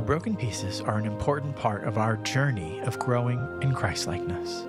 Our 0.00 0.06
broken 0.06 0.34
pieces 0.34 0.80
are 0.80 0.96
an 0.96 1.04
important 1.04 1.54
part 1.54 1.84
of 1.84 1.98
our 1.98 2.16
journey 2.16 2.80
of 2.84 2.98
growing 2.98 3.38
in 3.60 3.74
Christlikeness. 3.74 4.62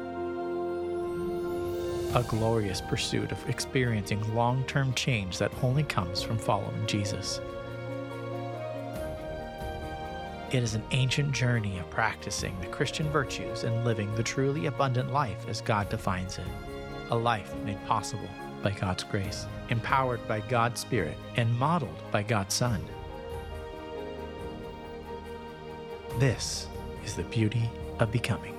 A 2.14 2.24
glorious 2.28 2.82
pursuit 2.82 3.32
of 3.32 3.50
experiencing 3.50 4.36
long 4.36 4.66
term 4.66 4.94
change 4.94 5.38
that 5.38 5.54
only 5.64 5.84
comes 5.84 6.22
from 6.22 6.38
following 6.38 6.86
Jesus. 6.86 7.40
It 10.52 10.64
is 10.64 10.76
an 10.76 10.84
ancient 10.92 11.32
journey 11.32 11.80
of 11.80 11.90
practicing 11.90 12.60
the 12.60 12.68
Christian 12.68 13.10
virtues 13.10 13.64
and 13.64 13.86
living 13.86 14.14
the 14.16 14.24
truly 14.24 14.66
abundant 14.66 15.14
life 15.14 15.48
as 15.48 15.62
God 15.62 15.88
defines 15.88 16.40
it. 16.40 16.48
A 17.10 17.16
life 17.16 17.56
made 17.64 17.82
possible 17.86 18.30
by 18.62 18.72
God's 18.72 19.06
grace, 19.06 19.46
empowered 19.70 20.28
by 20.28 20.42
God's 20.42 20.82
Spirit, 20.82 21.16
and 21.38 21.58
modeled 21.58 22.12
by 22.12 22.22
God's 22.22 22.54
Son. 22.54 22.84
This 26.22 26.68
is 27.04 27.16
the 27.16 27.24
beauty 27.24 27.68
of 27.98 28.12
becoming. 28.12 28.56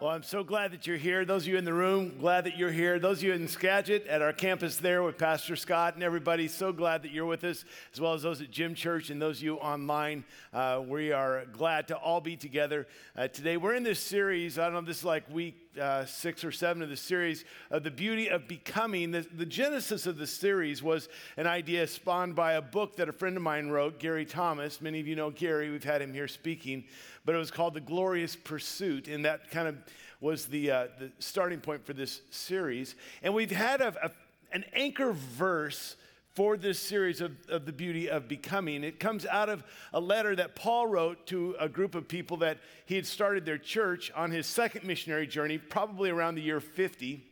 Well, 0.00 0.10
I'm 0.10 0.24
so 0.24 0.42
glad 0.42 0.72
that 0.72 0.84
you're 0.88 0.96
here. 0.96 1.24
Those 1.24 1.42
of 1.42 1.48
you 1.48 1.58
in 1.58 1.64
the 1.64 1.72
room, 1.72 2.16
glad 2.18 2.42
that 2.46 2.58
you're 2.58 2.72
here. 2.72 2.98
Those 2.98 3.18
of 3.18 3.22
you 3.22 3.32
in 3.34 3.46
Skagit 3.46 4.04
at 4.08 4.20
our 4.20 4.32
campus 4.32 4.78
there 4.78 5.04
with 5.04 5.16
Pastor 5.16 5.54
Scott 5.54 5.94
and 5.94 6.02
everybody, 6.02 6.48
so 6.48 6.72
glad 6.72 7.02
that 7.04 7.12
you're 7.12 7.26
with 7.26 7.44
us, 7.44 7.64
as 7.92 8.00
well 8.00 8.14
as 8.14 8.22
those 8.22 8.40
at 8.40 8.50
Jim 8.50 8.74
Church 8.74 9.10
and 9.10 9.22
those 9.22 9.36
of 9.36 9.44
you 9.44 9.58
online. 9.58 10.24
Uh, 10.52 10.82
we 10.84 11.12
are 11.12 11.44
glad 11.52 11.86
to 11.88 11.96
all 11.96 12.20
be 12.20 12.34
together 12.34 12.88
uh, 13.16 13.28
today. 13.28 13.58
We're 13.58 13.74
in 13.74 13.84
this 13.84 14.00
series, 14.00 14.58
I 14.58 14.64
don't 14.64 14.72
know, 14.72 14.80
this 14.80 14.98
is 14.98 15.04
like 15.04 15.30
week 15.30 15.69
uh, 15.78 16.04
six 16.04 16.44
or 16.44 16.50
seven 16.50 16.82
of 16.82 16.88
the 16.88 16.96
series 16.96 17.44
of 17.70 17.82
the 17.82 17.90
beauty 17.90 18.28
of 18.28 18.48
becoming. 18.48 19.10
The, 19.10 19.26
the 19.36 19.46
genesis 19.46 20.06
of 20.06 20.16
the 20.16 20.26
series 20.26 20.82
was 20.82 21.08
an 21.36 21.46
idea 21.46 21.86
spawned 21.86 22.34
by 22.34 22.54
a 22.54 22.62
book 22.62 22.96
that 22.96 23.08
a 23.08 23.12
friend 23.12 23.36
of 23.36 23.42
mine 23.42 23.68
wrote, 23.68 23.98
Gary 23.98 24.24
Thomas. 24.24 24.80
Many 24.80 25.00
of 25.00 25.06
you 25.06 25.16
know 25.16 25.30
Gary, 25.30 25.70
we've 25.70 25.84
had 25.84 26.02
him 26.02 26.12
here 26.12 26.28
speaking 26.28 26.84
but 27.24 27.34
it 27.34 27.38
was 27.38 27.50
called 27.50 27.74
The 27.74 27.80
Glorious 27.80 28.36
Pursuit. 28.36 29.08
And 29.08 29.24
that 29.24 29.50
kind 29.50 29.68
of 29.68 29.76
was 30.20 30.46
the, 30.46 30.70
uh, 30.70 30.86
the 30.98 31.10
starting 31.18 31.60
point 31.60 31.84
for 31.84 31.92
this 31.92 32.20
series. 32.30 32.94
And 33.22 33.34
we've 33.34 33.50
had 33.50 33.80
a, 33.80 34.06
a, 34.06 34.10
an 34.52 34.64
anchor 34.72 35.12
verse 35.12 35.96
for 36.34 36.56
this 36.56 36.78
series 36.78 37.20
of, 37.20 37.32
of 37.48 37.66
the 37.66 37.72
beauty 37.72 38.08
of 38.08 38.28
becoming. 38.28 38.84
It 38.84 39.00
comes 39.00 39.26
out 39.26 39.48
of 39.48 39.64
a 39.92 40.00
letter 40.00 40.36
that 40.36 40.54
Paul 40.54 40.86
wrote 40.86 41.26
to 41.28 41.56
a 41.58 41.68
group 41.68 41.94
of 41.94 42.08
people 42.08 42.38
that 42.38 42.58
he 42.86 42.96
had 42.96 43.06
started 43.06 43.44
their 43.44 43.58
church 43.58 44.12
on 44.14 44.30
his 44.30 44.46
second 44.46 44.84
missionary 44.86 45.26
journey, 45.26 45.58
probably 45.58 46.10
around 46.10 46.36
the 46.36 46.42
year 46.42 46.60
50. 46.60 47.24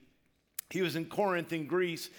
He 0.70 0.82
was 0.82 0.96
in 0.96 1.06
Corinth 1.06 1.52
in 1.52 1.66
Greece 1.66 2.10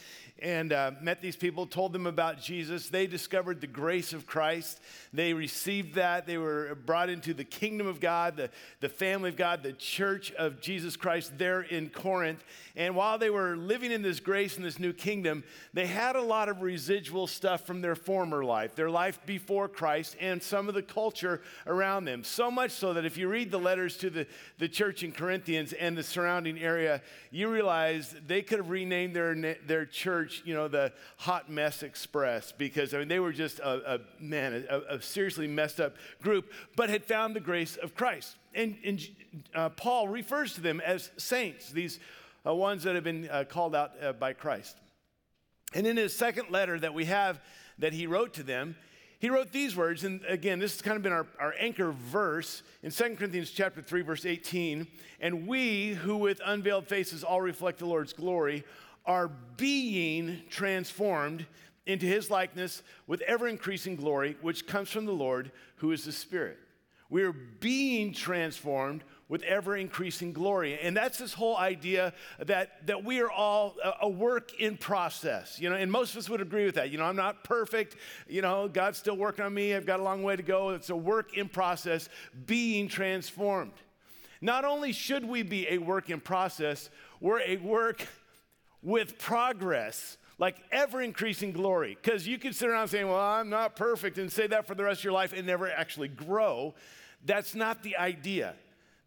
and 0.41 0.73
uh, 0.73 0.91
met 1.01 1.21
these 1.21 1.35
people, 1.35 1.65
told 1.65 1.93
them 1.93 2.07
about 2.07 2.41
Jesus. 2.41 2.89
They 2.89 3.07
discovered 3.07 3.61
the 3.61 3.67
grace 3.67 4.13
of 4.13 4.25
Christ. 4.25 4.79
They 5.13 5.33
received 5.33 5.95
that. 5.95 6.25
They 6.27 6.37
were 6.37 6.75
brought 6.85 7.09
into 7.09 7.33
the 7.33 7.43
kingdom 7.43 7.87
of 7.87 7.99
God, 7.99 8.37
the, 8.37 8.49
the 8.79 8.89
family 8.89 9.29
of 9.29 9.37
God, 9.37 9.63
the 9.63 9.73
church 9.73 10.31
of 10.33 10.61
Jesus 10.61 10.95
Christ 10.95 11.37
there 11.37 11.61
in 11.61 11.89
Corinth. 11.89 12.43
And 12.75 12.95
while 12.95 13.17
they 13.17 13.29
were 13.29 13.55
living 13.55 13.91
in 13.91 14.01
this 14.01 14.19
grace 14.19 14.57
in 14.57 14.63
this 14.63 14.79
new 14.79 14.93
kingdom, 14.93 15.43
they 15.73 15.87
had 15.87 16.15
a 16.15 16.21
lot 16.21 16.49
of 16.49 16.61
residual 16.61 17.27
stuff 17.27 17.65
from 17.65 17.81
their 17.81 17.95
former 17.95 18.43
life, 18.43 18.75
their 18.75 18.89
life 18.89 19.19
before 19.25 19.67
Christ, 19.67 20.15
and 20.19 20.41
some 20.41 20.67
of 20.67 20.75
the 20.75 20.81
culture 20.81 21.41
around 21.67 22.05
them. 22.05 22.23
So 22.23 22.49
much 22.49 22.71
so 22.71 22.93
that 22.93 23.05
if 23.05 23.17
you 23.17 23.27
read 23.27 23.51
the 23.51 23.59
letters 23.59 23.97
to 23.97 24.09
the, 24.09 24.27
the 24.57 24.67
church 24.67 25.03
in 25.03 25.11
Corinthians 25.11 25.73
and 25.73 25.97
the 25.97 26.03
surrounding 26.03 26.59
area, 26.59 27.01
you 27.31 27.49
realize 27.49 28.15
they 28.25 28.41
could 28.41 28.59
have 28.59 28.69
renamed 28.69 29.15
their, 29.15 29.55
their 29.65 29.85
church, 29.85 30.28
you 30.45 30.53
know, 30.53 30.67
the 30.67 30.91
Hot 31.17 31.49
Mess 31.49 31.83
Express, 31.83 32.51
because, 32.51 32.93
I 32.93 32.99
mean, 32.99 33.07
they 33.07 33.19
were 33.19 33.31
just 33.31 33.59
a, 33.59 33.95
a 33.95 33.99
man, 34.19 34.65
a, 34.69 34.95
a 34.95 35.01
seriously 35.01 35.47
messed 35.47 35.79
up 35.79 35.95
group, 36.21 36.51
but 36.75 36.89
had 36.89 37.05
found 37.05 37.35
the 37.35 37.39
grace 37.39 37.75
of 37.77 37.95
Christ. 37.95 38.35
And, 38.53 38.77
and 38.83 39.07
uh, 39.53 39.69
Paul 39.69 40.07
refers 40.07 40.53
to 40.55 40.61
them 40.61 40.81
as 40.81 41.11
saints, 41.17 41.71
these 41.71 41.99
uh, 42.45 42.53
ones 42.53 42.83
that 42.83 42.95
have 42.95 43.03
been 43.03 43.29
uh, 43.29 43.43
called 43.47 43.75
out 43.75 43.91
uh, 44.01 44.13
by 44.13 44.33
Christ. 44.33 44.77
And 45.73 45.85
in 45.85 45.97
his 45.97 46.15
second 46.15 46.49
letter 46.49 46.79
that 46.79 46.93
we 46.93 47.05
have 47.05 47.39
that 47.77 47.93
he 47.93 48.07
wrote 48.07 48.33
to 48.35 48.43
them, 48.43 48.75
he 49.19 49.29
wrote 49.29 49.51
these 49.51 49.75
words, 49.75 50.05
and 50.05 50.21
again, 50.29 50.59
this 50.59 50.71
has 50.71 50.81
kind 50.81 50.95
of 50.95 51.03
been 51.03 51.11
our, 51.11 51.27
our 51.39 51.53
anchor 51.59 51.91
verse 51.91 52.63
in 52.83 52.89
2 52.89 53.15
Corinthians 53.17 53.51
chapter 53.51 53.81
3, 53.81 54.01
verse 54.01 54.25
18. 54.25 54.87
And 55.19 55.45
we 55.45 55.89
who 55.89 56.15
with 56.15 56.39
unveiled 56.45 56.87
faces 56.87 57.21
all 57.21 57.41
reflect 57.41 57.79
the 57.79 57.85
Lord's 57.85 58.13
glory 58.13 58.63
are 59.09 59.27
being 59.57 60.39
transformed 60.51 61.43
into 61.87 62.05
his 62.05 62.29
likeness 62.29 62.83
with 63.07 63.21
ever 63.21 63.47
increasing 63.47 63.95
glory, 63.95 64.37
which 64.43 64.67
comes 64.67 64.87
from 64.87 65.05
the 65.07 65.11
Lord, 65.11 65.51
who 65.77 65.91
is 65.91 66.05
the 66.05 66.11
Spirit. 66.11 66.59
We 67.09 67.23
are 67.23 67.31
being 67.31 68.13
transformed 68.13 69.03
with 69.27 69.41
ever 69.41 69.75
increasing 69.75 70.31
glory. 70.31 70.79
And 70.79 70.95
that's 70.95 71.17
this 71.17 71.33
whole 71.33 71.57
idea 71.57 72.13
that, 72.37 72.85
that 72.85 73.03
we 73.03 73.19
are 73.19 73.31
all 73.31 73.77
a, 73.83 73.93
a, 74.03 74.09
work 74.09 74.53
in 74.59 74.77
process, 74.77 75.59
you 75.59 75.71
know, 75.71 75.75
and 75.75 75.91
most 75.91 76.11
of 76.11 76.19
us 76.19 76.29
would 76.29 76.41
agree 76.41 76.65
with 76.65 76.75
that. 76.75 76.91
You 76.91 76.99
know, 76.99 77.05
I'm 77.05 77.15
not 77.15 77.43
perfect, 77.43 77.95
you 78.27 78.43
know, 78.43 78.67
God's 78.67 78.99
still 78.99 79.17
working 79.17 79.43
on 79.43 79.55
me, 79.55 79.73
I've 79.73 79.87
got 79.87 79.99
a 79.99 80.03
long 80.03 80.21
way 80.21 80.35
to 80.35 80.43
go. 80.43 80.69
It's 80.69 80.91
a 80.91 80.95
work 80.95 81.35
in 81.35 81.49
process, 81.49 82.09
being 82.45 82.87
transformed. 82.87 83.73
Not 84.39 84.65
only 84.65 84.91
should 84.91 85.25
we 85.25 85.41
be 85.41 85.67
a 85.67 85.79
work 85.79 86.11
in 86.11 86.19
process, 86.19 86.91
we're 87.19 87.41
a 87.41 87.57
work 87.57 88.07
with 88.81 89.17
progress 89.17 90.17
like 90.39 90.55
ever 90.71 91.01
increasing 91.01 91.51
glory. 91.51 91.97
Because 92.01 92.27
you 92.27 92.39
can 92.39 92.53
sit 92.53 92.69
around 92.69 92.87
saying, 92.87 93.07
Well, 93.07 93.19
I'm 93.19 93.49
not 93.49 93.75
perfect, 93.75 94.17
and 94.17 94.31
say 94.31 94.47
that 94.47 94.65
for 94.65 94.75
the 94.75 94.83
rest 94.83 95.01
of 95.01 95.03
your 95.03 95.13
life 95.13 95.33
and 95.33 95.45
never 95.45 95.69
actually 95.69 96.07
grow. 96.07 96.73
That's 97.25 97.53
not 97.53 97.83
the 97.83 97.97
idea. 97.97 98.55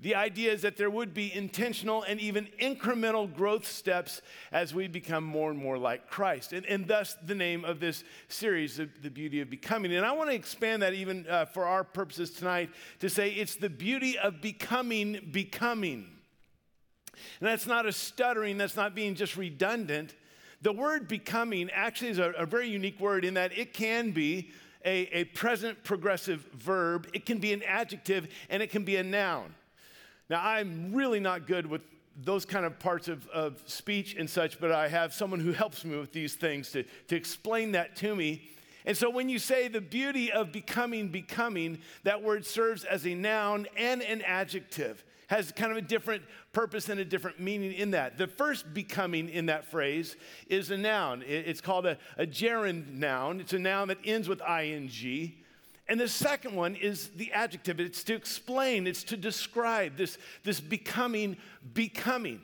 The 0.03 0.17
idea 0.17 0.53
is 0.53 0.63
that 0.63 0.77
there 0.77 0.91
would 0.91 1.15
be 1.15 1.33
intentional 1.33 2.03
and 2.03 2.21
even 2.21 2.49
incremental 2.61 3.33
growth 3.33 3.65
steps 3.65 4.21
as 4.51 4.75
we 4.75 4.89
become 4.89 5.23
more 5.23 5.49
and 5.49 5.59
more 5.59 5.79
like 5.79 6.11
Christ. 6.11 6.53
And, 6.53 6.67
and 6.67 6.89
thus, 6.89 7.17
the 7.25 7.37
name 7.37 7.65
of 7.65 7.79
this 7.79 8.03
series, 8.27 8.77
The, 8.77 8.89
the 9.01 9.11
Beauty 9.11 9.41
of 9.41 9.49
Becoming. 9.49 9.95
And 9.95 10.05
I 10.05 10.11
want 10.11 10.29
to 10.29 10.35
expand 10.35 10.83
that 10.83 10.93
even 10.93 11.25
uh, 11.29 11.45
for 11.45 11.67
our 11.67 11.85
purposes 11.85 12.31
tonight 12.33 12.71
to 12.99 13.09
say 13.09 13.31
it's 13.31 13.55
the 13.55 13.71
beauty 13.71 14.19
of 14.19 14.41
becoming, 14.41 15.29
becoming. 15.31 16.12
And 17.41 17.49
that's 17.49 17.67
not 17.67 17.87
a 17.87 17.93
stuttering, 17.93 18.59
that's 18.59 18.77
not 18.77 18.95
being 18.95 19.15
just 19.15 19.37
redundant. 19.37 20.15
The 20.63 20.73
word 20.73 21.09
becoming 21.09 21.71
actually 21.71 22.11
is 22.11 22.19
a, 22.19 22.31
a 22.31 22.47
very 22.47 22.69
unique 22.69 23.01
word 23.01 23.25
in 23.25 23.35
that 23.35 23.57
it 23.57 23.75
can 23.75 24.13
be 24.13 24.51
a, 24.85 25.09
a 25.13 25.25
present 25.25 25.83
progressive 25.85 26.41
verb, 26.55 27.09
it 27.13 27.27
can 27.27 27.39
be 27.39 27.53
an 27.53 27.63
adjective, 27.63 28.29
and 28.49 28.63
it 28.63 28.71
can 28.71 28.85
be 28.85 28.97
a 28.97 29.03
noun. 29.03 29.55
Now, 30.29 30.45
I'm 30.45 30.93
really 30.95 31.21
not 31.21 31.47
good 31.47 31.67
with 31.67 31.83
those 32.17 32.45
kind 32.45 32.65
of 32.65 32.79
parts 32.79 33.09
of, 33.09 33.27
of 33.29 33.63
speech 33.67 34.17
and 34.19 34.29
such, 34.29 34.61
but 34.61 34.71
I 34.71 34.89
have 34.89 35.15
someone 35.15 35.41
who 35.41 35.53
helps 35.53 35.85
me 35.85 35.99
with 35.99 36.13
these 36.13 36.35
things 36.35 36.71
to, 36.73 36.85
to 37.09 37.17
explain 37.17 37.73
that 37.73 37.97
to 37.97 38.15
me. 38.15 38.43
And 38.85 38.97
so 38.97 39.09
when 39.11 39.29
you 39.29 39.39
say 39.39 39.69
the 39.69 39.81
beauty 39.81 40.31
of 40.33 40.53
becoming, 40.53 41.09
becoming, 41.09 41.79
that 42.03 42.23
word 42.23 42.45
serves 42.45 42.85
as 42.85 43.07
a 43.07 43.15
noun 43.15 43.67
and 43.77 44.03
an 44.03 44.23
adjective, 44.23 45.05
has 45.33 45.51
kind 45.51 45.73
of 45.73 45.79
a 45.79 45.83
different 45.83 46.23
purpose 46.53 46.91
and 46.91 47.01
a 47.01 47.07
different 47.07 47.41
meaning 47.41 47.73
in 47.73 47.93
that. 47.93 48.19
The 48.19 48.27
first 48.27 48.75
becoming 48.75 49.31
in 49.31 49.47
that 49.47 49.65
phrase 49.65 50.15
is 50.47 50.71
a 50.71 50.77
noun. 50.77 51.25
It's 51.27 51.63
called 51.63 51.87
a, 51.87 51.97
a 52.19 52.27
gerund 52.27 52.93
noun. 52.93 53.41
It's 53.41 53.55
a 53.55 53.59
noun 53.59 53.89
that 53.89 53.97
ends 54.05 54.29
with 54.29 54.43
ing. 54.43 55.33
And 55.89 55.99
the 55.99 56.07
second 56.07 56.55
one 56.55 56.75
is 56.75 57.09
the 57.17 57.33
adjective. 57.33 57.81
It's 57.81 58.05
to 58.05 58.15
explain, 58.15 58.87
it's 58.87 59.05
to 59.05 59.17
describe 59.17 59.97
this, 59.97 60.19
this 60.45 60.61
becoming, 60.61 61.39
becoming. 61.73 62.43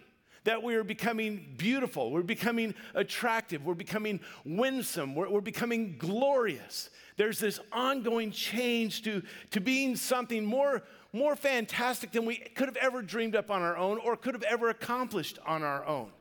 That 0.49 0.63
we 0.63 0.77
are 0.77 0.83
becoming 0.83 1.45
beautiful, 1.59 2.11
we're 2.11 2.23
becoming 2.23 2.75
attractive, 2.95 3.67
we're 3.67 3.75
becoming 3.75 4.19
winsome, 4.47 5.15
we're, 5.15 5.29
we're 5.29 5.43
becoming 5.43 5.97
glorious. 5.99 6.89
There's 7.19 7.39
this 7.39 7.61
ongoing 7.71 8.31
change 8.31 9.03
to, 9.03 9.21
to 9.51 9.61
being 9.61 9.95
something 9.95 10.47
more, 10.47 10.85
more 11.13 11.37
fantastic 11.37 12.13
than 12.13 12.25
we 12.25 12.37
could 12.37 12.67
have 12.67 12.79
ever 12.79 13.03
dreamed 13.03 13.37
up 13.37 13.51
on 13.51 13.61
our 13.61 13.77
own 13.77 13.99
or 13.99 14.17
could 14.17 14.33
have 14.33 14.43
ever 14.45 14.71
accomplished 14.71 15.39
on 15.45 15.63
our 15.63 15.85
own. 15.85 16.13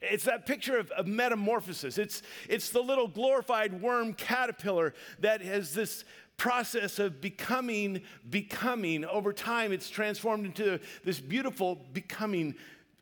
It's 0.00 0.24
that 0.24 0.46
picture 0.46 0.78
of, 0.78 0.90
of, 0.92 1.06
metamorphosis. 1.06 1.98
It's, 1.98 2.22
it's 2.48 2.70
the 2.70 2.80
little 2.80 3.08
glorified 3.08 3.82
worm 3.82 4.14
caterpillar 4.14 4.94
that 5.18 5.42
has 5.42 5.74
this 5.74 6.06
process 6.38 6.98
of 6.98 7.20
becoming, 7.20 8.00
becoming. 8.30 9.04
Over 9.04 9.34
time, 9.34 9.70
it's 9.70 9.90
transformed 9.90 10.46
into 10.46 10.80
this 11.04 11.20
beautiful 11.20 11.84
becoming 11.92 12.54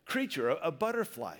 creature, 0.08 0.48
a, 0.48 0.54
a 0.56 0.72
butterfly. 0.72 1.36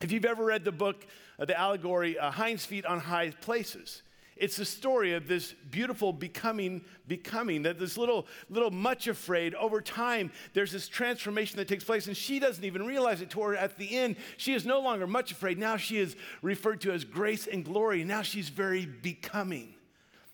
If 0.00 0.10
you've 0.10 0.24
ever 0.24 0.44
read 0.44 0.64
the 0.64 0.72
book, 0.72 1.06
uh, 1.38 1.44
the 1.44 1.58
allegory, 1.58 2.18
uh, 2.18 2.32
Hind's 2.32 2.64
Feet 2.64 2.84
on 2.84 2.98
High 2.98 3.30
Places, 3.40 4.02
It's 4.36 4.56
the 4.56 4.66
story 4.66 5.14
of 5.14 5.26
this 5.26 5.54
beautiful 5.70 6.12
becoming, 6.12 6.84
becoming, 7.08 7.62
that 7.62 7.78
this 7.78 7.96
little, 7.96 8.26
little 8.50 8.70
much 8.70 9.08
afraid, 9.08 9.54
over 9.54 9.80
time, 9.80 10.30
there's 10.52 10.72
this 10.72 10.88
transformation 10.88 11.56
that 11.56 11.68
takes 11.68 11.84
place, 11.84 12.06
and 12.06 12.14
she 12.14 12.38
doesn't 12.38 12.62
even 12.62 12.84
realize 12.84 13.22
it 13.22 13.30
toward 13.30 13.56
at 13.56 13.78
the 13.78 13.96
end. 13.96 14.16
She 14.36 14.52
is 14.52 14.66
no 14.66 14.80
longer 14.80 15.06
much 15.06 15.32
afraid. 15.32 15.58
Now 15.58 15.78
she 15.78 15.96
is 15.96 16.16
referred 16.42 16.82
to 16.82 16.92
as 16.92 17.02
grace 17.02 17.46
and 17.46 17.64
glory. 17.64 18.04
Now 18.04 18.20
she's 18.20 18.50
very 18.50 18.84
becoming. 18.84 19.74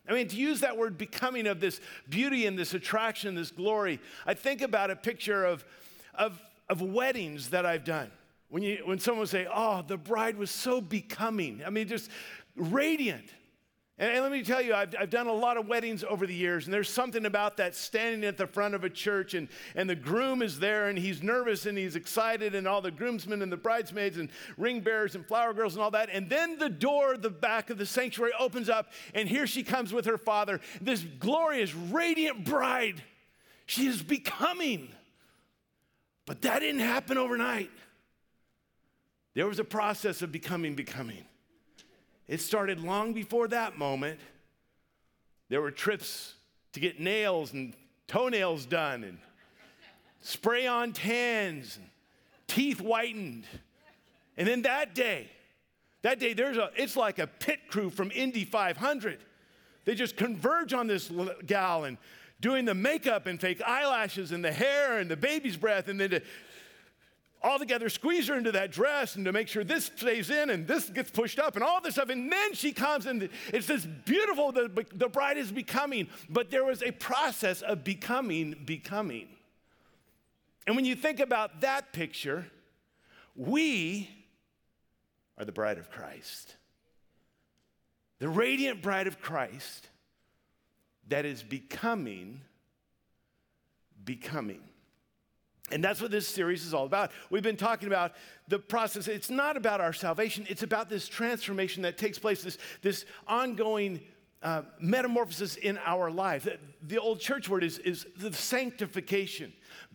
I 0.09 0.15
mean, 0.15 0.27
to 0.29 0.37
use 0.37 0.61
that 0.61 0.77
word 0.77 0.99
becoming 0.99 1.47
of 1.47 1.61
this 1.61 1.81
beauty 2.09 2.47
and 2.47 2.59
this 2.59 2.75
attraction, 2.75 3.37
this 3.37 3.53
glory, 3.53 4.01
I 4.27 4.35
think 4.35 4.63
about 4.63 4.91
a 4.91 4.97
picture 4.97 5.45
of, 5.45 5.65
of, 6.13 6.43
of 6.69 6.81
weddings 6.83 7.51
that 7.51 7.67
I've 7.67 7.85
done. 7.85 8.11
When, 8.49 8.63
you, 8.63 8.83
when 8.85 8.99
someone 8.99 9.27
say, 9.27 9.47
oh, 9.53 9.83
the 9.87 9.97
bride 9.97 10.37
was 10.37 10.51
so 10.51 10.81
becoming, 10.81 11.63
I 11.67 11.71
mean, 11.71 11.89
just 11.89 12.11
radiant. 12.55 13.25
And, 13.99 14.11
and, 14.11 14.23
let 14.23 14.33
me 14.33 14.43
tell 14.43 14.61
you, 14.61 14.75
I've, 14.75 14.95
I've 14.99 15.11
done 15.11 15.27
a 15.27 15.33
lot 15.33 15.57
of 15.57 15.69
weddings 15.69 16.03
over 16.03 16.27
the 16.27 16.35
years, 16.35 16.65
and 16.65 16.75
there's 16.75 16.89
something 16.89 17.25
about 17.25 17.57
that 17.59 17.75
standing 17.75 18.25
at 18.25 18.37
the 18.37 18.47
front 18.47 18.75
of 18.75 18.85
a 18.85 18.91
church, 18.91 19.35
and, 19.35 19.49
and 19.75 19.89
the 19.89 19.95
groom 19.95 20.43
is 20.43 20.59
there, 20.59 20.89
and 20.89 20.99
he's 20.99 21.23
nervous 21.23 21.67
and 21.67 21.79
he's 21.79 21.95
excited, 21.95 22.55
and 22.55 22.67
all 22.67 22.81
the 22.81 22.91
groomsmen 22.91 23.43
and 23.43 23.53
the 23.53 23.57
bridesmaids 23.57 24.19
and 24.19 24.31
ring 24.57 24.81
bearers 24.81 25.15
and 25.15 25.27
flower 25.27 25.53
girls 25.55 25.75
and 25.75 25.83
all 25.83 25.91
that. 25.91 26.09
And 26.11 26.29
then 26.29 26.59
the 26.59 26.69
door, 26.69 27.17
the 27.17 27.31
back 27.31 27.71
of 27.71 27.79
the 27.79 27.87
sanctuary 27.87 28.33
opens 28.39 28.69
up, 28.69 28.93
and 29.15 29.29
here 29.29 29.47
she 29.47 29.63
comes 29.63 29.93
with 29.93 30.07
her 30.07 30.19
father, 30.19 30.61
this 30.81 31.03
glorious, 31.19 31.75
radiant 31.75 32.45
bride. 32.45 33.03
She 33.67 33.87
is 33.87 34.03
becoming. 34.03 34.89
But 36.33 36.41
that 36.41 36.61
didn't 36.61 36.81
happen 36.81 37.19
overnight. 37.19 37.71
There 39.35 39.47
was 39.47 39.59
a 39.59 39.65
process 39.65 40.23
of 40.23 40.33
becoming, 40.33 40.75
becoming. 40.75 41.27
It 42.27 42.41
started 42.41 42.81
long 42.81 43.13
before 43.13 43.49
that 43.49 43.77
moment. 43.77 44.19
There 45.51 45.61
were 45.61 45.71
trips 45.71 46.33
to 46.73 46.81
get 46.81 46.99
nails 46.99 47.53
and 47.53 47.75
toenails 48.07 48.65
done 48.65 49.05
and 49.05 49.19
spray 50.23 50.67
on 50.67 50.95
tans, 50.95 51.77
and 51.77 51.91
teeth 52.47 52.79
whitened. 52.79 53.45
And 54.39 54.49
then 54.49 54.63
that 54.63 54.95
day, 54.95 55.29
that 56.01 56.19
day, 56.19 56.33
there's 56.33 56.57
a, 56.57 56.71
it's 56.77 56.97
like 56.97 57.19
a 57.19 57.27
pit 57.27 57.69
crew 57.69 57.91
from 57.91 58.11
Indy 58.11 58.47
500. 58.47 59.19
They 59.85 59.95
just 59.95 60.17
converge 60.17 60.73
on 60.73 60.87
this 60.87 61.13
gal 61.45 61.85
and 61.85 61.99
doing 62.43 62.67
the 62.67 62.75
makeup 62.75 63.27
and 63.27 63.41
fake 63.41 63.63
eyelashes 63.65 64.33
and 64.33 64.45
the 64.45 64.53
hair 64.53 64.99
and 64.99 65.11
the 65.11 65.17
baby's 65.17 65.57
breath 65.57 65.89
and 65.89 65.99
then 65.99 66.11
to 66.11 66.23
all 67.43 67.59
together 67.59 67.89
squeeze 67.89 68.29
her 68.29 68.37
into 68.37 68.53
that 68.53 68.71
dress 68.71 69.17
and 69.17 69.25
to 69.25 69.33
make 69.33 69.49
sure 69.49 69.65
this 69.65 69.87
stays 69.97 70.31
in 70.31 70.51
and 70.51 70.67
this 70.67 70.91
gets 70.91 71.11
pushed 71.11 71.39
up 71.39 71.55
and 71.55 71.65
all 71.65 71.81
this 71.81 71.95
stuff. 71.95 72.09
And 72.09 72.31
then 72.31 72.55
she 72.55 72.73
comes 72.73 73.07
and 73.07 73.29
it's 73.49 73.67
this 73.67 73.87
beautiful, 73.87 74.53
the, 74.53 74.87
the 74.95 75.09
bride 75.09 75.39
is 75.39 75.51
becoming. 75.51 76.09
But 76.29 76.51
there 76.51 76.65
was 76.65 76.83
a 76.83 76.93
process 76.93 77.63
of 77.63 77.83
becoming, 77.85 78.55
becoming. 78.65 79.29
And 80.67 80.77
when 80.77 80.85
you 80.85 80.95
think 80.95 81.19
about 81.19 81.63
that 81.63 81.93
picture, 81.93 82.47
we 83.35 84.09
are 85.39 85.45
the 85.45 85.53
bride 85.53 85.79
of 85.79 85.91
Christ. 85.91 86.57
The 88.21 88.29
radiant 88.29 88.83
bride 88.83 89.09
of 89.09 89.21
Christ 89.21 89.89
that 91.09 91.25
is 91.25 91.43
becoming, 91.43 92.41
becoming. 94.05 94.63
And 95.71 95.83
that's 95.83 96.03
what 96.03 96.11
this 96.11 96.29
series 96.29 96.67
is 96.67 96.75
all 96.75 96.85
about. 96.85 97.13
We've 97.31 97.43
been 97.43 97.57
talking 97.57 97.89
about 97.89 98.13
the 98.49 98.59
process. 98.59 99.09
It's 99.09 99.31
not 99.31 99.57
about 99.57 99.81
our 99.81 99.93
salvation, 99.93 100.47
it's 100.49 100.63
about 100.63 100.89
this 100.89 101.09
transformation 101.09 101.83
that 101.83 101.97
takes 101.97 102.19
place, 102.19 102.43
this, 102.43 102.59
this 102.83 103.07
ongoing 103.27 104.01
uh, 104.43 104.63
metamorphosis 104.81 105.57
in 105.57 105.79
our 105.85 106.11
life. 106.11 106.49
The, 106.83 106.99
old 106.99 107.21
church 107.21 107.49
word 107.49 107.63
is, 107.63 107.79
is 107.79 108.07
the 108.17 108.33
sanctification, 108.33 109.53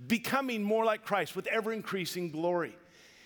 becoming 0.07 0.63
more 0.63 0.85
like 0.85 1.03
Christ 1.03 1.35
with 1.35 1.47
ever 1.47 1.73
increasing 1.73 2.31
glory. 2.31 2.75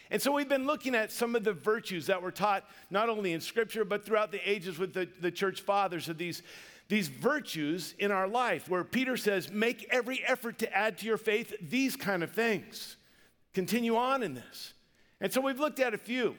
And 0.10 0.22
so 0.22 0.34
we've 0.34 0.50
been 0.50 0.66
looking 0.66 0.94
at 0.94 1.12
some 1.12 1.36
of 1.36 1.44
the 1.44 1.54
virtues 1.54 2.08
that 2.08 2.22
were 2.22 2.32
taught 2.32 2.66
not 2.90 3.08
only 3.08 3.32
in 3.32 3.40
Scripture, 3.40 3.86
but 3.86 4.06
throughout 4.06 4.32
the 4.32 4.50
ages 4.50 4.78
with 4.78 4.94
the, 4.94 5.08
the 5.22 5.32
church 5.32 5.62
fathers 5.62 6.10
of 6.10 6.18
these 6.18 6.44
these 6.92 7.08
virtues 7.08 7.96
in 8.00 8.12
our 8.12 8.28
life, 8.28 8.68
where 8.68 8.84
Peter 8.84 9.16
says, 9.16 9.50
make 9.50 9.88
every 9.92 10.22
effort 10.28 10.58
to 10.58 10.78
add 10.78 10.98
to 10.98 11.06
your 11.06 11.18
faith 11.18 11.54
these 11.62 11.96
kind 11.96 12.22
of 12.22 12.32
things. 12.32 12.98
Continue 13.54 13.96
on 13.96 14.24
in 14.24 14.34
this. 14.34 14.74
And 15.22 15.32
so 15.32 15.40
we've 15.40 15.58
looked 15.58 15.80
at 15.80 15.94
a 15.94 15.98
few. 15.98 16.36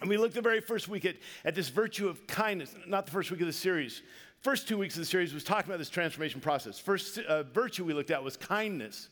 And 0.00 0.10
we 0.10 0.16
looked 0.16 0.34
the 0.34 0.42
very 0.42 0.60
first 0.60 0.88
week 0.88 1.04
at, 1.04 1.14
at 1.44 1.54
this 1.54 1.68
virtue 1.68 2.08
of 2.08 2.26
kindness, 2.26 2.74
not 2.88 3.06
the 3.06 3.12
first 3.12 3.30
week 3.30 3.40
of 3.40 3.46
the 3.46 3.52
series. 3.52 4.02
First 4.40 4.66
two 4.66 4.78
weeks 4.78 4.96
of 4.96 5.02
the 5.02 5.06
series 5.06 5.32
was 5.32 5.44
talking 5.44 5.70
about 5.70 5.78
this 5.78 5.90
transformation 5.90 6.40
process. 6.40 6.80
First 6.80 7.18
uh, 7.18 7.44
virtue 7.44 7.84
we 7.84 7.94
looked 7.94 8.10
at 8.10 8.24
was 8.24 8.36
kindness. 8.36 9.10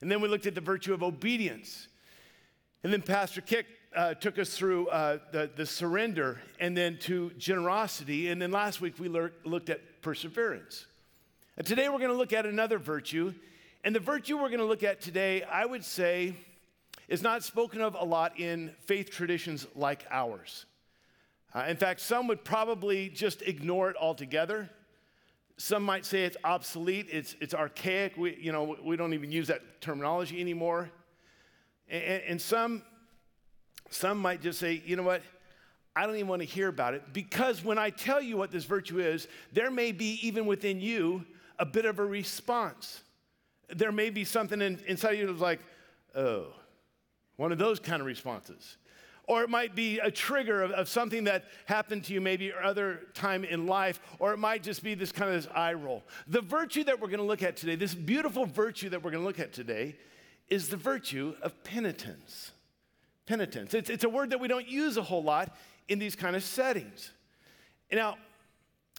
And 0.00 0.08
then 0.08 0.20
we 0.20 0.28
looked 0.28 0.46
at 0.46 0.54
the 0.54 0.60
virtue 0.60 0.94
of 0.94 1.02
obedience. 1.02 1.88
And 2.84 2.92
then 2.92 3.02
Pastor 3.02 3.40
Kip 3.40 3.66
uh, 3.94 4.14
took 4.14 4.38
us 4.38 4.56
through 4.56 4.88
uh, 4.88 5.18
the, 5.32 5.50
the 5.54 5.66
surrender 5.66 6.40
and 6.58 6.76
then 6.76 6.98
to 6.98 7.30
generosity. 7.38 8.28
And 8.28 8.40
then 8.40 8.50
last 8.50 8.80
week 8.80 8.98
we 8.98 9.08
lear- 9.08 9.32
looked 9.44 9.70
at 9.70 10.02
perseverance. 10.02 10.86
And 11.56 11.66
today 11.66 11.88
we're 11.88 11.98
going 11.98 12.10
to 12.10 12.16
look 12.16 12.32
at 12.32 12.46
another 12.46 12.78
virtue. 12.78 13.32
And 13.84 13.94
the 13.94 14.00
virtue 14.00 14.36
we're 14.36 14.48
going 14.48 14.58
to 14.58 14.64
look 14.64 14.82
at 14.82 15.00
today, 15.00 15.42
I 15.42 15.64
would 15.66 15.84
say, 15.84 16.34
is 17.08 17.22
not 17.22 17.44
spoken 17.44 17.80
of 17.80 17.94
a 17.94 18.04
lot 18.04 18.38
in 18.40 18.74
faith 18.80 19.10
traditions 19.10 19.66
like 19.74 20.06
ours. 20.10 20.66
Uh, 21.54 21.66
in 21.68 21.76
fact, 21.76 22.00
some 22.00 22.26
would 22.26 22.44
probably 22.44 23.08
just 23.08 23.42
ignore 23.42 23.90
it 23.90 23.96
altogether. 24.00 24.70
Some 25.56 25.84
might 25.84 26.04
say 26.04 26.24
it's 26.24 26.36
obsolete, 26.42 27.06
it's, 27.12 27.36
it's 27.40 27.54
archaic. 27.54 28.16
We, 28.16 28.36
you 28.40 28.50
know, 28.50 28.76
we 28.82 28.96
don't 28.96 29.14
even 29.14 29.30
use 29.30 29.46
that 29.48 29.80
terminology 29.80 30.40
anymore. 30.40 30.90
And, 31.88 32.22
and 32.26 32.42
some 32.42 32.82
some 33.94 34.18
might 34.18 34.42
just 34.42 34.58
say, 34.58 34.82
you 34.84 34.96
know 34.96 35.02
what? 35.02 35.22
I 35.96 36.06
don't 36.06 36.16
even 36.16 36.26
want 36.26 36.42
to 36.42 36.46
hear 36.46 36.68
about 36.68 36.94
it 36.94 37.12
because 37.12 37.64
when 37.64 37.78
I 37.78 37.90
tell 37.90 38.20
you 38.20 38.36
what 38.36 38.50
this 38.50 38.64
virtue 38.64 38.98
is, 38.98 39.28
there 39.52 39.70
may 39.70 39.92
be 39.92 40.18
even 40.26 40.46
within 40.46 40.80
you 40.80 41.24
a 41.58 41.64
bit 41.64 41.84
of 41.84 42.00
a 42.00 42.04
response. 42.04 43.02
There 43.68 43.92
may 43.92 44.10
be 44.10 44.24
something 44.24 44.60
in, 44.60 44.80
inside 44.86 45.12
of 45.12 45.18
you 45.20 45.26
that's 45.28 45.40
like, 45.40 45.60
oh, 46.16 46.46
one 47.36 47.52
of 47.52 47.58
those 47.58 47.78
kind 47.78 48.00
of 48.00 48.06
responses. 48.06 48.76
Or 49.26 49.42
it 49.42 49.48
might 49.48 49.74
be 49.74 50.00
a 50.00 50.10
trigger 50.10 50.62
of, 50.62 50.72
of, 50.72 50.88
something 50.88 51.24
that 51.24 51.44
happened 51.64 52.04
to 52.04 52.12
you 52.12 52.20
maybe 52.20 52.52
other 52.52 53.00
time 53.14 53.42
in 53.44 53.66
life, 53.66 54.00
or 54.18 54.34
it 54.34 54.38
might 54.38 54.62
just 54.62 54.82
be 54.82 54.94
this 54.94 55.12
kind 55.12 55.34
of 55.34 55.42
this 55.42 55.50
eye 55.54 55.72
roll. 55.72 56.02
The 56.26 56.42
virtue 56.42 56.84
that 56.84 57.00
we're 57.00 57.08
going 57.08 57.20
to 57.20 57.24
look 57.24 57.42
at 57.42 57.56
today, 57.56 57.76
this 57.76 57.94
beautiful 57.94 58.44
virtue 58.44 58.90
that 58.90 59.02
we're 59.02 59.12
going 59.12 59.22
to 59.22 59.26
look 59.26 59.40
at 59.40 59.52
today, 59.54 59.96
is 60.50 60.68
the 60.68 60.76
virtue 60.76 61.34
of 61.40 61.64
penitence 61.64 62.50
penitence. 63.26 63.74
It's, 63.74 63.90
it's 63.90 64.04
a 64.04 64.08
word 64.08 64.30
that 64.30 64.40
we 64.40 64.48
don't 64.48 64.68
use 64.68 64.96
a 64.96 65.02
whole 65.02 65.22
lot 65.22 65.56
in 65.88 65.98
these 65.98 66.16
kind 66.16 66.36
of 66.36 66.42
settings. 66.42 67.10
Now, 67.92 68.16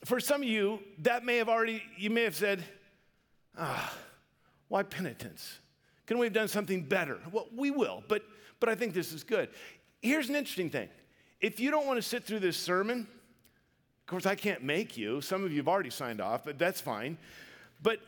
for 0.03 0.19
some 0.19 0.41
of 0.41 0.47
you, 0.47 0.79
that 0.99 1.25
may 1.25 1.37
have 1.37 1.49
already, 1.49 1.83
you 1.97 2.09
may 2.09 2.23
have 2.23 2.35
said, 2.35 2.63
ah, 3.57 3.93
why 4.67 4.83
penitence? 4.83 5.59
Couldn't 6.05 6.19
we 6.19 6.27
have 6.27 6.33
done 6.33 6.47
something 6.47 6.83
better? 6.83 7.19
Well, 7.31 7.47
we 7.55 7.71
will, 7.71 8.03
but, 8.07 8.23
but 8.59 8.69
I 8.69 8.75
think 8.75 8.93
this 8.93 9.11
is 9.11 9.23
good. 9.23 9.49
Here's 10.01 10.29
an 10.29 10.35
interesting 10.35 10.69
thing. 10.69 10.89
If 11.41 11.59
you 11.59 11.71
don't 11.71 11.87
want 11.87 11.97
to 11.97 12.01
sit 12.01 12.23
through 12.23 12.39
this 12.39 12.57
sermon, 12.57 13.07
of 14.05 14.05
course, 14.07 14.25
I 14.25 14.35
can't 14.35 14.63
make 14.63 14.97
you. 14.97 15.21
Some 15.21 15.43
of 15.43 15.51
you 15.51 15.57
have 15.57 15.67
already 15.67 15.89
signed 15.89 16.21
off, 16.21 16.43
but 16.45 16.59
that's 16.59 16.79
fine. 16.79 17.17
But 17.81 17.99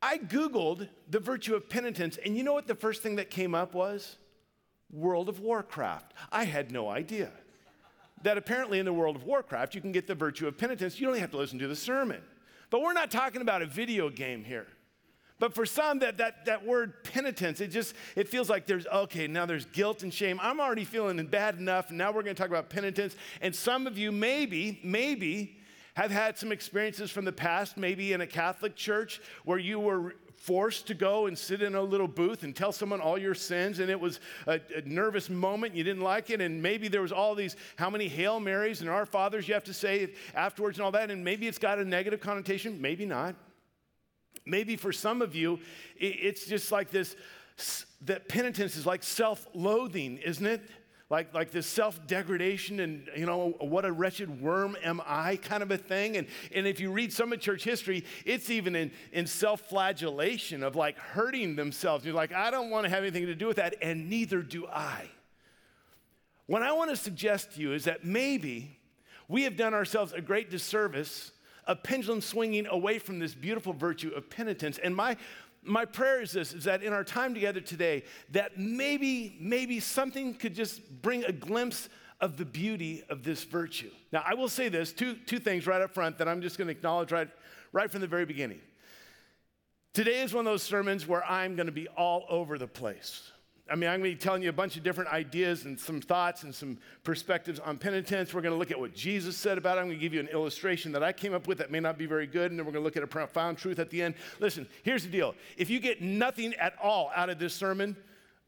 I 0.00 0.18
Googled 0.18 0.88
the 1.10 1.18
virtue 1.18 1.54
of 1.54 1.68
penitence, 1.68 2.16
and 2.24 2.36
you 2.36 2.44
know 2.44 2.52
what 2.52 2.68
the 2.68 2.74
first 2.74 3.02
thing 3.02 3.16
that 3.16 3.30
came 3.30 3.54
up 3.54 3.74
was? 3.74 4.16
World 4.90 5.28
of 5.28 5.40
Warcraft. 5.40 6.12
I 6.30 6.44
had 6.44 6.70
no 6.70 6.88
idea 6.88 7.30
that 8.22 8.38
apparently 8.38 8.78
in 8.78 8.86
the 8.86 8.92
World 8.92 9.16
of 9.16 9.24
Warcraft 9.24 9.74
you 9.74 9.80
can 9.80 9.92
get 9.92 10.06
the 10.06 10.14
virtue 10.14 10.46
of 10.46 10.56
penitence. 10.56 11.00
You 11.00 11.06
don't 11.06 11.18
have 11.18 11.30
to 11.32 11.36
listen 11.36 11.58
to 11.58 11.68
the 11.68 11.76
sermon. 11.76 12.22
But 12.70 12.80
we're 12.80 12.92
not 12.92 13.10
talking 13.10 13.42
about 13.42 13.62
a 13.62 13.66
video 13.66 14.10
game 14.10 14.44
here. 14.44 14.66
But 15.38 15.54
for 15.54 15.66
some, 15.66 15.98
that, 15.98 16.16
that, 16.16 16.46
that 16.46 16.64
word 16.64 17.04
penitence, 17.04 17.60
it 17.60 17.68
just, 17.68 17.94
it 18.14 18.28
feels 18.28 18.48
like 18.48 18.66
there's, 18.66 18.86
okay, 18.86 19.26
now 19.26 19.44
there's 19.44 19.66
guilt 19.66 20.02
and 20.02 20.12
shame. 20.12 20.40
I'm 20.42 20.60
already 20.60 20.84
feeling 20.84 21.24
bad 21.26 21.58
enough, 21.58 21.90
now 21.90 22.10
we're 22.10 22.22
gonna 22.22 22.34
talk 22.34 22.48
about 22.48 22.70
penitence. 22.70 23.14
And 23.42 23.54
some 23.54 23.86
of 23.86 23.98
you 23.98 24.12
maybe, 24.12 24.80
maybe, 24.82 25.58
have 25.94 26.10
had 26.10 26.36
some 26.36 26.52
experiences 26.52 27.10
from 27.10 27.24
the 27.24 27.32
past, 27.32 27.76
maybe 27.76 28.12
in 28.12 28.20
a 28.20 28.26
Catholic 28.26 28.76
church, 28.76 29.20
where 29.44 29.58
you 29.58 29.80
were 29.80 30.16
forced 30.46 30.86
to 30.86 30.94
go 30.94 31.26
and 31.26 31.36
sit 31.36 31.60
in 31.60 31.74
a 31.74 31.82
little 31.82 32.06
booth 32.06 32.44
and 32.44 32.54
tell 32.54 32.70
someone 32.70 33.00
all 33.00 33.18
your 33.18 33.34
sins, 33.34 33.80
and 33.80 33.90
it 33.90 33.98
was 33.98 34.20
a, 34.46 34.60
a, 34.76 34.82
nervous 34.82 35.28
moment, 35.28 35.74
you 35.74 35.82
didn't 35.82 36.04
like 36.04 36.30
it, 36.30 36.40
and 36.40 36.62
maybe 36.62 36.86
there 36.86 37.02
was 37.02 37.10
all 37.10 37.34
these 37.34 37.56
how 37.74 37.90
many 37.90 38.06
Hail 38.06 38.38
Marys 38.38 38.80
and 38.80 38.88
Our 38.88 39.04
Fathers 39.06 39.48
you 39.48 39.54
have 39.54 39.64
to 39.64 39.74
say 39.74 40.12
afterwards 40.36 40.78
and 40.78 40.84
all 40.84 40.92
that, 40.92 41.10
and 41.10 41.24
maybe 41.24 41.48
it's 41.48 41.58
got 41.58 41.80
a 41.80 41.84
negative 41.84 42.20
connotation, 42.20 42.80
maybe 42.80 43.04
not. 43.04 43.34
Maybe 44.44 44.76
for 44.76 44.92
some 44.92 45.20
of 45.20 45.34
you, 45.34 45.58
it's 45.98 46.46
just 46.46 46.70
like 46.70 46.90
this 46.92 47.16
that 48.02 48.28
penitence 48.28 48.76
is 48.76 48.86
like 48.86 49.02
self 49.02 49.48
loathing, 49.52 50.18
isn't 50.18 50.46
it? 50.46 50.62
Like, 51.08 51.32
like 51.32 51.50
this 51.50 51.66
self-degradation 51.66 52.80
and 52.80 53.08
you 53.16 53.26
know 53.26 53.54
what 53.60 53.84
a 53.84 53.92
wretched 53.92 54.40
worm 54.40 54.76
am 54.82 55.00
i 55.06 55.36
kind 55.36 55.62
of 55.62 55.70
a 55.70 55.78
thing. 55.78 56.16
And, 56.16 56.26
and 56.54 56.66
if 56.66 56.80
you 56.80 56.90
read 56.90 57.12
some 57.12 57.32
of 57.32 57.40
church 57.40 57.64
history 57.64 58.04
it's 58.24 58.50
even 58.50 58.74
in, 58.74 58.90
in 59.12 59.26
self-flagellation 59.26 60.62
of 60.62 60.74
like 60.74 60.98
hurting 60.98 61.56
themselves. 61.56 62.04
You're 62.04 62.14
like 62.14 62.32
i 62.32 62.50
don't 62.50 62.70
want 62.70 62.84
to 62.84 62.90
have 62.90 63.02
anything 63.02 63.26
to 63.26 63.34
do 63.34 63.46
with 63.46 63.56
that 63.56 63.76
and 63.80 64.08
neither 64.08 64.42
do 64.42 64.66
i. 64.66 65.08
What 66.46 66.62
i 66.62 66.72
want 66.72 66.90
to 66.90 66.96
suggest 66.96 67.52
to 67.54 67.60
you 67.60 67.72
is 67.72 67.84
that 67.84 68.04
maybe 68.04 68.78
we 69.28 69.42
have 69.42 69.56
done 69.56 69.74
ourselves 69.74 70.12
a 70.12 70.20
great 70.20 70.50
disservice 70.50 71.32
a 71.66 71.74
pendulum 71.74 72.20
swinging 72.20 72.66
away 72.68 72.98
from 72.98 73.18
this 73.18 73.34
beautiful 73.34 73.72
virtue 73.72 74.10
of 74.10 74.30
penitence. 74.30 74.78
And 74.78 74.94
my 74.94 75.16
my 75.66 75.84
prayer 75.84 76.22
is 76.22 76.32
this 76.32 76.52
is 76.52 76.64
that 76.64 76.82
in 76.82 76.92
our 76.92 77.04
time 77.04 77.34
together 77.34 77.60
today 77.60 78.04
that 78.30 78.58
maybe 78.58 79.36
maybe 79.40 79.80
something 79.80 80.34
could 80.34 80.54
just 80.54 81.02
bring 81.02 81.24
a 81.24 81.32
glimpse 81.32 81.88
of 82.20 82.36
the 82.36 82.44
beauty 82.44 83.04
of 83.10 83.22
this 83.22 83.44
virtue. 83.44 83.90
Now 84.12 84.22
i 84.26 84.34
will 84.34 84.48
say 84.48 84.68
this 84.68 84.92
two, 84.92 85.14
two 85.26 85.38
things 85.38 85.66
right 85.66 85.82
up 85.82 85.92
front 85.92 86.18
that 86.18 86.28
i'm 86.28 86.40
just 86.40 86.58
going 86.58 86.68
to 86.68 86.72
acknowledge 86.72 87.12
right, 87.12 87.28
right 87.72 87.90
from 87.90 88.00
the 88.00 88.06
very 88.06 88.24
beginning. 88.24 88.60
Today 89.92 90.20
is 90.22 90.34
one 90.34 90.46
of 90.46 90.52
those 90.52 90.62
sermons 90.62 91.06
where 91.06 91.24
i'm 91.24 91.56
going 91.56 91.66
to 91.66 91.72
be 91.72 91.88
all 91.88 92.24
over 92.28 92.58
the 92.58 92.68
place 92.68 93.32
I 93.68 93.74
mean, 93.74 93.90
I'm 93.90 94.00
going 94.00 94.12
to 94.12 94.16
be 94.16 94.22
telling 94.22 94.42
you 94.42 94.48
a 94.48 94.52
bunch 94.52 94.76
of 94.76 94.84
different 94.84 95.12
ideas 95.12 95.64
and 95.64 95.78
some 95.78 96.00
thoughts 96.00 96.44
and 96.44 96.54
some 96.54 96.78
perspectives 97.02 97.58
on 97.58 97.78
penitence. 97.78 98.32
We're 98.32 98.40
going 98.40 98.54
to 98.54 98.58
look 98.58 98.70
at 98.70 98.78
what 98.78 98.94
Jesus 98.94 99.36
said 99.36 99.58
about 99.58 99.76
it. 99.76 99.80
I'm 99.80 99.86
going 99.88 99.98
to 99.98 100.00
give 100.00 100.14
you 100.14 100.20
an 100.20 100.28
illustration 100.28 100.92
that 100.92 101.02
I 101.02 101.12
came 101.12 101.34
up 101.34 101.48
with 101.48 101.58
that 101.58 101.72
may 101.72 101.80
not 101.80 101.98
be 101.98 102.06
very 102.06 102.28
good, 102.28 102.52
and 102.52 102.58
then 102.58 102.64
we're 102.64 102.72
going 102.72 102.82
to 102.82 102.86
look 102.86 102.96
at 102.96 103.02
a 103.02 103.08
profound 103.08 103.58
truth 103.58 103.80
at 103.80 103.90
the 103.90 104.02
end. 104.02 104.14
Listen, 104.38 104.68
here's 104.84 105.02
the 105.02 105.10
deal 105.10 105.34
if 105.56 105.68
you 105.68 105.80
get 105.80 106.00
nothing 106.00 106.54
at 106.54 106.74
all 106.80 107.10
out 107.16 107.28
of 107.28 107.40
this 107.40 107.54
sermon, 107.54 107.96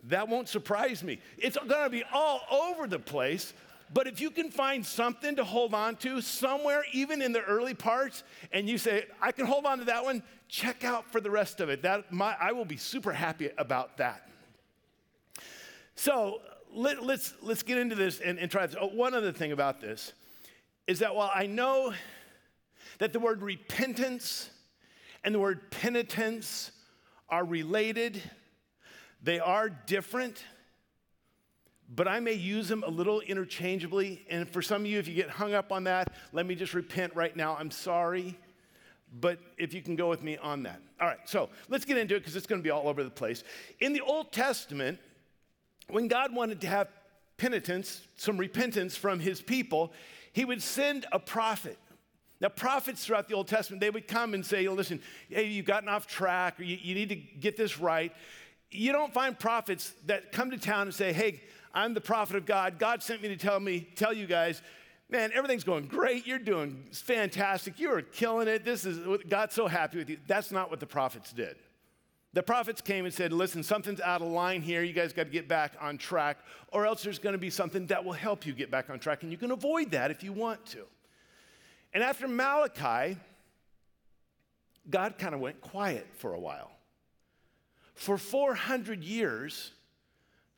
that 0.04 0.28
won't 0.28 0.48
surprise 0.48 1.02
me. 1.02 1.18
It's 1.36 1.56
going 1.56 1.84
to 1.84 1.90
be 1.90 2.04
all 2.12 2.40
over 2.50 2.86
the 2.86 3.00
place. 3.00 3.52
But 3.92 4.06
if 4.06 4.20
you 4.20 4.30
can 4.30 4.50
find 4.50 4.84
something 4.84 5.36
to 5.36 5.44
hold 5.44 5.72
on 5.72 5.96
to 5.96 6.20
somewhere, 6.20 6.84
even 6.92 7.22
in 7.22 7.32
the 7.32 7.42
early 7.42 7.72
parts, 7.72 8.22
and 8.52 8.68
you 8.68 8.76
say, 8.76 9.06
I 9.20 9.32
can 9.32 9.46
hold 9.46 9.64
on 9.64 9.78
to 9.78 9.84
that 9.86 10.04
one, 10.04 10.22
check 10.46 10.84
out 10.84 11.10
for 11.10 11.20
the 11.22 11.30
rest 11.30 11.60
of 11.60 11.70
it. 11.70 11.82
That, 11.82 12.12
my, 12.12 12.36
I 12.38 12.52
will 12.52 12.66
be 12.66 12.76
super 12.76 13.12
happy 13.12 13.48
about 13.56 13.96
that. 13.96 14.27
So 15.98 16.42
let, 16.72 16.98
us 16.98 17.04
let's, 17.04 17.34
let's 17.42 17.62
get 17.64 17.76
into 17.76 17.96
this 17.96 18.20
and, 18.20 18.38
and 18.38 18.48
try 18.48 18.64
this. 18.64 18.76
Oh, 18.80 18.86
one 18.86 19.14
other 19.14 19.32
thing 19.32 19.50
about 19.50 19.80
this 19.80 20.12
is 20.86 21.00
that 21.00 21.12
while 21.16 21.30
I 21.34 21.46
know 21.46 21.92
that 22.98 23.12
the 23.12 23.18
word 23.18 23.42
repentance 23.42 24.48
and 25.24 25.34
the 25.34 25.40
word 25.40 25.72
penitence 25.72 26.70
are 27.28 27.44
related, 27.44 28.22
they 29.24 29.40
are 29.40 29.68
different, 29.68 30.44
but 31.92 32.06
I 32.06 32.20
may 32.20 32.34
use 32.34 32.68
them 32.68 32.84
a 32.86 32.90
little 32.90 33.18
interchangeably. 33.20 34.24
And 34.30 34.48
for 34.48 34.62
some 34.62 34.82
of 34.82 34.86
you, 34.86 35.00
if 35.00 35.08
you 35.08 35.14
get 35.14 35.30
hung 35.30 35.52
up 35.52 35.72
on 35.72 35.82
that, 35.84 36.14
let 36.32 36.46
me 36.46 36.54
just 36.54 36.74
repent 36.74 37.16
right 37.16 37.36
now. 37.36 37.56
I'm 37.58 37.72
sorry. 37.72 38.38
But 39.20 39.40
if 39.56 39.74
you 39.74 39.82
can 39.82 39.96
go 39.96 40.08
with 40.08 40.22
me 40.22 40.36
on 40.36 40.62
that. 40.62 40.80
All 41.00 41.08
right, 41.08 41.18
so 41.24 41.48
let's 41.68 41.84
get 41.84 41.98
into 41.98 42.14
it 42.14 42.20
because 42.20 42.36
it's 42.36 42.46
going 42.46 42.60
to 42.60 42.64
be 42.64 42.70
all 42.70 42.86
over 42.88 43.02
the 43.02 43.10
place. 43.10 43.42
In 43.80 43.92
the 43.92 44.00
Old 44.00 44.30
Testament, 44.30 45.00
when 45.90 46.08
God 46.08 46.34
wanted 46.34 46.60
to 46.62 46.66
have 46.66 46.88
penitence, 47.36 48.02
some 48.16 48.36
repentance 48.36 48.96
from 48.96 49.20
his 49.20 49.40
people, 49.40 49.92
he 50.32 50.44
would 50.44 50.62
send 50.62 51.06
a 51.12 51.18
prophet. 51.18 51.78
Now, 52.40 52.48
prophets 52.48 53.04
throughout 53.04 53.28
the 53.28 53.34
Old 53.34 53.48
Testament, 53.48 53.80
they 53.80 53.90
would 53.90 54.06
come 54.06 54.34
and 54.34 54.46
say, 54.46 54.68
listen, 54.68 55.00
hey, 55.28 55.46
you've 55.46 55.66
gotten 55.66 55.88
off 55.88 56.06
track, 56.06 56.60
or 56.60 56.62
you, 56.62 56.78
you 56.80 56.94
need 56.94 57.08
to 57.08 57.16
get 57.16 57.56
this 57.56 57.78
right. 57.78 58.12
You 58.70 58.92
don't 58.92 59.12
find 59.12 59.36
prophets 59.36 59.94
that 60.06 60.30
come 60.30 60.50
to 60.50 60.58
town 60.58 60.82
and 60.82 60.94
say, 60.94 61.12
hey, 61.12 61.42
I'm 61.74 61.94
the 61.94 62.00
prophet 62.00 62.36
of 62.36 62.46
God. 62.46 62.78
God 62.78 63.02
sent 63.02 63.22
me 63.22 63.28
to 63.28 63.36
tell 63.36 63.58
me, 63.58 63.80
tell 63.96 64.12
you 64.12 64.26
guys, 64.26 64.62
man, 65.10 65.30
everything's 65.34 65.64
going 65.64 65.86
great. 65.86 66.26
You're 66.26 66.38
doing 66.38 66.84
fantastic. 66.92 67.80
You 67.80 67.92
are 67.92 68.02
killing 68.02 68.46
it. 68.46 68.64
This 68.64 68.84
is 68.84 68.98
God's 69.28 69.54
so 69.54 69.66
happy 69.66 69.98
with 69.98 70.10
you. 70.10 70.18
That's 70.26 70.52
not 70.52 70.70
what 70.70 70.80
the 70.80 70.86
prophets 70.86 71.32
did. 71.32 71.56
The 72.38 72.44
prophets 72.44 72.80
came 72.80 73.04
and 73.04 73.12
said, 73.12 73.32
Listen, 73.32 73.64
something's 73.64 74.00
out 74.00 74.22
of 74.22 74.28
line 74.28 74.62
here. 74.62 74.84
You 74.84 74.92
guys 74.92 75.12
got 75.12 75.24
to 75.24 75.30
get 75.30 75.48
back 75.48 75.72
on 75.80 75.98
track, 75.98 76.38
or 76.70 76.86
else 76.86 77.02
there's 77.02 77.18
going 77.18 77.32
to 77.32 77.38
be 77.38 77.50
something 77.50 77.88
that 77.88 78.04
will 78.04 78.12
help 78.12 78.46
you 78.46 78.52
get 78.52 78.70
back 78.70 78.90
on 78.90 79.00
track. 79.00 79.24
And 79.24 79.32
you 79.32 79.36
can 79.36 79.50
avoid 79.50 79.90
that 79.90 80.12
if 80.12 80.22
you 80.22 80.32
want 80.32 80.64
to. 80.66 80.84
And 81.92 82.00
after 82.00 82.28
Malachi, 82.28 83.18
God 84.88 85.18
kind 85.18 85.34
of 85.34 85.40
went 85.40 85.60
quiet 85.60 86.06
for 86.18 86.32
a 86.32 86.38
while. 86.38 86.70
For 87.96 88.16
400 88.16 89.02
years, 89.02 89.72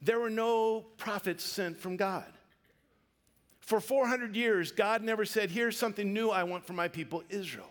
there 0.03 0.21
were 0.21 0.29
no 0.29 0.83
prophets 0.99 1.45
sent 1.45 1.81
from 1.81 1.97
God. 1.97 2.31
For 3.61 3.81
400 3.81 4.37
years, 4.37 4.71
God 4.71 5.03
never 5.03 5.25
said, 5.25 5.51
Here's 5.51 5.79
something 5.79 6.13
new 6.13 6.29
I 6.29 6.43
want 6.43 6.67
for 6.67 6.75
my 6.75 6.89
people, 6.89 7.23
Israel. 7.31 7.71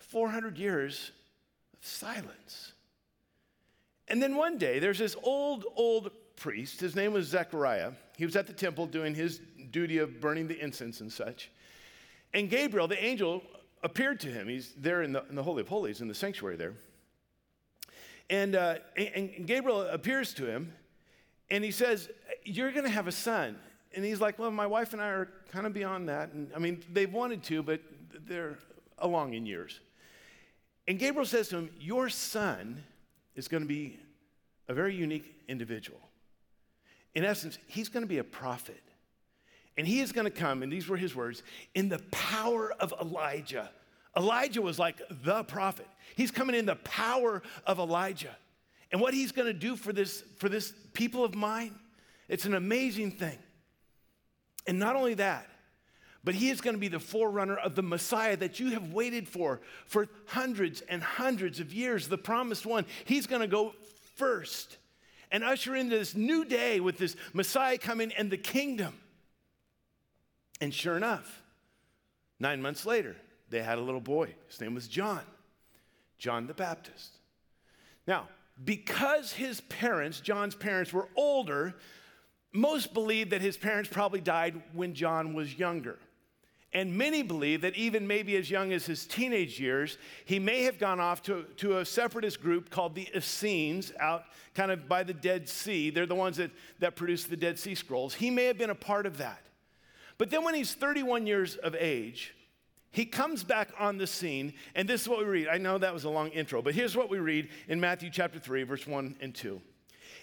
400 0.00 0.58
years 0.58 1.12
of 1.72 1.82
silence. 1.82 2.74
And 4.08 4.22
then 4.22 4.36
one 4.36 4.58
day, 4.58 4.78
there's 4.78 4.98
this 4.98 5.16
old, 5.22 5.64
old 5.74 6.10
priest. 6.36 6.80
His 6.80 6.94
name 6.94 7.12
was 7.12 7.26
Zechariah. 7.26 7.92
He 8.16 8.24
was 8.24 8.36
at 8.36 8.46
the 8.46 8.52
temple 8.52 8.86
doing 8.86 9.14
his 9.14 9.40
duty 9.70 9.98
of 9.98 10.20
burning 10.20 10.46
the 10.46 10.58
incense 10.58 11.00
and 11.00 11.12
such. 11.12 11.50
And 12.32 12.48
Gabriel, 12.48 12.86
the 12.86 13.02
angel, 13.02 13.42
appeared 13.82 14.20
to 14.20 14.28
him. 14.28 14.48
He's 14.48 14.72
there 14.76 15.02
in 15.02 15.12
the, 15.12 15.24
in 15.28 15.34
the 15.34 15.42
Holy 15.42 15.62
of 15.62 15.68
Holies, 15.68 16.00
in 16.00 16.08
the 16.08 16.14
sanctuary 16.14 16.56
there. 16.56 16.74
And, 18.28 18.54
uh, 18.56 18.76
and 18.96 19.46
Gabriel 19.46 19.82
appears 19.82 20.34
to 20.34 20.46
him, 20.46 20.72
and 21.50 21.62
he 21.62 21.70
says, 21.70 22.10
You're 22.44 22.72
going 22.72 22.84
to 22.84 22.90
have 22.90 23.06
a 23.06 23.12
son. 23.12 23.56
And 23.94 24.04
he's 24.04 24.20
like, 24.20 24.38
Well, 24.38 24.50
my 24.50 24.66
wife 24.66 24.92
and 24.92 25.02
I 25.02 25.08
are 25.08 25.28
kind 25.52 25.66
of 25.66 25.72
beyond 25.72 26.08
that. 26.08 26.32
And 26.32 26.50
I 26.54 26.58
mean, 26.58 26.82
they've 26.92 27.12
wanted 27.12 27.42
to, 27.44 27.62
but 27.62 27.80
they're 28.26 28.58
along 28.98 29.34
in 29.34 29.46
years. 29.46 29.80
And 30.88 30.98
Gabriel 30.98 31.26
says 31.26 31.48
to 31.48 31.58
him, 31.58 31.70
Your 31.78 32.08
son 32.08 32.82
is 33.36 33.48
going 33.48 33.62
to 33.62 33.68
be 33.68 33.98
a 34.68 34.74
very 34.74 34.94
unique 34.94 35.32
individual. 35.48 36.00
In 37.14 37.24
essence, 37.24 37.58
he's 37.68 37.88
going 37.88 38.02
to 38.02 38.08
be 38.08 38.18
a 38.18 38.24
prophet. 38.24 38.82
And 39.76 39.86
he 39.86 40.00
is 40.00 40.12
going 40.12 40.24
to 40.24 40.30
come, 40.30 40.62
and 40.62 40.72
these 40.72 40.88
were 40.88 40.96
his 40.96 41.14
words, 41.14 41.42
in 41.74 41.88
the 41.88 41.98
power 42.10 42.72
of 42.80 42.92
Elijah. 43.00 43.70
Elijah 44.16 44.62
was 44.62 44.78
like 44.78 45.00
the 45.22 45.44
prophet. 45.44 45.86
He's 46.16 46.30
coming 46.30 46.56
in 46.56 46.66
the 46.66 46.76
power 46.76 47.42
of 47.66 47.78
Elijah. 47.78 48.34
And 48.90 49.00
what 49.00 49.12
he's 49.14 49.32
going 49.32 49.46
to 49.46 49.58
do 49.58 49.76
for 49.76 49.92
this, 49.92 50.24
for 50.38 50.48
this 50.48 50.72
people 50.94 51.24
of 51.24 51.34
mine, 51.34 51.74
it's 52.28 52.46
an 52.46 52.54
amazing 52.54 53.12
thing. 53.12 53.38
And 54.66 54.78
not 54.78 54.96
only 54.96 55.14
that, 55.14 55.46
but 56.26 56.34
he 56.34 56.50
is 56.50 56.60
going 56.60 56.74
to 56.74 56.80
be 56.80 56.88
the 56.88 56.98
forerunner 56.98 57.56
of 57.56 57.76
the 57.76 57.84
Messiah 57.84 58.36
that 58.36 58.58
you 58.58 58.72
have 58.72 58.92
waited 58.92 59.28
for 59.28 59.60
for 59.86 60.08
hundreds 60.26 60.80
and 60.80 61.00
hundreds 61.00 61.60
of 61.60 61.72
years, 61.72 62.08
the 62.08 62.18
promised 62.18 62.66
one. 62.66 62.84
He's 63.04 63.28
going 63.28 63.42
to 63.42 63.46
go 63.46 63.74
first 64.16 64.76
and 65.30 65.44
usher 65.44 65.76
into 65.76 65.96
this 65.96 66.16
new 66.16 66.44
day 66.44 66.80
with 66.80 66.98
this 66.98 67.14
Messiah 67.32 67.78
coming 67.78 68.10
and 68.18 68.28
the 68.28 68.36
kingdom. 68.36 68.92
And 70.60 70.74
sure 70.74 70.96
enough, 70.96 71.44
nine 72.40 72.60
months 72.60 72.84
later, 72.84 73.14
they 73.50 73.62
had 73.62 73.78
a 73.78 73.82
little 73.82 74.00
boy. 74.00 74.34
His 74.48 74.60
name 74.60 74.74
was 74.74 74.88
John, 74.88 75.22
John 76.18 76.48
the 76.48 76.54
Baptist. 76.54 77.18
Now, 78.04 78.26
because 78.64 79.32
his 79.32 79.60
parents, 79.60 80.18
John's 80.18 80.56
parents, 80.56 80.92
were 80.92 81.08
older, 81.14 81.76
most 82.52 82.92
believe 82.92 83.30
that 83.30 83.42
his 83.42 83.56
parents 83.56 83.88
probably 83.88 84.20
died 84.20 84.60
when 84.72 84.92
John 84.92 85.32
was 85.32 85.56
younger. 85.56 86.00
And 86.76 86.92
many 86.94 87.22
believe 87.22 87.62
that 87.62 87.74
even 87.74 88.06
maybe 88.06 88.36
as 88.36 88.50
young 88.50 88.70
as 88.74 88.84
his 88.84 89.06
teenage 89.06 89.58
years, 89.58 89.96
he 90.26 90.38
may 90.38 90.64
have 90.64 90.78
gone 90.78 91.00
off 91.00 91.22
to, 91.22 91.44
to 91.56 91.78
a 91.78 91.86
separatist 91.86 92.42
group 92.42 92.68
called 92.68 92.94
the 92.94 93.08
Essenes 93.16 93.92
out 93.98 94.24
kind 94.54 94.70
of 94.70 94.86
by 94.86 95.02
the 95.02 95.14
Dead 95.14 95.48
Sea. 95.48 95.88
They're 95.88 96.04
the 96.04 96.14
ones 96.14 96.36
that, 96.36 96.50
that 96.80 96.94
produce 96.94 97.24
the 97.24 97.36
Dead 97.36 97.58
Sea 97.58 97.74
Scrolls. 97.74 98.12
He 98.12 98.28
may 98.28 98.44
have 98.44 98.58
been 98.58 98.68
a 98.68 98.74
part 98.74 99.06
of 99.06 99.16
that. 99.16 99.40
But 100.18 100.28
then 100.28 100.44
when 100.44 100.54
he's 100.54 100.74
31 100.74 101.26
years 101.26 101.56
of 101.56 101.74
age, 101.74 102.34
he 102.90 103.06
comes 103.06 103.42
back 103.42 103.70
on 103.78 103.96
the 103.96 104.06
scene, 104.06 104.52
and 104.74 104.86
this 104.86 105.00
is 105.00 105.08
what 105.08 105.20
we 105.20 105.24
read. 105.24 105.48
I 105.48 105.56
know 105.56 105.78
that 105.78 105.94
was 105.94 106.04
a 106.04 106.10
long 106.10 106.28
intro, 106.28 106.60
but 106.60 106.74
here's 106.74 106.94
what 106.94 107.08
we 107.08 107.18
read 107.20 107.48
in 107.68 107.80
Matthew 107.80 108.10
chapter 108.10 108.38
3, 108.38 108.64
verse 108.64 108.86
1 108.86 109.16
and 109.22 109.34
2. 109.34 109.62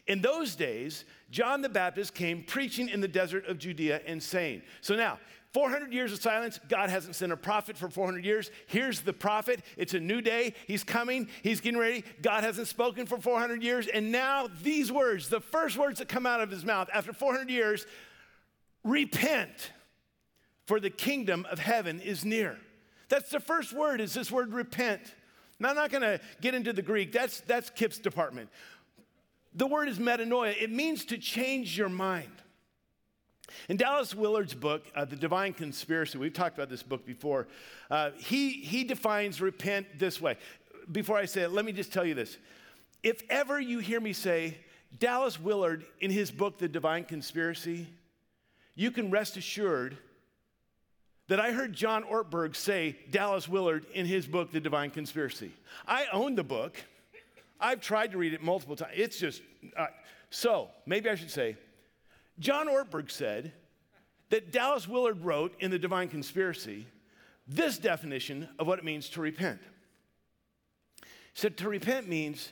In 0.06 0.22
those 0.22 0.54
days, 0.54 1.06
John 1.32 1.62
the 1.62 1.70
Baptist 1.70 2.14
came 2.14 2.44
preaching 2.44 2.90
in 2.90 3.02
the 3.02 3.08
desert 3.08 3.48
of 3.48 3.58
Judea 3.58 4.02
and 4.06 4.22
saying, 4.22 4.62
So 4.82 4.96
now, 4.96 5.18
400 5.54 5.94
years 5.94 6.12
of 6.12 6.20
silence. 6.20 6.60
God 6.68 6.90
hasn't 6.90 7.16
sent 7.16 7.32
a 7.32 7.38
prophet 7.38 7.78
for 7.78 7.88
400 7.88 8.26
years. 8.26 8.50
Here's 8.66 9.02
the 9.02 9.14
prophet. 9.14 9.62
It's 9.78 9.94
a 9.94 10.00
new 10.00 10.20
day. 10.20 10.56
He's 10.66 10.84
coming. 10.84 11.30
He's 11.44 11.62
getting 11.62 11.80
ready. 11.80 12.04
God 12.24 12.44
hasn't 12.44 12.68
spoken 12.68 13.06
for 13.06 13.20
400 13.20 13.62
years. 13.62 13.88
And 13.88 14.12
now 14.12 14.48
these 14.64 14.92
words, 14.92 15.30
the 15.30 15.40
first 15.40 15.78
words 15.78 16.00
that 16.00 16.08
come 16.08 16.26
out 16.26 16.42
of 16.42 16.50
his 16.50 16.66
mouth 16.66 16.90
after 16.92 17.14
400 17.14 17.52
years 17.52 17.86
repent, 18.84 19.72
for 20.66 20.80
the 20.80 20.90
kingdom 20.90 21.46
of 21.52 21.60
heaven 21.60 22.00
is 22.00 22.26
near. 22.26 22.58
That's 23.10 23.30
the 23.30 23.40
first 23.40 23.74
word, 23.74 24.02
is 24.02 24.14
this 24.14 24.32
word 24.32 24.54
repent. 24.54 25.02
Now, 25.60 25.70
I'm 25.70 25.76
not 25.76 25.92
going 25.92 26.02
to 26.02 26.20
get 26.42 26.56
into 26.56 26.74
the 26.74 26.82
Greek. 26.82 27.12
That's, 27.12 27.42
that's 27.42 27.70
Kip's 27.70 28.00
department. 28.00 28.50
The 29.54 29.68
word 29.68 29.88
is 29.88 30.00
metanoia. 30.00 30.56
It 30.60 30.72
means 30.72 31.06
to 31.06 31.18
change 31.18 31.78
your 31.78 31.90
mind. 31.90 32.32
In 33.70 33.78
Dallas 33.78 34.16
Willard's 34.16 34.54
book, 34.54 34.86
uh, 34.96 35.06
The 35.06 35.16
Divine 35.16 35.54
Conspiracy, 35.54 36.18
we've 36.18 36.34
talked 36.34 36.58
about 36.58 36.70
this 36.70 36.84
book 36.84 37.06
before, 37.06 37.48
uh, 37.92 38.12
he, 38.18 38.52
he 38.52 38.84
defines 38.84 39.42
repent 39.42 40.00
this 40.00 40.22
way. 40.22 40.38
Before 40.92 41.18
I 41.18 41.26
say 41.26 41.44
it, 41.44 41.52
let 41.52 41.66
me 41.66 41.72
just 41.72 41.94
tell 41.94 42.06
you 42.06 42.14
this. 42.14 42.38
If 43.04 43.22
ever 43.30 43.60
you 43.60 43.80
hear 43.80 44.00
me 44.00 44.14
say, 44.14 44.58
Dallas 45.00 45.40
Willard, 45.40 45.86
in 46.00 46.12
his 46.12 46.32
book, 46.32 46.58
The 46.58 46.68
Divine 46.68 47.04
Conspiracy, 47.04 47.88
you 48.76 48.92
can 48.92 49.12
rest 49.12 49.38
assured 49.38 49.98
that 51.28 51.40
I 51.40 51.52
heard 51.52 51.74
John 51.74 52.04
Ortberg 52.04 52.56
say 52.56 52.98
Dallas 53.12 53.48
Willard 53.48 53.86
in 53.94 54.06
his 54.06 54.26
book, 54.26 54.52
The 54.52 54.60
Divine 54.60 54.92
Conspiracy. 54.92 55.52
I 55.88 56.06
own 56.12 56.36
the 56.36 56.44
book. 56.44 56.76
I've 57.60 57.82
tried 57.82 58.12
to 58.12 58.18
read 58.18 58.34
it 58.34 58.44
multiple 58.44 58.76
times. 58.76 58.94
It's 58.96 59.20
just, 59.20 59.42
uh, 59.78 59.88
so 60.30 60.70
maybe 60.86 61.10
I 61.10 61.16
should 61.16 61.32
say, 61.32 61.58
John 62.40 62.68
Ortberg 62.68 63.12
said 63.12 63.52
that 64.30 64.52
Dallas 64.52 64.88
Willard 64.88 65.24
wrote 65.24 65.54
in 65.60 65.72
The 65.72 65.80
Divine 65.80 66.10
Conspiracy 66.10 66.88
this 67.48 67.78
definition 67.78 68.50
of 68.58 68.68
what 68.68 68.80
it 68.80 68.86
means 68.86 69.10
to 69.10 69.22
repent. 69.22 69.60
He 71.02 71.06
said, 71.34 71.58
to 71.58 71.70
repent 71.70 72.08
means 72.08 72.52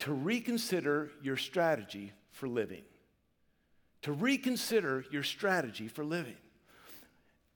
to 0.00 0.12
reconsider 0.12 1.10
your 1.22 1.36
strategy 1.36 2.12
for 2.32 2.48
living. 2.48 2.82
To 4.02 4.12
reconsider 4.12 5.04
your 5.10 5.22
strategy 5.22 5.88
for 5.88 6.04
living. 6.04 6.36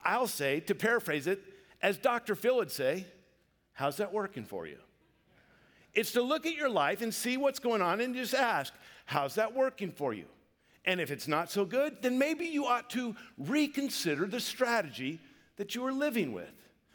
I'll 0.02 0.26
say, 0.26 0.60
to 0.60 0.74
paraphrase 0.74 1.26
it, 1.26 1.40
as 1.80 1.96
Dr. 1.96 2.34
Phil 2.34 2.56
would 2.56 2.70
say, 2.70 3.06
how's 3.72 3.96
that 3.96 4.12
working 4.12 4.44
for 4.44 4.66
you? 4.66 4.76
It's 5.94 6.12
to 6.12 6.22
look 6.22 6.44
at 6.44 6.54
your 6.54 6.68
life 6.68 7.00
and 7.00 7.14
see 7.14 7.36
what's 7.36 7.58
going 7.58 7.80
on 7.80 8.00
and 8.00 8.14
just 8.14 8.34
ask, 8.34 8.74
how's 9.06 9.36
that 9.36 9.54
working 9.54 9.90
for 9.90 10.12
you? 10.12 10.26
And 10.84 11.00
if 11.00 11.10
it's 11.10 11.28
not 11.28 11.50
so 11.50 11.64
good, 11.64 12.02
then 12.02 12.18
maybe 12.18 12.46
you 12.46 12.66
ought 12.66 12.90
to 12.90 13.16
reconsider 13.38 14.26
the 14.26 14.40
strategy 14.40 15.20
that 15.56 15.74
you 15.74 15.86
are 15.86 15.92
living 15.92 16.32
with. 16.32 16.52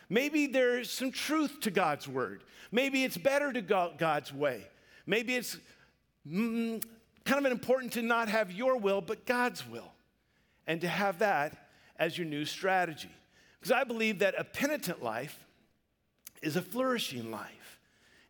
Maybe 0.10 0.48
there's 0.48 0.92
some 0.92 1.12
truth 1.12 1.60
to 1.62 1.72
God's 1.72 2.08
word. 2.08 2.44
Maybe 2.72 3.04
it's 3.04 3.18
better 3.18 3.52
to 3.54 3.62
go 3.62 3.94
God's 3.98 4.34
way. 4.34 4.68
Maybe 5.06 5.36
it's 5.36 5.58
mm, 6.28 6.84
kind 7.26 7.46
of 7.46 7.52
important 7.52 7.94
to 7.94 8.02
not 8.02 8.30
have 8.30 8.52
your 8.52 8.78
will, 8.78 9.02
but 9.02 9.26
God's 9.26 9.68
will, 9.68 9.92
and 10.68 10.82
to 10.82 10.88
have 10.88 11.20
that 11.20 11.70
as 11.98 12.18
your 12.18 12.28
new 12.28 12.46
strategy. 12.46 13.10
Because 13.60 13.72
I 13.72 13.84
believe 13.84 14.20
that 14.20 14.36
a 14.38 14.44
penitent 14.44 15.04
life 15.04 15.46
is 16.42 16.56
a 16.56 16.62
flourishing 16.62 17.32
life. 17.32 17.59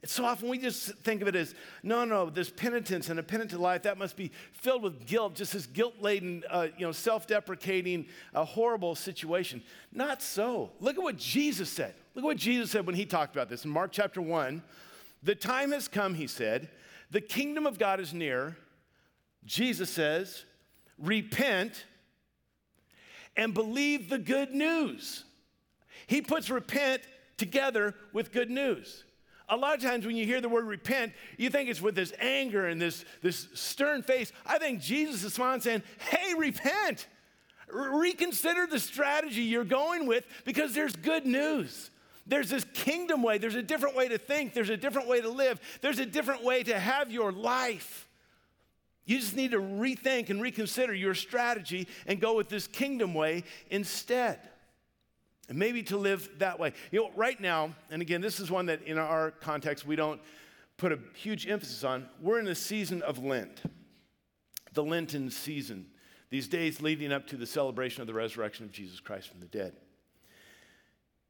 So 0.06 0.24
often 0.24 0.48
we 0.48 0.58
just 0.58 0.96
think 1.00 1.22
of 1.22 1.28
it 1.28 1.36
as 1.36 1.54
no, 1.84 2.06
no, 2.06 2.30
this 2.30 2.50
penitence 2.50 3.10
and 3.10 3.20
a 3.20 3.24
penitent 3.24 3.60
life 3.60 3.82
that 3.84 3.98
must 3.98 4.16
be 4.16 4.32
filled 4.54 4.82
with 4.82 5.06
guilt, 5.06 5.36
just 5.36 5.52
this 5.52 5.66
guilt-laden, 5.66 6.44
uh, 6.50 6.68
you 6.78 6.86
know, 6.86 6.94
self-deprecating, 6.94 8.06
a 8.34 8.46
horrible 8.46 8.96
situation. 8.96 9.62
Not 9.92 10.22
so. 10.22 10.72
Look 10.80 10.96
at 10.96 11.04
what 11.04 11.18
Jesus 11.18 11.70
said. 11.70 11.96
Look 12.16 12.24
at 12.24 12.28
what 12.28 12.38
Jesus 12.38 12.72
said 12.72 12.86
when 12.86 12.96
he 12.96 13.06
talked 13.06 13.36
about 13.36 13.50
this 13.50 13.66
in 13.66 13.72
Mark 13.72 13.92
chapter 13.92 14.22
one. 14.22 14.64
The 15.22 15.36
time 15.36 15.74
has 15.74 15.90
come, 15.90 16.14
he 16.14 16.28
said. 16.28 16.70
The 17.12 17.20
kingdom 17.20 17.66
of 17.66 17.78
God 17.78 18.00
is 18.00 18.14
near. 18.14 18.56
Jesus 19.46 19.90
says, 19.90 20.46
repent 20.98 21.86
and 23.36 23.54
believe 23.54 24.10
the 24.10 24.20
good 24.20 24.52
news. 24.52 25.26
He 26.08 26.22
puts 26.22 26.50
repent 26.50 27.02
together 27.36 27.96
with 28.14 28.32
good 28.32 28.50
news. 28.50 29.04
A 29.50 29.58
lot 29.58 29.76
of 29.76 29.82
times 29.82 30.06
when 30.06 30.16
you 30.16 30.26
hear 30.26 30.42
the 30.42 30.50
word 30.50 30.66
repent, 30.66 31.14
you 31.38 31.50
think 31.50 31.70
it's 31.70 31.82
with 31.82 31.96
this 31.96 32.14
anger 32.20 32.68
and 32.68 32.80
this, 32.80 33.04
this 33.22 33.48
stern 33.56 34.04
face. 34.04 34.32
I 34.46 34.60
think 34.60 34.80
Jesus 34.80 35.24
is 35.24 35.34
smiling 35.34 35.62
saying, 35.62 35.84
hey, 35.98 36.36
repent. 36.36 37.08
reconsider 37.72 38.68
the 38.68 38.80
strategy 38.80 39.42
you're 39.42 39.64
going 39.64 40.06
with 40.06 40.26
because 40.46 40.74
there's 40.74 40.96
good 40.96 41.26
news. 41.26 41.90
There's 42.28 42.50
this 42.50 42.64
kingdom 42.74 43.24
way. 43.24 43.40
There's 43.40 43.56
a 43.56 43.64
different 43.64 43.96
way 43.96 44.08
to 44.08 44.20
think. 44.20 44.54
There's 44.54 44.70
a 44.70 44.78
different 44.78 45.08
way 45.08 45.20
to 45.22 45.30
live. 45.30 45.60
There's 45.82 45.98
a 45.98 46.06
different 46.06 46.44
way 46.44 46.62
to 46.64 46.80
have 46.80 47.12
your 47.12 47.32
life. 47.32 48.08
You 49.06 49.20
just 49.20 49.36
need 49.36 49.52
to 49.52 49.58
rethink 49.60 50.30
and 50.30 50.40
reconsider 50.40 50.94
your 50.94 51.16
strategy 51.16 51.88
and 52.06 52.22
go 52.22 52.36
with 52.36 52.50
this 52.50 52.68
kingdom 52.68 53.16
way 53.16 53.44
instead 53.72 54.40
and 55.50 55.58
maybe 55.58 55.84
to 55.84 55.98
live 55.98 56.30
that 56.38 56.60
way. 56.60 56.74
You 56.92 57.02
know, 57.02 57.12
right 57.16 57.40
now, 57.42 57.76
and 57.90 58.02
again, 58.02 58.22
this 58.22 58.40
is 58.40 58.50
one 58.50 58.68
that 58.68 58.84
in 58.84 58.98
our 58.98 59.32
context 59.32 59.86
we 59.86 59.96
don't 59.96 60.22
put 60.78 60.92
a 60.92 61.00
huge 61.16 61.48
emphasis 61.48 61.84
on, 61.84 62.08
we're 62.22 62.40
in 62.40 62.46
the 62.46 62.56
season 62.56 63.02
of 63.02 63.18
Lent, 63.18 63.64
the 64.74 64.84
Lenten 64.84 65.30
season, 65.30 65.88
these 66.30 66.48
days 66.48 66.82
leading 66.82 67.12
up 67.12 67.28
to 67.28 67.36
the 67.36 67.48
celebration 67.48 68.02
of 68.02 68.08
the 68.08 68.14
resurrection 68.14 68.64
of 68.64 68.72
Jesus 68.72 69.00
Christ 69.00 69.28
from 69.28 69.40
the 69.40 69.48
dead. 69.48 69.74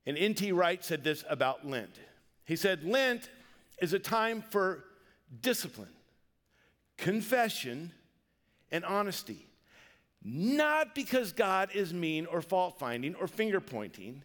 And 0.06 0.18
N.T. 0.18 0.52
Wright 0.52 0.84
said 0.84 1.04
this 1.04 1.24
about 1.30 1.66
Lent. 1.66 2.00
He 2.46 2.56
said, 2.56 2.84
Lent 2.84 3.30
is 3.82 3.94
a 3.94 4.00
time 4.00 4.42
for 4.42 4.84
discipline, 5.42 5.94
confession, 6.98 7.94
and 8.72 8.84
honesty. 8.84 9.49
Not 10.24 10.96
because 10.96 11.32
God 11.32 11.70
is 11.74 11.94
mean 11.94 12.26
or 12.26 12.42
fault 12.42 12.78
finding 12.78 13.16
or 13.16 13.28
finger 13.28 13.62
pointing, 13.62 14.24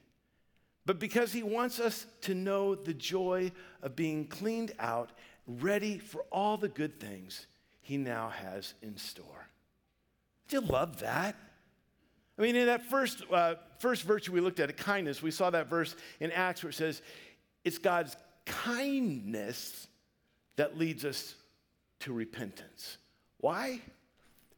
but 0.86 0.98
because 0.98 1.32
He 1.32 1.42
wants 1.42 1.80
us 1.80 2.06
to 2.22 2.34
know 2.34 2.74
the 2.74 2.94
joy 2.94 3.52
of 3.82 3.94
being 3.94 4.26
cleaned 4.26 4.72
out, 4.78 5.10
ready 5.46 5.98
for 5.98 6.24
all 6.32 6.56
the 6.56 6.68
good 6.68 6.98
things 6.98 7.46
He 7.80 7.96
now 7.96 8.30
has 8.30 8.74
in 8.82 8.96
store. 8.96 9.48
Do 10.48 10.56
you 10.56 10.62
love 10.62 11.00
that? 11.00 11.36
I 12.36 12.42
mean, 12.42 12.56
in 12.56 12.66
that 12.66 12.84
first, 12.86 13.22
uh, 13.30 13.54
first 13.78 14.02
virtue 14.02 14.32
we 14.32 14.40
looked 14.40 14.58
at, 14.58 14.76
kindness, 14.76 15.22
we 15.22 15.30
saw 15.30 15.50
that 15.50 15.70
verse 15.70 15.94
in 16.18 16.32
Acts 16.32 16.62
where 16.62 16.70
it 16.70 16.74
says, 16.74 17.00
it's 17.64 17.78
God's 17.78 18.16
kindness 18.44 19.86
that 20.56 20.76
leads 20.76 21.04
us 21.04 21.34
to 22.00 22.12
repentance. 22.12 22.98
Why? 23.38 23.80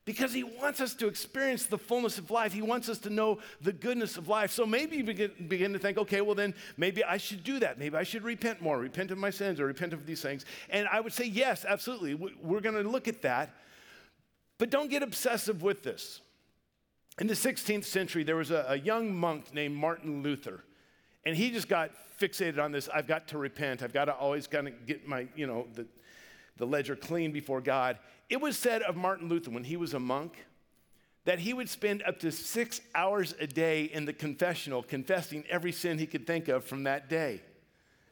Because 0.06 0.32
he 0.32 0.44
wants 0.44 0.80
us 0.80 0.94
to 0.94 1.08
experience 1.08 1.66
the 1.66 1.76
fullness 1.76 2.16
of 2.16 2.30
life. 2.30 2.52
He 2.52 2.62
wants 2.62 2.88
us 2.88 2.98
to 3.00 3.10
know 3.10 3.38
the 3.60 3.72
goodness 3.72 4.16
of 4.16 4.28
life. 4.28 4.52
So 4.52 4.64
maybe 4.64 4.96
you 4.96 5.04
begin, 5.04 5.32
begin, 5.48 5.72
to 5.72 5.80
think, 5.80 5.98
okay, 5.98 6.20
well, 6.20 6.36
then 6.36 6.54
maybe 6.76 7.02
I 7.02 7.16
should 7.16 7.42
do 7.42 7.58
that. 7.58 7.76
Maybe 7.76 7.96
I 7.96 8.04
should 8.04 8.22
repent 8.22 8.62
more, 8.62 8.78
repent 8.78 9.10
of 9.10 9.18
my 9.18 9.30
sins, 9.30 9.60
or 9.60 9.66
repent 9.66 9.92
of 9.92 10.06
these 10.06 10.22
things. 10.22 10.46
And 10.70 10.86
I 10.92 11.00
would 11.00 11.12
say, 11.12 11.24
yes, 11.24 11.64
absolutely. 11.68 12.14
We're 12.14 12.60
going 12.60 12.76
to 12.76 12.88
look 12.88 13.08
at 13.08 13.22
that. 13.22 13.56
But 14.58 14.70
don't 14.70 14.88
get 14.88 15.02
obsessive 15.02 15.62
with 15.62 15.82
this. 15.82 16.20
In 17.18 17.26
the 17.26 17.34
16th 17.34 17.84
century, 17.84 18.22
there 18.22 18.36
was 18.36 18.52
a, 18.52 18.64
a 18.68 18.76
young 18.78 19.12
monk 19.12 19.52
named 19.52 19.74
Martin 19.74 20.22
Luther. 20.22 20.62
And 21.24 21.36
he 21.36 21.50
just 21.50 21.68
got 21.68 21.90
fixated 22.20 22.62
on 22.62 22.70
this 22.70 22.88
I've 22.94 23.08
got 23.08 23.26
to 23.28 23.38
repent. 23.38 23.82
I've 23.82 23.92
got 23.92 24.04
to 24.04 24.14
always 24.14 24.46
kind 24.46 24.68
of 24.68 24.86
get 24.86 25.08
my, 25.08 25.26
you 25.34 25.48
know, 25.48 25.66
the, 25.74 25.86
the 26.58 26.66
ledger 26.66 26.94
clean 26.94 27.32
before 27.32 27.60
God. 27.60 27.98
It 28.28 28.40
was 28.40 28.56
said 28.58 28.82
of 28.82 28.96
Martin 28.96 29.28
Luther 29.28 29.50
when 29.50 29.64
he 29.64 29.76
was 29.76 29.94
a 29.94 30.00
monk 30.00 30.44
that 31.24 31.40
he 31.40 31.52
would 31.52 31.68
spend 31.68 32.02
up 32.02 32.18
to 32.20 32.30
six 32.30 32.80
hours 32.94 33.34
a 33.40 33.46
day 33.46 33.84
in 33.84 34.04
the 34.04 34.12
confessional 34.12 34.82
confessing 34.82 35.44
every 35.48 35.72
sin 35.72 35.98
he 35.98 36.06
could 36.06 36.26
think 36.26 36.48
of 36.48 36.64
from 36.64 36.84
that 36.84 37.08
day, 37.08 37.40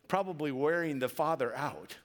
probably 0.08 0.50
wearing 0.50 0.98
the 0.98 1.08
Father 1.08 1.54
out. 1.56 1.96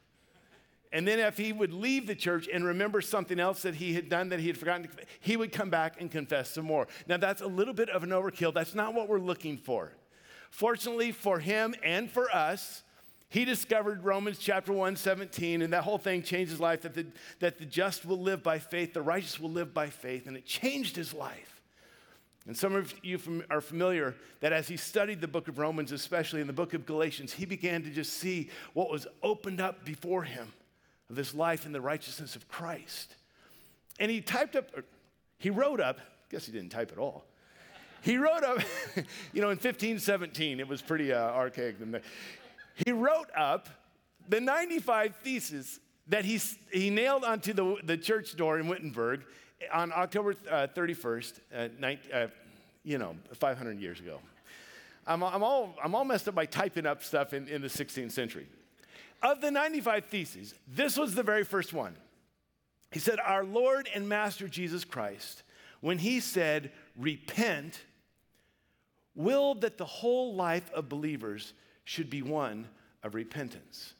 And 0.91 1.07
then, 1.07 1.19
if 1.19 1.37
he 1.37 1.53
would 1.53 1.71
leave 1.71 2.07
the 2.07 2.15
church 2.15 2.47
and 2.51 2.65
remember 2.65 2.99
something 3.01 3.39
else 3.39 3.61
that 3.61 3.75
he 3.75 3.93
had 3.93 4.09
done 4.09 4.29
that 4.29 4.39
he 4.39 4.47
had 4.47 4.57
forgotten, 4.57 4.89
he 5.19 5.37
would 5.37 5.51
come 5.51 5.69
back 5.69 6.01
and 6.01 6.09
confess 6.09 6.49
some 6.51 6.65
more. 6.65 6.87
Now, 7.07 7.17
that's 7.17 7.43
a 7.43 7.47
little 7.47 7.75
bit 7.75 7.89
of 7.89 8.01
an 8.01 8.09
overkill. 8.09 8.53
That's 8.53 8.73
not 8.73 8.95
what 8.95 9.07
we're 9.07 9.19
looking 9.19 9.57
for. 9.57 9.91
Fortunately 10.49 11.11
for 11.11 11.39
him 11.39 11.75
and 11.83 12.09
for 12.09 12.33
us, 12.35 12.81
he 13.29 13.45
discovered 13.45 14.03
Romans 14.03 14.39
chapter 14.39 14.73
1, 14.73 14.95
17, 14.95 15.61
and 15.61 15.71
that 15.71 15.83
whole 15.83 15.99
thing 15.99 16.23
changed 16.23 16.49
his 16.51 16.59
life 16.59 16.81
that 16.81 16.95
the, 16.95 17.05
that 17.39 17.59
the 17.59 17.65
just 17.65 18.03
will 18.03 18.19
live 18.19 18.41
by 18.41 18.57
faith, 18.57 18.93
the 18.93 19.03
righteous 19.03 19.39
will 19.39 19.51
live 19.51 19.71
by 19.71 19.87
faith, 19.87 20.25
and 20.25 20.35
it 20.35 20.45
changed 20.45 20.95
his 20.95 21.13
life. 21.13 21.61
And 22.47 22.57
some 22.57 22.73
of 22.73 22.91
you 23.03 23.19
are 23.51 23.61
familiar 23.61 24.15
that 24.39 24.51
as 24.51 24.67
he 24.67 24.77
studied 24.77 25.21
the 25.21 25.27
book 25.27 25.47
of 25.47 25.59
Romans, 25.59 25.91
especially 25.91 26.41
in 26.41 26.47
the 26.47 26.53
book 26.53 26.73
of 26.73 26.87
Galatians, 26.87 27.31
he 27.31 27.45
began 27.45 27.83
to 27.83 27.91
just 27.91 28.13
see 28.13 28.49
what 28.73 28.89
was 28.89 29.05
opened 29.21 29.61
up 29.61 29.85
before 29.85 30.23
him 30.23 30.51
of 31.11 31.15
this 31.15 31.35
life 31.35 31.67
in 31.67 31.71
the 31.71 31.81
righteousness 31.81 32.35
of 32.35 32.47
Christ. 32.47 33.15
And 33.99 34.09
he 34.09 34.21
typed 34.21 34.55
up, 34.55 34.71
he 35.37 35.51
wrote 35.51 35.79
up, 35.79 35.99
I 35.99 36.31
guess 36.31 36.47
he 36.47 36.51
didn't 36.51 36.69
type 36.69 36.91
at 36.91 36.97
all. 36.97 37.25
He 38.01 38.17
wrote 38.17 38.43
up, 38.43 38.59
you 39.33 39.41
know, 39.41 39.49
in 39.49 39.57
1517, 39.57 40.59
it 40.59 40.67
was 40.67 40.81
pretty 40.81 41.13
uh, 41.13 41.19
archaic. 41.19 41.75
He 42.85 42.91
wrote 42.91 43.29
up 43.35 43.69
the 44.27 44.39
95 44.39 45.15
theses 45.17 45.79
that 46.07 46.25
he, 46.25 46.39
he 46.71 46.89
nailed 46.89 47.23
onto 47.23 47.53
the, 47.53 47.75
the 47.83 47.97
church 47.97 48.35
door 48.35 48.59
in 48.59 48.67
Wittenberg 48.67 49.23
on 49.71 49.91
October 49.91 50.35
uh, 50.49 50.67
31st, 50.75 51.39
uh, 51.55 51.67
19, 51.79 52.11
uh, 52.11 52.27
you 52.83 52.97
know, 52.97 53.15
500 53.33 53.79
years 53.79 53.99
ago. 53.99 54.19
I'm, 55.05 55.23
I'm, 55.23 55.43
all, 55.43 55.75
I'm 55.83 55.95
all 55.95 56.05
messed 56.05 56.27
up 56.27 56.35
by 56.35 56.45
typing 56.45 56.85
up 56.85 57.03
stuff 57.03 57.33
in, 57.33 57.47
in 57.47 57.61
the 57.61 57.67
16th 57.67 58.11
century. 58.11 58.47
Of 59.21 59.41
the 59.41 59.51
95 59.51 60.05
theses, 60.05 60.53
this 60.67 60.97
was 60.97 61.13
the 61.15 61.23
very 61.23 61.43
first 61.43 61.73
one. 61.73 61.95
He 62.91 62.99
said, 62.99 63.19
Our 63.19 63.43
Lord 63.43 63.89
and 63.93 64.07
Master 64.07 64.47
Jesus 64.47 64.85
Christ 64.85 65.43
when 65.81 65.97
he 65.97 66.19
said, 66.19 66.71
Repent, 66.97 67.81
willed 69.15 69.61
that 69.61 69.77
the 69.77 69.85
whole 69.85 70.35
life 70.35 70.71
of 70.73 70.89
believers 70.89 71.53
should 71.89 72.07
be 72.07 72.21
one 72.21 72.67
of 73.01 73.15
repentance. 73.15 73.95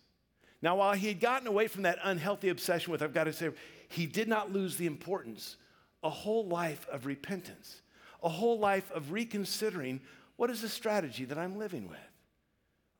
Now, 0.62 0.76
while 0.76 0.94
he 0.94 1.08
had 1.08 1.20
gotten 1.20 1.48
away 1.48 1.68
from 1.68 1.82
that 1.84 1.98
unhealthy 2.04 2.50
obsession 2.50 2.92
with, 2.92 3.02
I've 3.02 3.16
got 3.16 3.24
to 3.24 3.34
say, 3.34 3.50
he 3.88 4.06
did 4.06 4.28
not 4.28 4.54
lose 4.54 4.78
the 4.78 4.86
importance. 4.86 5.58
A 6.04 6.10
whole 6.10 6.46
life 6.46 6.88
of 6.92 7.08
repentance, 7.08 7.82
a 8.22 8.30
whole 8.30 8.60
life 8.60 8.92
of 8.92 9.12
reconsidering 9.12 10.02
what 10.36 10.52
is 10.52 10.62
the 10.62 10.70
strategy 10.70 11.26
that 11.26 11.40
I'm 11.40 11.58
living 11.58 11.90
with? 11.90 11.98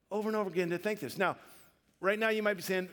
Over 0.10 0.28
and 0.28 0.36
over 0.36 0.50
again 0.50 0.72
to 0.72 0.80
think 0.80 1.02
this. 1.02 1.20
Now, 1.20 1.38
right 2.02 2.18
now 2.18 2.30
you 2.30 2.42
might 2.42 2.56
be 2.56 2.64
saying, 2.64 2.90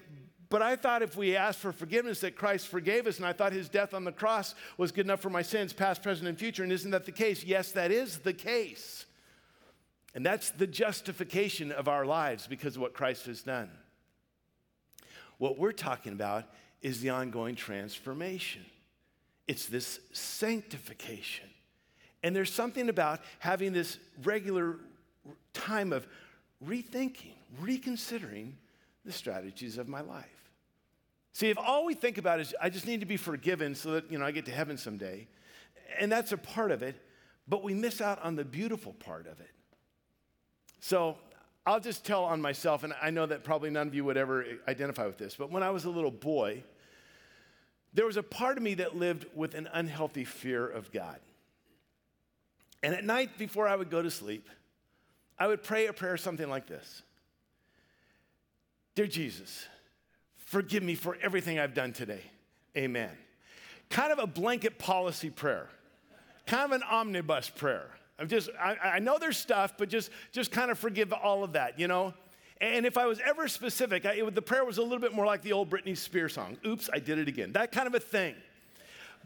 but 0.50 0.61
I 0.61 0.76
thought 0.76 1.00
if 1.00 1.16
we 1.16 1.35
asked 1.35 1.61
for 1.61 1.72
forgiveness 1.72 2.20
that 2.20 2.37
Christ 2.37 2.68
forgave 2.68 3.06
us, 3.06 3.16
and 3.16 3.24
I 3.24 3.32
thought 3.32 3.54
his 3.54 3.70
death 3.70 3.94
on 3.94 4.04
the 4.04 4.12
cross 4.12 4.54
was 4.76 4.92
good 4.92 5.06
enough 5.06 5.22
for 5.22 5.30
my 5.30 5.40
sins, 5.40 5.72
past, 5.72 6.02
present, 6.02 6.28
and 6.28 6.38
future. 6.38 6.62
And 6.62 6.70
isn't 6.72 6.90
that 6.90 7.06
the 7.06 7.12
case? 7.12 7.42
Yes, 7.42 7.72
that 7.72 7.90
is 7.90 8.18
the 8.18 8.35
case. 8.35 9.06
And 10.16 10.24
that's 10.24 10.48
the 10.48 10.66
justification 10.66 11.70
of 11.70 11.88
our 11.88 12.07
lives 12.07 12.46
because 12.46 12.74
of 12.76 12.81
what 12.83 12.94
Christ 12.94 13.26
has 13.26 13.42
done. 13.42 13.70
What 15.37 15.59
we're 15.59 15.72
talking 15.72 16.14
about 16.14 16.46
is 16.81 17.02
the 17.02 17.11
ongoing 17.11 17.55
transformation, 17.55 18.64
it's 19.46 19.66
this 19.66 20.00
sanctification. 20.12 21.50
And 22.22 22.35
there's 22.35 22.52
something 22.52 22.88
about 22.88 23.20
having 23.40 23.74
this 23.74 23.98
regular 24.24 24.76
time 25.52 25.92
of 25.92 26.09
rethinking, 26.66 27.35
reconsidering 27.61 28.57
the 29.05 29.12
strategies 29.12 29.76
of 29.76 29.87
my 29.87 30.00
life. 30.00 30.50
See, 31.35 31.50
if 31.50 31.59
all 31.59 31.85
we 31.85 31.92
think 31.92 32.16
about 32.16 32.40
is 32.40 32.55
I 32.61 32.70
just 32.70 32.87
need 32.87 33.00
to 33.00 33.07
be 33.07 33.18
forgiven 33.18 33.74
so 33.74 33.92
that, 33.92 34.11
you 34.11 34.18
know, 34.18 34.24
I 34.24 34.31
get 34.31 34.46
to 34.46 34.50
heaven 34.50 34.79
someday, 34.79 35.29
and 36.00 36.11
that's 36.11 36.33
a 36.33 36.38
part 36.38 36.70
of 36.70 36.83
it, 36.83 36.96
but 37.46 37.62
we 37.62 37.74
miss 37.74 38.00
out 38.00 38.20
on 38.22 38.35
the 38.35 38.46
beautiful 38.46 38.94
part 38.94 39.26
of 39.26 39.38
it. 39.40 39.50
So 40.87 41.16
I'll 41.66 41.81
just 41.81 42.05
tell 42.05 42.22
on 42.22 42.40
myself, 42.40 42.85
and 42.85 42.94
I 43.03 43.11
know 43.11 43.27
that 43.27 43.42
probably 43.42 43.70
none 43.70 43.88
of 43.88 43.94
you 43.96 44.05
would 44.05 44.16
ever 44.16 44.44
identify 44.68 45.05
with 45.05 45.18
this, 45.18 45.35
but 45.35 45.51
when 45.51 45.64
I 45.64 45.70
was 45.70 45.85
a 45.85 45.90
little 45.90 46.12
boy, 46.12 46.62
there 47.92 48.07
was 48.07 48.16
a 48.16 48.22
part 48.22 48.57
of 48.57 48.62
me 48.62 48.75
that 48.75 48.94
lived 48.94 49.27
with 49.35 49.55
an 49.55 49.68
unhealthy 49.72 50.22
fear 50.22 50.64
of 50.64 50.92
God. 50.92 51.18
And 52.85 52.94
at 52.94 53.03
night 53.03 53.37
before 53.37 53.66
I 53.66 53.75
would 53.75 53.90
go 53.90 54.01
to 54.01 54.12
sleep, 54.12 54.49
I 55.37 55.49
would 55.49 55.64
pray 55.64 55.87
a 55.87 55.92
prayer 55.92 56.16
something 56.16 56.49
like 56.49 56.68
this 56.68 57.03
Dear 58.94 59.09
Jesus, 59.09 59.66
forgive 60.37 60.85
me 60.85 60.94
for 60.94 61.18
everything 61.20 61.59
I've 61.59 61.75
done 61.75 61.94
today. 61.94 62.22
Amen. 62.77 63.11
Kind 63.90 64.12
of 64.12 64.20
a 64.20 64.27
blanket 64.29 64.79
policy 64.79 65.31
prayer, 65.31 65.68
kind 66.46 66.72
of 66.72 66.81
an 66.81 66.85
omnibus 66.88 67.51
prayer. 67.51 67.90
I'm 68.18 68.29
just, 68.29 68.48
I, 68.59 68.76
I 68.94 68.98
know 68.98 69.18
there's 69.18 69.37
stuff, 69.37 69.74
but 69.76 69.88
just, 69.88 70.11
just 70.33 70.50
kind 70.50 70.70
of 70.70 70.79
forgive 70.79 71.12
all 71.12 71.44
of 71.44 71.52
that, 71.52 71.79
you 71.79 71.87
know? 71.87 72.14
And 72.61 72.87
if 72.87 72.96
I 72.96 73.07
was 73.07 73.20
ever 73.24 73.48
specific, 73.48 74.07
I, 74.07 74.12
it, 74.12 74.35
the 74.35 74.42
prayer 74.42 74.64
was 74.64 74.79
a 74.79 74.83
little 74.83 74.98
bit 74.98 75.12
more 75.12 75.26
like 75.26 75.42
the 75.42 75.52
old 75.52 75.68
Britney 75.68 75.96
Spears 75.96 76.33
song 76.33 76.57
Oops, 76.64 76.88
I 76.92 76.98
did 76.98 77.18
it 77.18 77.29
again. 77.29 77.52
That 77.52 77.72
kind 77.72 77.87
of 77.87 77.94
a 77.94 78.00
thing. 78.00 78.35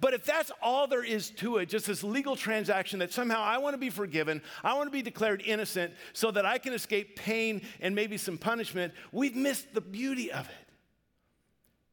But 0.01 0.15
if 0.15 0.25
that's 0.25 0.51
all 0.63 0.87
there 0.87 1.05
is 1.05 1.31
to 1.31 1.59
it, 1.59 1.69
just 1.69 1.87
this 1.87 2.03
legal 2.03 2.35
transaction 2.35 3.01
that 3.01 3.13
somehow 3.13 3.43
I 3.43 3.59
want 3.59 3.75
to 3.75 3.79
be 3.79 3.91
forgiven, 3.91 4.41
I 4.65 4.73
want 4.75 4.87
to 4.87 4.91
be 4.91 5.03
declared 5.03 5.43
innocent 5.45 5.93
so 6.15 6.31
that 6.31 6.47
I 6.47 6.57
can 6.57 6.73
escape 6.73 7.17
pain 7.17 7.61
and 7.81 7.95
maybe 7.95 8.17
some 8.17 8.39
punishment, 8.39 8.95
we've 9.13 9.37
missed 9.37 9.75
the 9.75 9.83
beauty 9.83 10.33
of 10.33 10.49
it. 10.49 10.55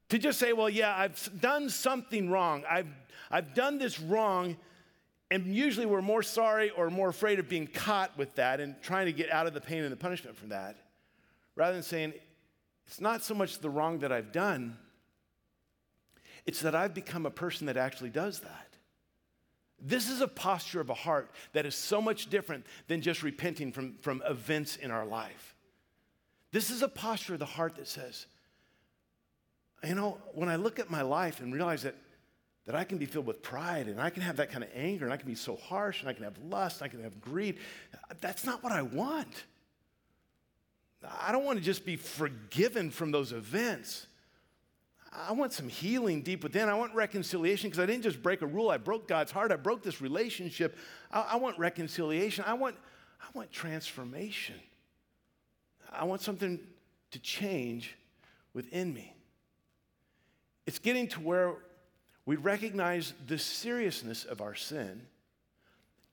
To 0.10 0.18
just 0.18 0.40
say, 0.40 0.54
well, 0.54 0.70
yeah, 0.70 0.96
I've 0.96 1.42
done 1.42 1.70
something 1.70 2.30
wrong. 2.30 2.64
I've, 2.70 2.88
I've 3.30 3.54
done 3.54 3.78
this 3.78 4.00
wrong. 4.00 4.56
And 5.30 5.54
usually 5.54 5.86
we're 5.86 6.02
more 6.02 6.24
sorry 6.24 6.70
or 6.70 6.90
more 6.90 7.10
afraid 7.10 7.40
of 7.40 7.50
being 7.50 7.68
caught 7.68 8.18
with 8.18 8.34
that 8.36 8.62
and 8.62 8.82
trying 8.82 9.08
to 9.08 9.12
get 9.12 9.30
out 9.30 9.46
of 9.46 9.54
the 9.54 9.62
pain 9.62 9.84
and 9.84 9.92
the 9.92 9.98
punishment 9.98 10.38
from 10.38 10.50
that, 10.50 10.78
rather 11.56 11.74
than 11.74 11.84
saying, 11.84 12.14
it's 12.86 13.02
not 13.02 13.24
so 13.24 13.34
much 13.34 13.60
the 13.60 13.70
wrong 13.70 14.00
that 14.00 14.12
I've 14.12 14.32
done, 14.32 14.78
it's 16.46 16.62
that 16.62 16.76
I've 16.76 16.94
become 16.94 17.26
a 17.26 17.32
person 17.32 17.68
that 17.68 17.76
actually 17.76 18.10
does 18.10 18.40
that. 18.40 18.70
This 19.82 20.10
is 20.10 20.22
a 20.22 20.28
posture 20.28 20.80
of 20.80 20.90
a 20.90 20.94
heart 20.94 21.30
that 21.52 21.66
is 21.66 21.76
so 21.76 22.02
much 22.02 22.30
different 22.30 22.66
than 22.88 23.02
just 23.02 23.22
repenting 23.22 23.74
from, 23.74 23.96
from 24.02 24.24
events 24.26 24.78
in 24.78 24.92
our 24.92 25.06
life. 25.06 25.56
This 26.54 26.70
is 26.70 26.82
a 26.82 26.88
posture 26.88 27.34
of 27.34 27.40
the 27.40 27.46
heart 27.46 27.76
that 27.76 27.88
says, 27.88 28.28
you 29.86 29.94
know, 29.94 30.18
when 30.34 30.48
I 30.48 30.56
look 30.56 30.80
at 30.80 30.90
my 30.90 31.02
life 31.02 31.42
and 31.42 31.54
realize 31.54 31.84
that, 31.84 31.96
that 32.68 32.76
I 32.76 32.84
can 32.84 32.98
be 32.98 33.06
filled 33.06 33.26
with 33.26 33.42
pride 33.42 33.88
and 33.88 34.00
I 34.00 34.10
can 34.10 34.22
have 34.22 34.36
that 34.38 34.52
kind 34.52 34.62
of 34.62 34.70
anger 34.76 35.06
and 35.06 35.14
I 35.14 35.18
can 35.18 35.28
be 35.28 35.36
so 35.36 35.56
harsh 35.56 36.02
and 36.02 36.10
I 36.10 36.14
can 36.14 36.26
have 36.26 36.38
lust 36.50 36.84
I 36.84 36.90
can 36.90 37.02
have 37.02 37.20
greed, 37.20 37.58
that's 38.22 38.46
not 38.46 38.62
what 38.62 38.74
I 38.74 38.84
want. 38.84 39.46
I 41.22 41.32
don't 41.32 41.46
want 41.46 41.58
to 41.60 41.64
just 41.64 41.86
be 41.86 41.96
forgiven 41.96 42.92
from 42.92 43.12
those 43.12 43.32
events. 43.32 44.08
I 45.14 45.32
want 45.32 45.54
some 45.54 45.70
healing 45.70 46.22
deep 46.22 46.44
within. 46.44 46.68
I 46.68 46.74
want 46.74 46.94
reconciliation 46.94 47.70
because 47.70 47.82
I 47.82 47.86
didn't 47.86 48.04
just 48.04 48.22
break 48.22 48.42
a 48.42 48.46
rule. 48.46 48.70
I 48.70 48.78
broke 48.78 49.08
God's 49.08 49.32
heart. 49.32 49.54
I 49.54 49.56
broke 49.56 49.82
this 49.82 50.02
relationship. 50.02 50.78
I, 51.10 51.22
I, 51.22 51.36
want 51.38 51.58
reconciliation. 51.58 52.44
I 52.46 52.54
want, 52.54 52.76
I 53.22 53.28
want 53.34 53.50
transformation. 53.52 54.56
I 55.94 56.04
want 56.04 56.22
something 56.22 56.60
to 57.12 57.20
change 57.20 57.96
within 58.54 58.94
me. 58.94 59.14
It's 60.66 60.80
getting 60.80 61.08
to 61.10 61.22
where 61.22 61.56
we 62.28 62.36
recognize 62.36 63.14
the 63.26 63.40
seriousness 63.40 64.26
of 64.26 64.42
our 64.42 64.54
sin 64.54 65.02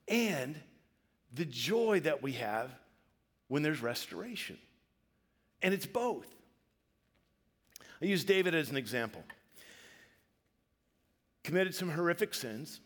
and 0.07 0.55
the 1.33 1.43
joy 1.43 1.99
that 1.99 2.23
we 2.23 2.31
have 2.31 2.71
when 3.49 3.63
there's 3.63 3.81
restoration. 3.81 4.57
And 5.61 5.73
it's 5.73 5.85
both. 5.85 6.25
I 8.01 8.05
use 8.05 8.23
David 8.23 8.55
as 8.55 8.69
an 8.69 8.77
example. 8.77 9.21
Committed 11.43 11.75
some 11.75 11.89
horrific 11.89 12.33
sins, 12.33 12.79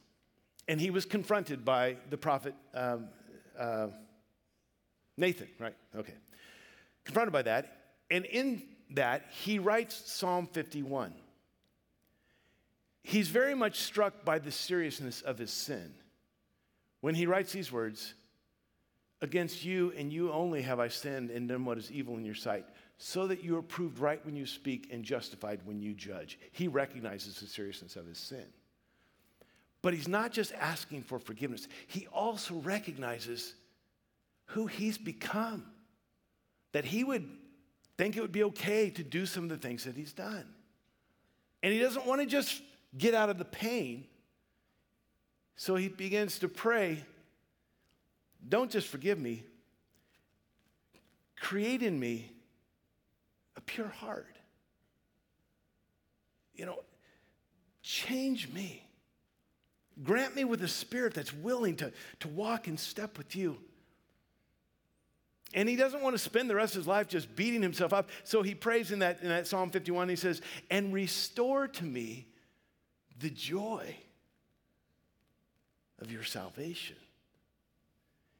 and 0.67 0.81
he 0.81 0.89
was 0.89 1.05
confronted 1.05 1.63
by 1.63 1.97
the 2.09 2.17
prophet 2.17 2.55
um, 2.73 3.09
uh, 3.57 3.87
Nathan, 5.17 5.49
right? 5.59 5.75
Okay. 5.95 6.15
Confronted 7.05 7.31
by 7.31 7.43
that, 7.43 7.77
and 8.09 8.25
in 8.25 8.63
that, 8.89 9.27
he 9.29 9.59
writes 9.59 10.11
Psalm 10.11 10.47
51. 10.47 11.13
He's 13.09 13.29
very 13.29 13.55
much 13.55 13.79
struck 13.79 14.23
by 14.23 14.37
the 14.37 14.51
seriousness 14.51 15.23
of 15.23 15.39
his 15.39 15.49
sin 15.49 15.95
when 17.01 17.15
he 17.15 17.25
writes 17.25 17.51
these 17.51 17.71
words 17.71 18.13
Against 19.21 19.65
you 19.65 19.91
and 19.97 20.13
you 20.13 20.31
only 20.31 20.61
have 20.61 20.79
I 20.79 20.89
sinned 20.89 21.31
and 21.31 21.49
done 21.49 21.65
what 21.65 21.79
is 21.79 21.91
evil 21.91 22.17
in 22.17 22.23
your 22.23 22.35
sight 22.35 22.65
so 22.99 23.25
that 23.25 23.43
you 23.43 23.57
are 23.57 23.63
proved 23.63 23.97
right 23.97 24.23
when 24.23 24.35
you 24.35 24.45
speak 24.45 24.89
and 24.91 25.03
justified 25.03 25.59
when 25.65 25.81
you 25.81 25.95
judge. 25.95 26.37
He 26.51 26.67
recognizes 26.67 27.39
the 27.39 27.47
seriousness 27.47 27.95
of 27.95 28.05
his 28.05 28.19
sin. 28.19 28.45
But 29.81 29.95
he's 29.95 30.07
not 30.07 30.31
just 30.31 30.53
asking 30.53 31.01
for 31.01 31.17
forgiveness, 31.17 31.67
he 31.87 32.05
also 32.13 32.55
recognizes 32.55 33.55
who 34.45 34.67
he's 34.67 34.99
become. 34.99 35.65
That 36.73 36.85
he 36.85 37.03
would 37.03 37.27
think 37.97 38.15
it 38.15 38.21
would 38.21 38.31
be 38.31 38.43
okay 38.43 38.91
to 38.91 39.03
do 39.03 39.25
some 39.25 39.45
of 39.45 39.49
the 39.49 39.57
things 39.57 39.85
that 39.85 39.97
he's 39.97 40.13
done. 40.13 40.45
And 41.63 41.73
he 41.73 41.79
doesn't 41.79 42.05
want 42.05 42.21
to 42.21 42.27
just 42.27 42.61
get 42.97 43.13
out 43.13 43.29
of 43.29 43.37
the 43.37 43.45
pain. 43.45 44.05
So 45.55 45.75
he 45.75 45.89
begins 45.89 46.39
to 46.39 46.47
pray 46.47 47.03
don't 48.47 48.71
just 48.71 48.87
forgive 48.87 49.19
me, 49.19 49.43
create 51.39 51.83
in 51.83 51.99
me 51.99 52.31
a 53.57 53.61
pure 53.61 53.89
heart. 53.89 54.35
You 56.55 56.65
know, 56.65 56.79
change 57.81 58.49
me. 58.51 58.85
Grant 60.03 60.35
me 60.35 60.45
with 60.45 60.63
a 60.63 60.67
spirit 60.67 61.13
that's 61.13 61.33
willing 61.33 61.75
to, 61.77 61.91
to 62.21 62.27
walk 62.29 62.67
in 62.67 62.77
step 62.77 63.17
with 63.17 63.35
you. 63.35 63.57
And 65.53 65.67
he 65.67 65.75
doesn't 65.75 66.01
want 66.01 66.13
to 66.13 66.19
spend 66.19 66.49
the 66.49 66.55
rest 66.55 66.75
of 66.75 66.81
his 66.81 66.87
life 66.87 67.07
just 67.07 67.35
beating 67.35 67.61
himself 67.61 67.91
up. 67.91 68.09
So 68.23 68.43
he 68.43 68.53
prays 68.53 68.91
in 68.91 68.99
that, 68.99 69.21
in 69.21 69.29
that 69.29 69.47
Psalm 69.47 69.71
51, 69.71 70.07
he 70.07 70.15
says, 70.15 70.41
And 70.69 70.93
restore 70.93 71.67
to 71.67 71.83
me 71.83 72.27
the 73.19 73.29
joy 73.29 73.95
of 76.01 76.11
your 76.11 76.23
salvation. 76.23 76.95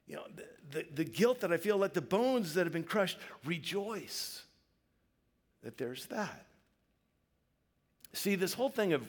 You 0.07 0.15
know, 0.15 0.23
the, 0.35 0.45
the, 0.71 0.85
the 0.95 1.03
guilt 1.03 1.41
that 1.41 1.51
I 1.51 1.57
feel, 1.57 1.77
let 1.77 1.93
the 1.93 2.01
bones 2.01 2.55
that 2.55 2.65
have 2.65 2.73
been 2.73 2.83
crushed 2.83 3.17
rejoice 3.45 4.43
that 5.63 5.77
there's 5.77 6.05
that. 6.07 6.45
See, 8.13 8.35
this 8.35 8.53
whole 8.53 8.69
thing 8.69 8.93
of 8.93 9.03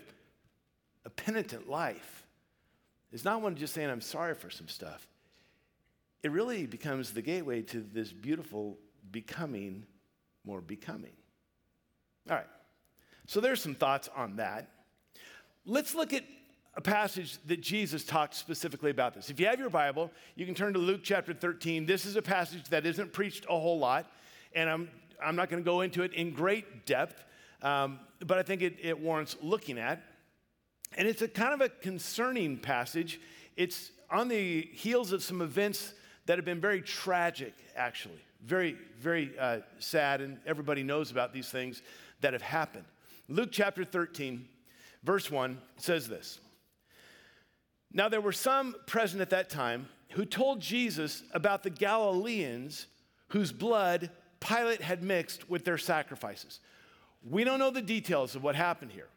a 1.06 1.10
penitent 1.10 1.70
life 1.70 2.26
is 3.12 3.24
not 3.24 3.40
one 3.40 3.56
just 3.56 3.72
saying, 3.72 3.88
I'm 3.88 4.02
sorry 4.02 4.34
for 4.34 4.50
some 4.50 4.68
stuff. 4.68 5.06
It 6.22 6.30
really 6.32 6.66
becomes 6.66 7.12
the 7.12 7.22
gateway 7.22 7.62
to 7.62 7.80
this 7.80 8.12
beautiful 8.12 8.76
becoming 9.10 9.86
more 10.44 10.60
becoming. 10.60 11.12
All 12.28 12.36
right, 12.36 12.46
so 13.26 13.40
there's 13.40 13.62
some 13.62 13.74
thoughts 13.74 14.08
on 14.14 14.36
that. 14.36 14.68
Let's 15.66 15.94
look 15.94 16.12
at 16.14 16.24
a 16.74 16.80
passage 16.80 17.36
that 17.46 17.60
Jesus 17.60 18.04
talked 18.04 18.34
specifically 18.34 18.90
about 18.90 19.14
this. 19.14 19.28
If 19.28 19.38
you 19.38 19.46
have 19.46 19.58
your 19.58 19.68
Bible, 19.68 20.10
you 20.34 20.46
can 20.46 20.54
turn 20.54 20.72
to 20.72 20.78
Luke 20.78 21.00
chapter 21.02 21.34
13. 21.34 21.84
This 21.84 22.06
is 22.06 22.16
a 22.16 22.22
passage 22.22 22.64
that 22.70 22.86
isn't 22.86 23.12
preached 23.12 23.44
a 23.44 23.58
whole 23.58 23.78
lot, 23.78 24.10
and 24.54 24.70
I'm, 24.70 24.88
I'm 25.22 25.36
not 25.36 25.50
going 25.50 25.62
to 25.62 25.64
go 25.64 25.82
into 25.82 26.02
it 26.02 26.14
in 26.14 26.32
great 26.32 26.86
depth, 26.86 27.24
um, 27.62 28.00
but 28.24 28.38
I 28.38 28.42
think 28.42 28.62
it, 28.62 28.76
it 28.80 28.98
warrants 28.98 29.36
looking 29.42 29.78
at. 29.78 30.02
And 30.96 31.06
it's 31.06 31.20
a 31.20 31.28
kind 31.28 31.52
of 31.52 31.60
a 31.60 31.68
concerning 31.68 32.56
passage. 32.56 33.20
It's 33.56 33.90
on 34.10 34.28
the 34.28 34.62
heels 34.72 35.12
of 35.12 35.22
some 35.22 35.42
events 35.42 35.92
that 36.24 36.38
have 36.38 36.46
been 36.46 36.60
very 36.60 36.80
tragic, 36.80 37.52
actually. 37.76 38.20
Very, 38.44 38.78
very 38.98 39.38
uh, 39.38 39.58
sad, 39.78 40.22
and 40.22 40.38
everybody 40.46 40.82
knows 40.82 41.10
about 41.10 41.34
these 41.34 41.50
things 41.50 41.82
that 42.22 42.32
have 42.32 42.42
happened. 42.42 42.86
Luke 43.28 43.50
chapter 43.52 43.84
13, 43.84 44.48
verse 45.02 45.30
1 45.30 45.60
says 45.76 46.08
this 46.08 46.40
Now 47.92 48.08
there 48.08 48.20
were 48.20 48.32
some 48.32 48.74
present 48.86 49.20
at 49.20 49.30
that 49.30 49.50
time 49.50 49.88
who 50.12 50.24
told 50.24 50.60
Jesus 50.60 51.22
about 51.32 51.62
the 51.62 51.70
Galileans 51.70 52.86
whose 53.28 53.52
blood 53.52 54.10
Pilate 54.40 54.80
had 54.80 55.02
mixed 55.02 55.48
with 55.48 55.64
their 55.64 55.78
sacrifices. 55.78 56.60
We 57.22 57.44
don't 57.44 57.58
know 57.58 57.70
the 57.70 57.82
details 57.82 58.34
of 58.34 58.42
what 58.42 58.56
happened 58.56 58.92
here, 58.92 59.08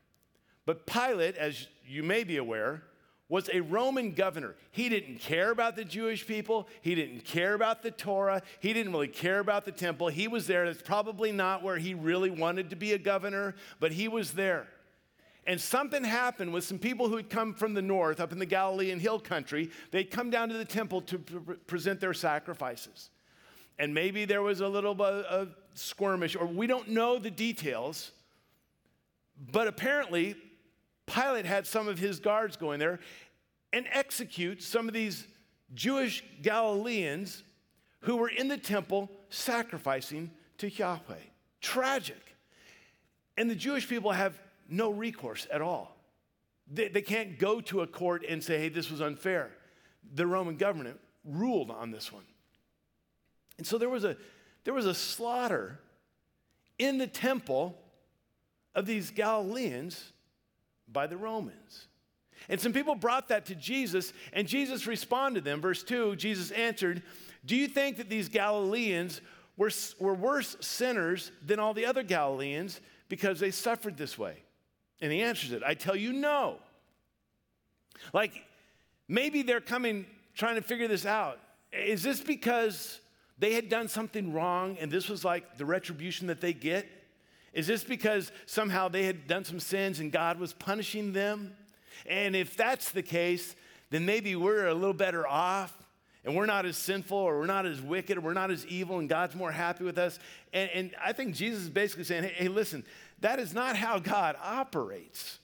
but 0.65 0.85
Pilate, 0.85 1.37
as 1.37 1.67
you 1.87 2.03
may 2.03 2.23
be 2.23 2.37
aware, 2.37 2.83
was 3.29 3.49
a 3.51 3.61
Roman 3.61 4.11
governor. 4.11 4.55
He 4.71 4.89
didn't 4.89 5.19
care 5.19 5.49
about 5.49 5.75
the 5.75 5.85
Jewish 5.85 6.27
people. 6.27 6.67
He 6.81 6.93
didn't 6.93 7.25
care 7.25 7.53
about 7.53 7.81
the 7.81 7.89
Torah. 7.89 8.43
He 8.59 8.73
didn't 8.73 8.91
really 8.91 9.07
care 9.07 9.39
about 9.39 9.65
the 9.65 9.71
temple. 9.71 10.09
He 10.09 10.27
was 10.27 10.45
there. 10.45 10.65
That's 10.65 10.81
probably 10.81 11.31
not 11.31 11.63
where 11.63 11.77
he 11.77 11.93
really 11.93 12.29
wanted 12.29 12.69
to 12.69 12.75
be 12.75 12.93
a 12.93 12.99
governor, 12.99 13.55
but 13.79 13.93
he 13.93 14.07
was 14.07 14.33
there. 14.33 14.67
And 15.45 15.59
something 15.59 16.03
happened 16.03 16.53
with 16.53 16.63
some 16.63 16.79
people 16.79 17.09
who 17.09 17.17
had 17.17 17.29
come 17.29 17.53
from 17.53 17.73
the 17.73 17.81
north, 17.81 18.19
up 18.19 18.31
in 18.31 18.39
the 18.39 18.45
Galilean 18.45 18.99
hill 18.99 19.19
country. 19.19 19.69
They'd 19.91 20.09
come 20.09 20.29
down 20.29 20.49
to 20.49 20.57
the 20.57 20.65
temple 20.65 21.01
to 21.01 21.19
pre- 21.19 21.55
present 21.55 21.99
their 21.99 22.13
sacrifices. 22.13 23.09
And 23.77 23.93
maybe 23.93 24.25
there 24.25 24.41
was 24.41 24.61
a 24.61 24.67
little 24.67 24.95
bit 24.95 25.07
of 25.07 25.55
skirmish, 25.73 26.35
or 26.35 26.45
we 26.45 26.67
don't 26.67 26.89
know 26.89 27.19
the 27.19 27.31
details. 27.31 28.11
But 29.51 29.67
apparently, 29.67 30.35
Pilate 31.07 31.45
had 31.45 31.67
some 31.67 31.87
of 31.87 31.99
his 31.99 32.19
guards 32.19 32.55
going 32.55 32.79
there 32.79 32.99
and 33.73 33.85
execute 33.91 34.61
some 34.61 34.87
of 34.87 34.93
these 34.93 35.27
Jewish 35.73 36.23
Galileans 36.41 37.43
who 38.01 38.17
were 38.17 38.29
in 38.29 38.47
the 38.47 38.57
temple 38.57 39.09
sacrificing 39.29 40.31
to 40.59 40.69
Yahweh. 40.69 41.15
Tragic. 41.61 42.35
And 43.37 43.49
the 43.49 43.55
Jewish 43.55 43.89
people 43.89 44.11
have 44.11 44.39
no 44.73 44.89
recourse 44.89 45.47
at 45.51 45.61
all. 45.61 45.95
They, 46.71 46.87
they 46.87 47.01
can't 47.01 47.37
go 47.37 47.61
to 47.61 47.81
a 47.81 47.87
court 47.87 48.25
and 48.27 48.43
say, 48.43 48.59
hey, 48.59 48.69
this 48.69 48.89
was 48.89 49.01
unfair. 49.01 49.51
The 50.13 50.25
Roman 50.25 50.57
government 50.57 50.99
ruled 51.25 51.71
on 51.71 51.91
this 51.91 52.11
one. 52.11 52.23
And 53.57 53.67
so 53.67 53.77
there 53.77 53.89
was 53.89 54.03
a, 54.03 54.17
there 54.63 54.73
was 54.73 54.85
a 54.85 54.93
slaughter 54.93 55.79
in 56.79 56.97
the 56.97 57.07
temple 57.07 57.77
of 58.75 58.85
these 58.85 59.11
Galileans 59.11 60.11
by 60.91 61.07
the 61.07 61.17
Romans. 61.17 61.87
And 62.49 62.59
some 62.59 62.73
people 62.73 62.95
brought 62.95 63.29
that 63.29 63.45
to 63.47 63.55
Jesus, 63.55 64.11
and 64.33 64.47
Jesus 64.47 64.87
responded 64.87 65.43
to 65.43 65.49
them. 65.49 65.61
Verse 65.61 65.83
2 65.83 66.15
Jesus 66.15 66.51
answered, 66.51 67.03
Do 67.45 67.55
you 67.55 67.67
think 67.67 67.97
that 67.97 68.09
these 68.09 68.27
Galileans 68.27 69.21
were, 69.55 69.71
were 69.99 70.15
worse 70.15 70.57
sinners 70.59 71.31
than 71.45 71.59
all 71.59 71.73
the 71.73 71.85
other 71.85 72.03
Galileans 72.03 72.81
because 73.07 73.39
they 73.39 73.51
suffered 73.51 73.97
this 73.97 74.17
way? 74.17 74.42
And 75.03 75.11
he 75.11 75.21
answers 75.21 75.51
it 75.51 75.61
I 75.63 75.73
tell 75.73 75.97
you, 75.97 76.13
no. 76.13 76.55
Like, 78.13 78.31
maybe 79.09 79.43
they're 79.43 79.61
coming 79.61 80.05
trying 80.33 80.55
to 80.55 80.61
figure 80.61 80.87
this 80.87 81.05
out. 81.05 81.39
Is 81.73 82.01
this 82.03 82.21
because 82.21 83.01
they 83.37 83.53
had 83.53 83.67
done 83.67 83.89
something 83.89 84.31
wrong 84.31 84.77
and 84.79 84.89
this 84.89 85.09
was 85.09 85.25
like 85.25 85.57
the 85.57 85.65
retribution 85.65 86.27
that 86.27 86.39
they 86.39 86.53
get? 86.53 86.87
Is 87.51 87.67
this 87.67 87.83
because 87.83 88.31
somehow 88.45 88.87
they 88.87 89.03
had 89.03 89.27
done 89.27 89.43
some 89.43 89.59
sins 89.59 89.99
and 89.99 90.09
God 90.09 90.39
was 90.39 90.53
punishing 90.53 91.11
them? 91.11 91.53
And 92.05 92.33
if 92.33 92.55
that's 92.55 92.91
the 92.91 93.03
case, 93.03 93.55
then 93.89 94.05
maybe 94.05 94.37
we're 94.37 94.67
a 94.67 94.73
little 94.73 94.93
better 94.93 95.27
off 95.27 95.77
and 96.23 96.35
we're 96.35 96.45
not 96.45 96.65
as 96.65 96.77
sinful 96.77 97.17
or 97.17 97.39
we're 97.39 97.45
not 97.45 97.65
as 97.65 97.81
wicked 97.81 98.17
or 98.17 98.21
we're 98.21 98.33
not 98.33 98.51
as 98.51 98.65
evil 98.67 98.99
and 98.99 99.09
God's 99.09 99.35
more 99.35 99.51
happy 99.51 99.83
with 99.83 99.97
us. 99.97 100.17
And, 100.53 100.69
and 100.73 100.95
I 101.03 101.11
think 101.11 101.35
Jesus 101.35 101.63
is 101.63 101.69
basically 101.69 102.05
saying, 102.05 102.23
hey, 102.23 102.33
hey, 102.35 102.47
listen, 102.47 102.85
that 103.23 103.39
is 103.39 103.53
not 103.53 103.77
how 103.77 103.99
God 103.99 104.35
operates. 104.43 105.39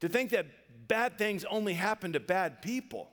To 0.00 0.08
think 0.08 0.30
that 0.30 0.46
bad 0.88 1.18
things 1.18 1.44
only 1.44 1.74
happen 1.74 2.14
to 2.14 2.20
bad 2.20 2.62
people 2.62 3.10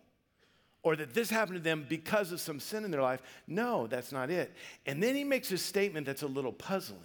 or 0.81 0.95
that 0.95 1.13
this 1.13 1.29
happened 1.29 1.57
to 1.57 1.63
them 1.63 1.85
because 1.89 2.31
of 2.31 2.39
some 2.39 2.61
sin 2.61 2.85
in 2.85 2.91
their 2.91 3.01
life, 3.01 3.21
no, 3.47 3.85
that's 3.85 4.13
not 4.13 4.29
it. 4.29 4.55
And 4.85 5.03
then 5.03 5.13
he 5.13 5.25
makes 5.25 5.51
a 5.51 5.57
statement 5.57 6.05
that's 6.05 6.21
a 6.21 6.27
little 6.27 6.53
puzzling. 6.53 7.01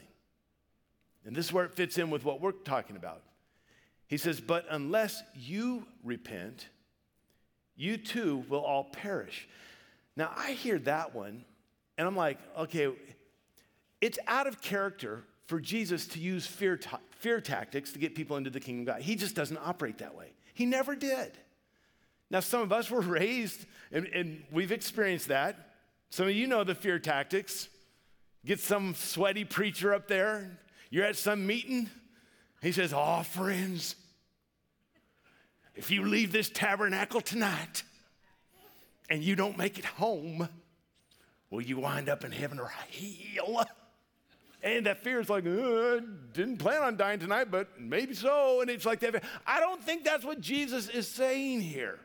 And 1.24 1.34
this 1.34 1.46
is 1.46 1.52
where 1.52 1.64
it 1.64 1.74
fits 1.74 1.98
in 1.98 2.08
with 2.08 2.24
what 2.24 2.40
we're 2.40 2.52
talking 2.52 2.94
about. 2.94 3.22
He 4.06 4.16
says, 4.16 4.40
But 4.40 4.66
unless 4.70 5.24
you 5.34 5.84
repent, 6.04 6.68
you 7.74 7.96
too 7.96 8.44
will 8.48 8.62
all 8.62 8.84
perish. 8.84 9.48
Now, 10.16 10.30
I 10.36 10.52
hear 10.52 10.78
that 10.80 11.16
one, 11.16 11.44
and 11.98 12.06
I'm 12.06 12.14
like, 12.14 12.38
okay, 12.56 12.92
it's 14.00 14.20
out 14.28 14.46
of 14.46 14.62
character 14.62 15.24
for 15.52 15.60
Jesus 15.60 16.06
to 16.06 16.18
use 16.18 16.46
fear, 16.46 16.80
fear 17.10 17.38
tactics 17.38 17.92
to 17.92 17.98
get 17.98 18.14
people 18.14 18.38
into 18.38 18.48
the 18.48 18.58
kingdom 18.58 18.88
of 18.88 18.94
God. 18.94 19.02
He 19.02 19.16
just 19.16 19.34
doesn't 19.34 19.58
operate 19.58 19.98
that 19.98 20.14
way. 20.14 20.32
He 20.54 20.64
never 20.64 20.96
did. 20.96 21.36
Now, 22.30 22.40
some 22.40 22.62
of 22.62 22.72
us 22.72 22.90
were 22.90 23.00
raised, 23.02 23.66
and, 23.92 24.06
and 24.14 24.42
we've 24.50 24.72
experienced 24.72 25.28
that. 25.28 25.74
Some 26.08 26.26
of 26.26 26.32
you 26.32 26.46
know 26.46 26.64
the 26.64 26.74
fear 26.74 26.98
tactics. 26.98 27.68
Get 28.46 28.60
some 28.60 28.94
sweaty 28.94 29.44
preacher 29.44 29.92
up 29.92 30.08
there, 30.08 30.58
you're 30.88 31.04
at 31.04 31.16
some 31.16 31.46
meeting. 31.46 31.90
He 32.62 32.72
says, 32.72 32.94
Oh, 32.96 33.22
friends, 33.22 33.94
if 35.74 35.90
you 35.90 36.06
leave 36.06 36.32
this 36.32 36.48
tabernacle 36.48 37.20
tonight 37.20 37.82
and 39.10 39.22
you 39.22 39.36
don't 39.36 39.58
make 39.58 39.78
it 39.78 39.84
home, 39.84 40.48
will 41.50 41.60
you 41.60 41.76
wind 41.76 42.08
up 42.08 42.24
in 42.24 42.32
heaven 42.32 42.58
or 42.58 42.68
hell? 42.68 43.66
And 44.62 44.86
that 44.86 45.02
fear 45.02 45.18
is 45.18 45.28
like, 45.28 45.44
uh, 45.44 46.00
didn't 46.32 46.58
plan 46.58 46.82
on 46.82 46.96
dying 46.96 47.18
tonight, 47.18 47.50
but 47.50 47.80
maybe 47.80 48.14
so. 48.14 48.60
And 48.60 48.70
it's 48.70 48.86
like 48.86 49.00
that. 49.00 49.24
I 49.44 49.58
don't 49.58 49.82
think 49.82 50.04
that's 50.04 50.24
what 50.24 50.40
Jesus 50.40 50.88
is 50.88 51.08
saying 51.08 51.62
here. 51.62 51.98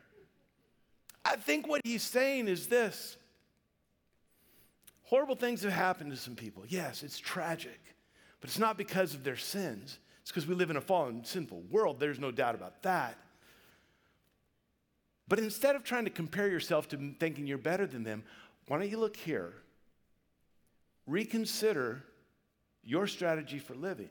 I 1.24 1.36
think 1.36 1.68
what 1.68 1.82
he's 1.84 2.04
saying 2.04 2.48
is 2.48 2.68
this 2.68 3.18
horrible 5.04 5.36
things 5.36 5.62
have 5.64 5.72
happened 5.72 6.12
to 6.12 6.18
some 6.18 6.36
people. 6.36 6.64
Yes, 6.68 7.04
it's 7.04 7.20
tragic. 7.20 7.80
But 8.42 8.50
it's 8.50 8.60
not 8.60 8.78
because 8.78 9.14
of 9.14 9.24
their 9.24 9.38
sins. 9.38 10.00
It's 10.22 10.32
because 10.32 10.48
we 10.48 10.56
live 10.56 10.70
in 10.70 10.78
a 10.78 10.82
fallen, 10.82 11.24
sinful 11.26 11.62
world. 11.70 12.00
There's 12.00 12.20
no 12.20 12.32
doubt 12.32 12.56
about 12.56 12.82
that. 12.84 13.18
But 15.28 15.40
instead 15.40 15.76
of 15.76 15.84
trying 15.84 16.06
to 16.06 16.10
compare 16.10 16.48
yourself 16.48 16.88
to 16.90 17.14
thinking 17.20 17.46
you're 17.46 17.58
better 17.58 17.86
than 17.86 18.04
them, 18.04 18.24
why 18.68 18.80
don't 18.80 18.90
you 18.90 18.98
look 18.98 19.18
here? 19.18 19.54
Reconsider 21.06 22.04
your 22.88 23.06
strategy 23.06 23.60
for 23.60 23.76
living. 23.76 24.10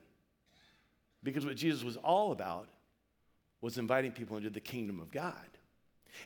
Because 1.22 1.44
what 1.44 1.56
Jesus 1.56 1.82
was 1.82 1.96
all 1.96 2.30
about 2.30 2.68
was 3.60 3.78
inviting 3.78 4.12
people 4.12 4.36
into 4.36 4.50
the 4.50 4.60
kingdom 4.60 5.00
of 5.00 5.10
God. 5.10 5.34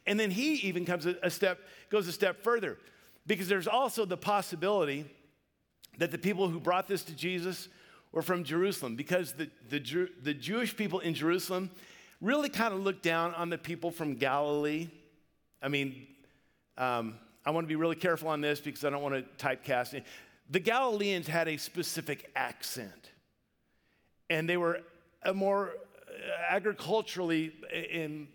And 0.07 0.19
then 0.19 0.31
he 0.31 0.55
even 0.57 0.85
comes 0.85 1.07
a 1.07 1.31
step, 1.31 1.61
goes 1.89 2.07
a 2.07 2.13
step 2.13 2.43
further, 2.43 2.77
because 3.27 3.49
there's 3.49 3.67
also 3.67 4.05
the 4.05 4.17
possibility 4.17 5.05
that 5.99 6.11
the 6.11 6.19
people 6.19 6.49
who 6.49 6.61
brought 6.61 6.87
this 6.87 7.03
to 7.05 7.15
Jesus 7.15 7.69
were 8.13 8.23
from 8.23 8.45
Jerusalem 8.45 8.97
because 8.97 9.33
the, 9.33 9.49
the, 9.69 10.09
the 10.23 10.35
Jewish 10.35 10.77
people 10.77 11.01
in 11.01 11.15
Jerusalem 11.15 11.71
really 12.21 12.49
kind 12.49 12.75
of 12.75 12.81
looked 12.81 13.03
down 13.03 13.35
on 13.35 13.49
the 13.51 13.59
people 13.59 13.91
from 13.91 14.15
Galilee. 14.15 14.89
I 15.63 15.69
mean, 15.69 16.07
um, 16.77 17.19
I 17.45 17.51
want 17.51 17.65
to 17.65 17.69
be 17.69 17.77
really 17.77 17.97
careful 17.97 18.29
on 18.29 18.41
this 18.41 18.61
because 18.61 18.85
I 18.85 18.91
don't 18.91 19.03
want 19.03 19.15
to 19.15 19.45
typecast. 19.45 20.03
The 20.51 20.61
Galileans 20.61 21.29
had 21.29 21.47
a 21.47 21.57
specific 21.57 22.31
accent, 22.35 23.11
and 24.29 24.49
they 24.49 24.57
were 24.57 24.81
a 25.23 25.33
more 25.33 25.71
uh, 26.09 26.13
agriculturally 26.49 27.53
in, 27.73 28.27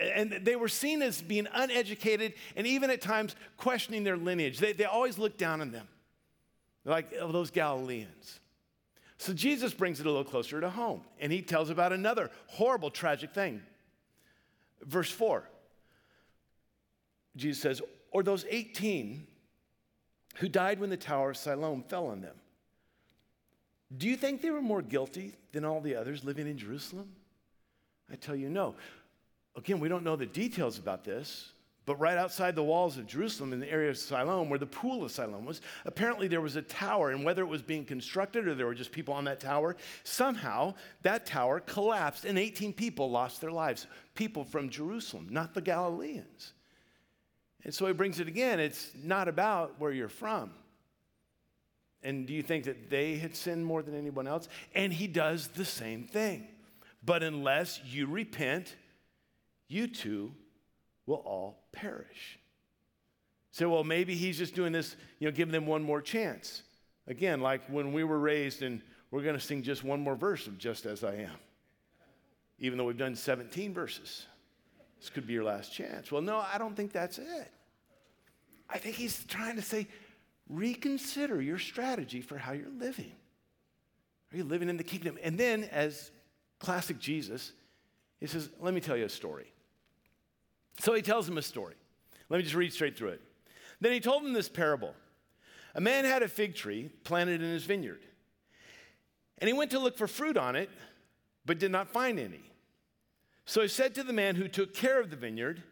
and 0.00 0.32
they 0.42 0.56
were 0.56 0.68
seen 0.68 1.02
as 1.02 1.20
being 1.20 1.46
uneducated 1.52 2.34
and 2.56 2.66
even 2.66 2.88
at 2.88 3.02
times 3.02 3.36
questioning 3.58 4.02
their 4.02 4.16
lineage. 4.16 4.58
They, 4.58 4.72
they 4.72 4.84
always 4.84 5.18
looked 5.18 5.36
down 5.36 5.60
on 5.60 5.70
them, 5.70 5.86
like 6.86 7.12
oh, 7.20 7.32
those 7.32 7.50
Galileans. 7.50 8.40
So 9.18 9.34
Jesus 9.34 9.74
brings 9.74 10.00
it 10.00 10.06
a 10.06 10.08
little 10.08 10.24
closer 10.24 10.60
to 10.60 10.70
home, 10.70 11.02
and 11.20 11.30
he 11.30 11.42
tells 11.42 11.68
about 11.68 11.92
another 11.92 12.30
horrible, 12.46 12.90
tragic 12.90 13.32
thing. 13.32 13.62
Verse 14.82 15.10
4 15.10 15.44
Jesus 17.36 17.62
says, 17.62 17.82
Or 18.10 18.22
those 18.22 18.44
18 18.48 19.26
who 20.38 20.48
died 20.48 20.80
when 20.80 20.90
the 20.90 20.96
Tower 20.96 21.30
of 21.30 21.36
Siloam 21.36 21.82
fell 21.82 22.06
on 22.06 22.20
them. 22.20 22.34
Do 23.96 24.08
you 24.08 24.16
think 24.16 24.42
they 24.42 24.50
were 24.50 24.62
more 24.62 24.82
guilty 24.82 25.34
than 25.52 25.64
all 25.64 25.80
the 25.80 25.96
others 25.96 26.24
living 26.24 26.46
in 26.46 26.58
Jerusalem? 26.58 27.08
I 28.10 28.16
tell 28.16 28.36
you, 28.36 28.48
no. 28.48 28.74
again, 29.56 29.80
we 29.80 29.88
don't 29.88 30.04
know 30.04 30.16
the 30.16 30.26
details 30.26 30.78
about 30.78 31.04
this, 31.04 31.52
but 31.86 31.96
right 31.96 32.18
outside 32.18 32.54
the 32.54 32.62
walls 32.62 32.98
of 32.98 33.06
Jerusalem, 33.06 33.52
in 33.52 33.60
the 33.60 33.70
area 33.70 33.90
of 33.90 33.96
Siloam, 33.96 34.50
where 34.50 34.58
the 34.58 34.66
pool 34.66 35.04
of 35.04 35.10
Siloam 35.10 35.46
was, 35.46 35.62
apparently 35.86 36.28
there 36.28 36.42
was 36.42 36.56
a 36.56 36.62
tower. 36.62 37.10
And 37.10 37.24
whether 37.24 37.42
it 37.42 37.48
was 37.48 37.62
being 37.62 37.84
constructed 37.84 38.46
or 38.46 38.54
there 38.54 38.66
were 38.66 38.74
just 38.74 38.92
people 38.92 39.14
on 39.14 39.24
that 39.24 39.40
tower, 39.40 39.74
somehow 40.04 40.74
that 41.02 41.24
tower 41.24 41.60
collapsed 41.60 42.26
and 42.26 42.38
18 42.38 42.74
people 42.74 43.10
lost 43.10 43.40
their 43.40 43.50
lives. 43.50 43.86
People 44.14 44.44
from 44.44 44.68
Jerusalem, 44.68 45.28
not 45.30 45.54
the 45.54 45.62
Galileans. 45.62 46.52
And 47.68 47.74
so 47.74 47.86
he 47.86 47.92
brings 47.92 48.18
it 48.18 48.28
again. 48.28 48.60
It's 48.60 48.92
not 49.04 49.28
about 49.28 49.74
where 49.78 49.92
you're 49.92 50.08
from. 50.08 50.52
And 52.02 52.26
do 52.26 52.32
you 52.32 52.42
think 52.42 52.64
that 52.64 52.88
they 52.88 53.16
had 53.16 53.36
sinned 53.36 53.66
more 53.66 53.82
than 53.82 53.94
anyone 53.94 54.26
else? 54.26 54.48
And 54.74 54.90
he 54.90 55.06
does 55.06 55.48
the 55.48 55.66
same 55.66 56.04
thing. 56.04 56.48
But 57.04 57.22
unless 57.22 57.78
you 57.84 58.06
repent, 58.06 58.74
you 59.68 59.86
too 59.86 60.32
will 61.04 61.16
all 61.26 61.62
perish. 61.70 62.38
So, 63.50 63.68
well, 63.68 63.84
maybe 63.84 64.14
he's 64.14 64.38
just 64.38 64.54
doing 64.54 64.72
this, 64.72 64.96
you 65.18 65.28
know, 65.28 65.36
giving 65.36 65.52
them 65.52 65.66
one 65.66 65.82
more 65.82 66.00
chance. 66.00 66.62
Again, 67.06 67.42
like 67.42 67.68
when 67.68 67.92
we 67.92 68.02
were 68.02 68.18
raised 68.18 68.62
and 68.62 68.80
we're 69.10 69.20
going 69.20 69.36
to 69.36 69.44
sing 69.44 69.62
just 69.62 69.84
one 69.84 70.00
more 70.00 70.16
verse 70.16 70.46
of 70.46 70.56
Just 70.56 70.86
As 70.86 71.04
I 71.04 71.16
Am, 71.16 71.36
even 72.60 72.78
though 72.78 72.86
we've 72.86 72.96
done 72.96 73.14
17 73.14 73.74
verses. 73.74 74.24
This 74.98 75.10
could 75.10 75.26
be 75.26 75.34
your 75.34 75.44
last 75.44 75.70
chance. 75.70 76.10
Well, 76.10 76.22
no, 76.22 76.38
I 76.38 76.56
don't 76.56 76.74
think 76.74 76.92
that's 76.92 77.18
it. 77.18 77.52
I 78.68 78.78
think 78.78 78.96
he's 78.96 79.24
trying 79.24 79.56
to 79.56 79.62
say, 79.62 79.88
reconsider 80.48 81.40
your 81.40 81.58
strategy 81.58 82.20
for 82.20 82.36
how 82.38 82.52
you're 82.52 82.68
living. 82.68 83.12
Are 84.32 84.36
you 84.36 84.44
living 84.44 84.68
in 84.68 84.76
the 84.76 84.84
kingdom? 84.84 85.18
And 85.22 85.38
then, 85.38 85.64
as 85.64 86.10
classic 86.58 86.98
Jesus, 86.98 87.52
he 88.20 88.26
says, 88.26 88.50
Let 88.60 88.74
me 88.74 88.80
tell 88.80 88.96
you 88.96 89.04
a 89.04 89.10
story. 89.10 89.52
So 90.80 90.94
he 90.94 91.02
tells 91.02 91.28
him 91.28 91.38
a 91.38 91.42
story. 91.42 91.74
Let 92.28 92.38
me 92.38 92.42
just 92.42 92.54
read 92.54 92.72
straight 92.72 92.96
through 92.96 93.08
it. 93.08 93.22
Then 93.80 93.92
he 93.92 94.00
told 94.00 94.22
him 94.22 94.32
this 94.32 94.48
parable 94.48 94.94
A 95.74 95.80
man 95.80 96.04
had 96.04 96.22
a 96.22 96.28
fig 96.28 96.54
tree 96.54 96.90
planted 97.04 97.42
in 97.42 97.50
his 97.50 97.64
vineyard, 97.64 98.04
and 99.38 99.48
he 99.48 99.54
went 99.54 99.70
to 99.70 99.78
look 99.78 99.96
for 99.96 100.06
fruit 100.06 100.36
on 100.36 100.56
it, 100.56 100.70
but 101.46 101.58
did 101.58 101.70
not 101.70 101.88
find 101.88 102.18
any. 102.18 102.42
So 103.46 103.62
he 103.62 103.68
said 103.68 103.94
to 103.94 104.02
the 104.02 104.12
man 104.12 104.36
who 104.36 104.46
took 104.46 104.74
care 104.74 105.00
of 105.00 105.08
the 105.08 105.16
vineyard, 105.16 105.62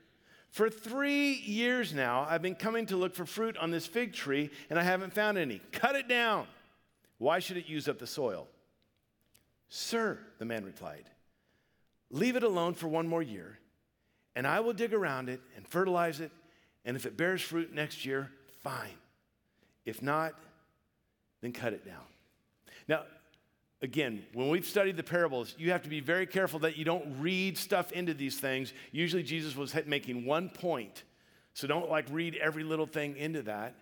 For 0.57 0.71
three 0.71 1.35
years 1.35 1.92
now, 1.92 2.27
I've 2.27 2.40
been 2.40 2.55
coming 2.55 2.87
to 2.87 2.97
look 2.97 3.14
for 3.14 3.27
fruit 3.27 3.59
on 3.59 3.71
this 3.71 3.87
fig 3.87 4.14
tree, 4.14 4.49
and 4.71 4.79
I 4.79 4.83
haven't 4.83 5.12
found 5.12 5.37
any. 5.37 5.61
Cut 5.71 5.97
it 5.97 6.09
down. 6.09 6.47
Why 7.19 7.40
should 7.40 7.59
it 7.59 7.69
use 7.69 7.88
up 7.88 7.99
the 7.99 8.07
soil? 8.07 8.49
Sir, 9.69 10.19
the 10.38 10.47
man 10.47 10.64
replied, 10.64 11.11
leave 12.11 12.37
it 12.37 12.42
alone 12.42 12.73
for 12.73 12.88
one 12.88 13.07
more 13.07 13.21
year 13.21 13.59
and 14.35 14.47
I 14.47 14.61
will 14.61 14.73
dig 14.73 14.95
around 14.95 15.29
it 15.29 15.42
and 15.57 15.69
fertilize 15.69 16.21
it. 16.21 16.33
And 16.87 16.97
if 16.97 17.05
it 17.05 17.19
bears 17.19 17.42
fruit 17.42 17.75
next 17.75 18.07
year, 18.07 18.31
fine. 18.62 18.97
If 19.85 20.01
not, 20.01 20.33
then 21.42 21.53
cut 21.53 21.75
it 21.75 21.85
down. 21.85 22.05
Now, 22.88 23.03
again, 23.83 24.25
when 24.33 24.49
we've 24.49 24.67
studied 24.67 24.97
the 24.97 25.03
parables, 25.03 25.55
you 25.59 25.73
have 25.73 25.83
to 25.83 25.89
be 25.89 26.01
very 26.01 26.27
careful 26.27 26.61
that 26.61 26.77
you 26.77 26.85
don't 26.85 27.21
read 27.21 27.59
stuff 27.59 27.93
into 27.93 28.15
these 28.15 28.39
things. 28.39 28.73
Usually, 28.93 29.23
Jesus 29.23 29.57
was 29.57 29.75
making 29.87 30.25
one 30.25 30.49
point. 30.49 31.05
So 31.55 31.67
don't 31.67 31.91
like 31.91 32.07
read 32.11 32.37
every 32.37 32.65
little 32.65 32.87
thing 32.87 33.17
into 33.17 33.43
that. 33.43 33.75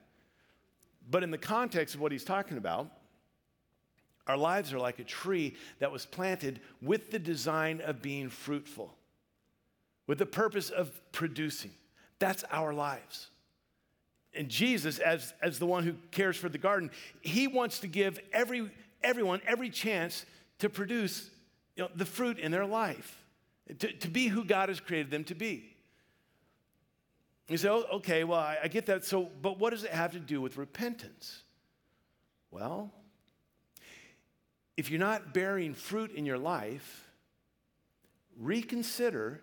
But 1.11 1.23
in 1.23 1.31
the 1.31 1.39
context 1.39 1.95
of 1.95 2.01
what 2.01 2.13
he's 2.13 2.25
talking 2.25 2.57
about, 2.57 2.91
our 4.27 4.37
lives 4.37 4.73
are 4.73 4.79
like 4.79 4.99
a 5.01 5.05
tree 5.05 5.55
that 5.81 5.93
was 5.93 6.07
planted 6.07 6.61
with 6.81 7.11
the 7.11 7.19
design 7.19 7.83
of 7.85 8.01
being 8.01 8.31
fruitful 8.31 8.95
with 10.07 10.19
the 10.19 10.27
purpose 10.27 10.71
of 10.71 10.91
producing. 11.13 11.71
That's 12.19 12.45
our 12.51 12.73
lives. 12.73 13.29
And 14.35 14.49
Jesus, 14.49 14.99
as, 14.99 15.33
as 15.41 15.59
the 15.59 15.67
one 15.67 15.85
who 15.85 15.95
cares 16.11 16.37
for 16.37 16.49
the 16.49 16.59
garden, 16.59 16.91
he 17.21 17.47
wants 17.47 17.81
to 17.81 17.87
give 17.87 18.19
every, 18.33 18.71
everyone 19.05 19.41
every 19.47 19.71
chance 19.71 20.27
to 20.59 20.69
produce 20.69 21.31
you 21.77 21.85
know, 21.85 21.91
the 21.95 22.05
fruit 22.05 22.39
in 22.39 22.51
their 22.51 22.67
life, 22.67 23.25
to, 23.79 23.93
to 23.93 24.09
be 24.09 24.29
who 24.29 24.45
God 24.45 24.69
has 24.69 24.81
created 24.81 25.11
them 25.11 25.25
to 25.25 25.35
be. 25.35 25.75
You 27.49 27.59
say, 27.59 27.69
oh, 27.69 27.85
okay, 27.95 28.25
well, 28.25 28.41
I, 28.41 28.59
I 28.65 28.69
get 28.69 28.87
that. 28.87 29.05
So, 29.05 29.29
but 29.43 29.59
what 29.59 29.71
does 29.71 29.85
it 29.85 29.91
have 29.91 30.13
to 30.13 30.21
do 30.21 30.41
with 30.41 30.57
repentance? 30.57 31.43
Well, 32.51 32.91
if 34.77 34.91
you're 34.91 35.01
not 35.01 35.35
bearing 35.35 35.75
fruit 35.75 36.13
in 36.13 36.25
your 36.25 36.39
life, 36.39 37.09
reconsider 38.39 39.41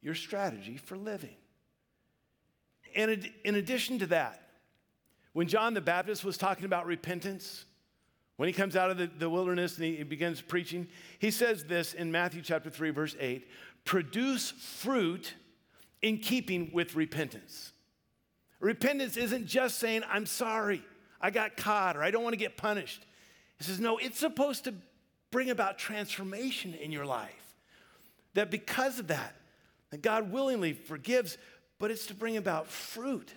your 0.00 0.14
strategy 0.14 0.76
for 0.76 0.96
living. 0.96 1.36
And 2.94 3.28
in 3.44 3.54
addition 3.54 3.98
to 4.00 4.06
that, 4.08 4.50
when 5.32 5.48
John 5.48 5.74
the 5.74 5.80
Baptist 5.80 6.24
was 6.24 6.36
talking 6.36 6.64
about 6.64 6.86
repentance, 6.86 7.64
when 8.36 8.48
he 8.48 8.52
comes 8.52 8.76
out 8.76 8.90
of 8.90 8.96
the, 8.96 9.10
the 9.18 9.30
wilderness 9.30 9.76
and 9.76 9.86
he, 9.86 9.96
he 9.96 10.02
begins 10.02 10.40
preaching, 10.40 10.88
he 11.18 11.30
says 11.30 11.64
this 11.64 11.94
in 11.94 12.10
Matthew 12.10 12.42
chapter 12.42 12.70
3, 12.70 12.90
verse 12.90 13.16
8 13.18 13.48
produce 13.84 14.52
fruit 14.52 15.34
in 16.02 16.18
keeping 16.18 16.70
with 16.72 16.94
repentance. 16.94 17.72
Repentance 18.60 19.16
isn't 19.16 19.46
just 19.46 19.78
saying, 19.78 20.02
I'm 20.08 20.26
sorry, 20.26 20.84
I 21.20 21.30
got 21.30 21.56
caught, 21.56 21.96
or 21.96 22.02
I 22.02 22.12
don't 22.12 22.22
want 22.22 22.34
to 22.34 22.38
get 22.38 22.56
punished. 22.56 23.04
He 23.58 23.64
says, 23.64 23.80
no, 23.80 23.98
it's 23.98 24.18
supposed 24.18 24.64
to 24.64 24.74
bring 25.32 25.50
about 25.50 25.78
transformation 25.78 26.74
in 26.74 26.92
your 26.92 27.06
life. 27.06 27.56
That 28.34 28.50
because 28.50 28.98
of 28.98 29.08
that, 29.08 29.34
and 29.90 30.00
God 30.00 30.32
willingly 30.32 30.72
forgives, 30.72 31.38
but 31.78 31.90
it's 31.90 32.06
to 32.06 32.14
bring 32.14 32.36
about 32.36 32.68
fruit. 32.68 33.32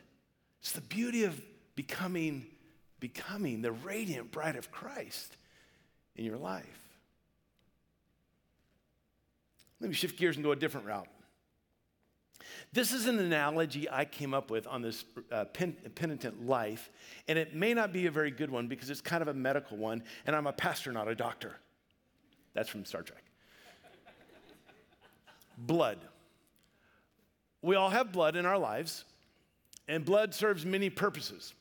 It's 0.62 0.72
the 0.72 0.82
beauty 0.82 1.24
of 1.24 1.42
becoming, 1.76 2.46
becoming 3.00 3.62
the 3.62 3.72
radiant 3.72 4.32
bride 4.32 4.56
of 4.56 4.72
Christ 4.72 5.38
in 6.16 6.26
your 6.26 6.38
life. 6.38 6.86
Let 9.80 9.90
me 9.90 9.96
shift 9.96 10.18
gears 10.18 10.36
and 10.36 10.44
go 10.44 10.52
a 10.52 10.56
different 10.56 10.88
route. 10.88 11.08
This 12.72 12.92
is 12.92 13.08
an 13.08 13.20
analogy 13.20 13.90
I 13.90 14.06
came 14.06 14.34
up 14.34 14.52
with 14.52 14.68
on 14.68 14.82
this 14.82 15.06
uh, 15.32 15.46
pen, 15.46 15.76
penitent 15.96 16.46
life, 16.46 16.90
and 17.28 17.40
it 17.40 17.56
may 17.56 17.74
not 17.74 17.94
be 17.94 18.06
a 18.06 18.12
very 18.12 18.32
good 18.32 18.50
one 18.50 18.68
because 18.68 18.90
it's 18.90 19.02
kind 19.02 19.22
of 19.22 19.28
a 19.28 19.34
medical 19.34 19.78
one, 19.78 20.04
and 20.26 20.36
I'm 20.36 20.48
a 20.48 20.54
pastor, 20.54 20.92
not 20.92 21.08
a 21.08 21.16
doctor. 21.16 21.56
That's 22.54 22.70
from 22.70 22.86
Star 22.86 23.02
Trek. 23.02 23.24
Blood. 25.58 26.00
We 27.62 27.76
all 27.76 27.90
have 27.90 28.12
blood 28.12 28.36
in 28.36 28.46
our 28.46 28.58
lives, 28.58 29.06
and 29.88 30.04
blood 30.06 30.34
serves 30.34 30.66
many 30.66 30.90
purposes. 30.90 31.54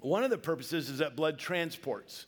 One 0.00 0.24
of 0.24 0.30
the 0.30 0.38
purposes 0.38 0.88
is 0.88 0.98
that 0.98 1.16
blood 1.16 1.38
transports. 1.38 2.26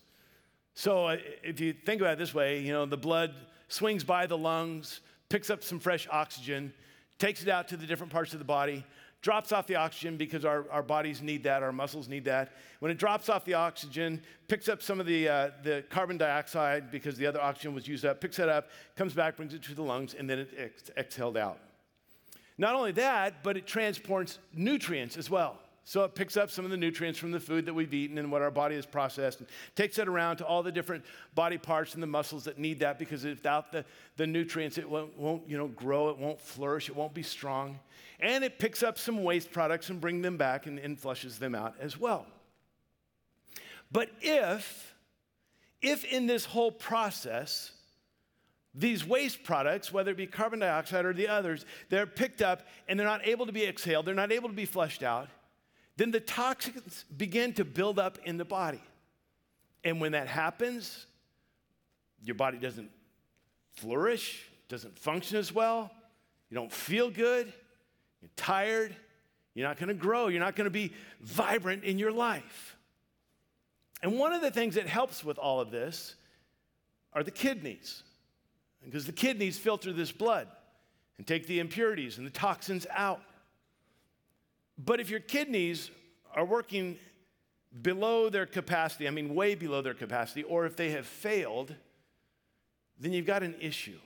So 0.75 1.07
uh, 1.07 1.17
if 1.43 1.61
you 1.61 1.73
think 1.73 2.01
about 2.01 2.15
it 2.15 2.19
this 2.19 2.35
way, 2.35 2.61
you 2.61 2.73
know, 2.73 2.87
the 2.87 2.97
blood 2.97 3.35
swings 3.69 4.05
by 4.05 4.27
the 4.27 4.39
lungs, 4.39 5.01
picks 5.29 5.51
up 5.51 5.63
some 5.63 5.79
fresh 5.79 6.07
oxygen, 6.11 6.73
takes 7.19 7.43
it 7.43 7.49
out 7.49 7.69
to 7.69 7.77
the 7.77 7.87
different 7.87 8.13
parts 8.13 8.33
of 8.33 8.39
the 8.39 8.45
body, 8.45 8.85
drops 9.23 9.53
off 9.53 9.67
the 9.67 9.77
oxygen 9.77 10.17
because 10.17 10.45
our, 10.45 10.67
our 10.71 10.83
bodies 10.83 11.23
need 11.23 11.45
that, 11.45 11.63
our 11.63 11.73
muscles 11.73 12.09
need 12.09 12.25
that. 12.25 12.53
When 12.81 12.91
it 12.91 12.99
drops 12.99 13.29
off 13.29 13.45
the 13.45 13.55
oxygen, 13.55 14.21
picks 14.49 14.69
up 14.69 14.83
some 14.83 14.99
of 14.99 15.07
the, 15.07 15.29
uh, 15.29 15.51
the 15.63 15.85
carbon 15.89 16.19
dioxide 16.19 16.91
because 16.91 17.17
the 17.17 17.27
other 17.27 17.41
oxygen 17.41 17.75
was 17.75 17.87
used 17.87 18.05
up, 18.05 18.21
picks 18.21 18.39
it 18.39 18.49
up, 18.49 18.71
comes 18.97 19.15
back, 19.15 19.37
brings 19.37 19.55
it 19.55 19.63
to 19.63 19.75
the 19.75 19.83
lungs, 19.83 20.15
and 20.15 20.29
then 20.29 20.41
it 20.41 20.51
ex- 20.59 20.91
exhaled 20.97 21.37
out. 21.37 21.59
Not 22.59 22.75
only 22.75 22.93
that, 22.93 23.43
but 23.43 23.57
it 23.57 23.67
transports 23.67 24.39
nutrients 24.53 25.17
as 25.17 25.31
well. 25.31 25.59
So 25.85 26.05
it 26.05 26.15
picks 26.15 26.37
up 26.37 26.51
some 26.51 26.65
of 26.65 26.71
the 26.71 26.77
nutrients 26.77 27.19
from 27.19 27.33
the 27.33 27.41
food 27.41 27.67
that 27.67 27.75
we've 27.75 27.93
eaten 27.93 28.19
and 28.19 28.31
what 28.31 28.41
our 28.41 28.53
body 28.53 28.77
has 28.77 28.87
processed 28.87 29.41
and 29.41 29.49
takes 29.75 29.99
it 29.99 30.07
around 30.07 30.37
to 30.37 30.47
all 30.47 30.63
the 30.63 30.71
different 30.71 31.05
body 31.35 31.59
parts 31.59 31.95
and 31.95 32.03
the 32.03 32.07
muscles 32.07 32.45
that 32.45 32.59
need 32.59 32.79
that 32.81 32.99
because 33.01 33.25
without 33.25 33.73
the, 33.73 33.85
the 34.17 34.27
nutrients, 34.27 34.79
it 34.79 34.89
won't, 34.89 35.19
won't 35.19 35.49
you 35.49 35.59
know, 35.59 35.67
grow, 35.69 36.09
it 36.11 36.19
won't 36.19 36.41
flourish, 36.41 36.89
it 36.89 36.95
won't 36.95 37.15
be 37.15 37.23
strong. 37.23 37.81
And 38.21 38.45
it 38.45 38.61
picks 38.61 38.85
up 38.85 38.97
some 38.97 39.25
waste 39.25 39.51
products 39.51 39.91
and 39.91 40.01
brings 40.01 40.23
them 40.23 40.37
back 40.37 40.67
and, 40.67 40.79
and 40.79 40.99
flushes 40.99 41.39
them 41.39 41.55
out 41.55 41.75
as 41.81 41.99
well. 41.99 42.27
But 43.91 44.11
if, 44.21 44.95
if 45.83 46.05
in 46.05 46.29
this 46.29 46.45
whole 46.45 46.71
process, 46.71 47.73
these 48.75 49.05
waste 49.05 49.43
products, 49.43 49.93
whether 49.93 50.13
it 50.13 50.17
be 50.17 50.27
carbon 50.27 50.61
dioxide 50.61 51.05
or 51.05 51.13
the 51.13 51.29
others, 51.29 51.67
they're 51.91 52.07
picked 52.07 52.41
up 52.41 52.63
and 52.89 52.99
they're 52.99 53.07
not 53.07 53.27
able 53.27 53.47
to 53.47 53.53
be 53.53 53.67
exhaled, 53.67 54.07
they're 54.07 54.15
not 54.15 54.33
able 54.33 54.49
to 54.49 54.55
be 54.55 54.65
flushed 54.65 55.03
out, 55.03 55.29
then 55.97 56.11
the 56.11 56.21
toxins 56.21 57.05
begin 57.17 57.53
to 57.55 57.65
build 57.65 57.99
up 57.99 58.19
in 58.25 58.37
the 58.37 58.45
body. 58.45 58.81
And 59.85 60.01
when 60.01 60.13
that 60.13 60.27
happens, 60.27 61.07
your 62.25 62.35
body 62.35 62.59
doesn't 62.59 62.91
flourish, 63.75 64.49
doesn't 64.69 64.99
function 64.99 65.37
as 65.37 65.53
well, 65.53 65.91
you 66.49 66.55
don't 66.55 66.73
feel 66.73 67.11
good, 67.11 67.53
you're 68.21 68.31
tired, 68.37 68.95
you're 69.55 69.67
not 69.67 69.79
gonna 69.79 69.95
grow, 69.95 70.29
you're 70.29 70.41
not 70.41 70.57
gonna 70.57 70.71
be 70.71 70.93
vibrant 71.21 71.85
in 71.85 71.99
your 71.99 72.13
life. 72.13 72.77
And 74.03 74.19
one 74.19 74.33
of 74.33 74.41
the 74.41 74.51
things 74.51 74.75
that 74.75 74.87
helps 74.87 75.25
with 75.25 75.39
all 75.39 75.61
of 75.61 75.71
this 75.71 76.15
are 77.13 77.23
the 77.23 77.31
kidneys 77.31 78.03
because 78.85 79.07
the 79.07 79.13
kidneys 79.13 79.59
filter 79.59 79.93
this 79.93 80.13
blood. 80.13 80.49
and 81.19 81.27
take 81.27 81.47
the 81.47 81.61
impurities 81.61 82.19
and 82.19 82.27
the 82.27 82.31
toxins 82.31 82.87
out. 82.91 83.21
But 84.85 85.01
if 85.01 85.11
your 85.11 85.21
kidneys 85.21 85.91
are 86.35 86.45
working 86.45 86.97
below 87.83 88.29
their 88.29 88.47
capacity, 88.47 89.07
I 89.07 89.11
mean, 89.11 89.35
way 89.35 89.55
below 89.55 89.81
their 89.83 89.95
capacity, 89.95 90.43
or 90.43 90.67
if 90.67 90.77
they 90.77 90.91
have 90.91 91.07
failed, 91.07 91.75
then 92.99 93.13
you've 93.13 93.27
got 93.27 93.43
an 93.43 93.55
issue. 93.61 93.99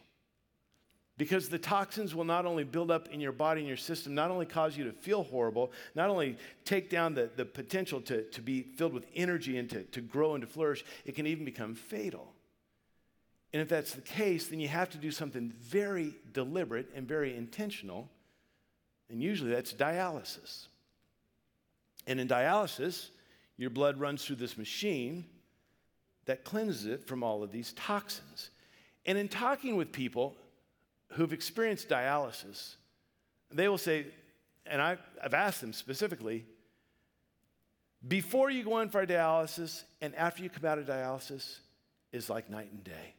Because 1.19 1.49
the 1.49 1.59
toxins 1.59 2.15
will 2.15 2.25
not 2.25 2.45
only 2.45 2.63
build 2.63 2.91
up 2.91 3.09
in 3.09 3.21
your 3.21 3.33
body 3.33 3.61
and 3.61 3.69
your 3.69 3.79
system, 3.79 4.15
not 4.15 4.31
only 4.31 4.45
cause 4.45 4.77
you 4.77 4.85
to 4.85 4.93
feel 4.93 5.23
horrible, 5.25 5.73
not 5.95 6.11
only 6.11 6.37
take 6.67 6.91
down 6.91 7.15
the, 7.15 7.31
the 7.37 7.45
potential 7.45 8.03
to, 8.03 8.25
to 8.25 8.43
be 8.43 8.63
filled 8.63 8.93
with 8.93 9.07
energy 9.15 9.57
and 9.57 9.71
to, 9.71 9.83
to 9.85 10.03
grow 10.03 10.35
and 10.35 10.43
to 10.43 10.47
flourish, 10.47 10.85
it 11.07 11.15
can 11.15 11.27
even 11.27 11.47
become 11.47 11.75
fatal. 11.75 12.35
And 13.55 13.63
if 13.63 13.69
that's 13.69 13.95
the 13.95 14.03
case, 14.03 14.49
then 14.49 14.61
you 14.61 14.69
have 14.69 14.91
to 14.91 14.99
do 14.99 15.11
something 15.11 15.55
very 15.59 16.15
deliberate 16.35 16.91
and 16.95 17.09
very 17.09 17.35
intentional. 17.35 18.11
And 19.11 19.23
usually 19.23 19.51
that's 19.51 19.73
dialysis. 19.73 20.67
And 22.07 22.21
in 22.21 22.29
dialysis, 22.29 23.09
your 23.57 23.71
blood 23.71 23.99
runs 23.99 24.25
through 24.25 24.37
this 24.37 24.59
machine 24.59 25.25
that 26.27 26.45
cleanses 26.45 26.87
it 26.87 27.07
from 27.07 27.23
all 27.23 27.43
of 27.43 27.53
these 27.53 27.73
toxins. 27.75 28.51
And 29.05 29.17
in 29.17 29.29
talking 29.29 29.77
with 29.77 29.93
people, 29.93 30.37
who've 31.13 31.33
experienced 31.33 31.89
dialysis, 31.89 32.77
they 33.51 33.69
will 33.69 33.79
say, 33.79 34.07
and 34.67 34.83
I, 34.83 34.99
have 35.23 35.35
asked 35.35 35.61
them 35.61 35.73
specifically, 35.73 36.45
before 38.07 38.51
you 38.51 38.65
go 38.65 38.79
in 38.81 38.89
for 38.89 39.07
dialysis 39.07 39.85
and 40.01 40.15
after 40.15 40.43
you 40.43 40.51
come 40.51 40.65
out 40.65 40.79
of 40.79 40.87
dialysis 40.87 41.59
is 42.13 42.29
like 42.29 42.51
night 42.51 42.71
and 42.73 42.85
day. 42.85 43.15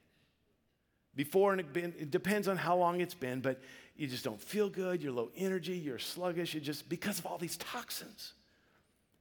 Before, 1.15 1.51
and 1.51 1.59
it, 1.59 1.73
been, 1.73 1.93
it 1.97 2.11
depends 2.11 2.47
on 2.47 2.57
how 2.57 2.77
long 2.77 3.01
it's 3.01 3.15
been, 3.15 3.41
but 3.41 3.59
you 3.97 4.07
just 4.07 4.23
don't 4.23 4.41
feel 4.41 4.69
good, 4.69 5.01
you're 5.01 5.11
low 5.11 5.29
energy, 5.35 5.77
you're 5.77 5.99
sluggish, 5.99 6.53
you 6.53 6.61
just 6.61 6.87
because 6.87 7.19
of 7.19 7.25
all 7.25 7.37
these 7.37 7.57
toxins. 7.57 8.33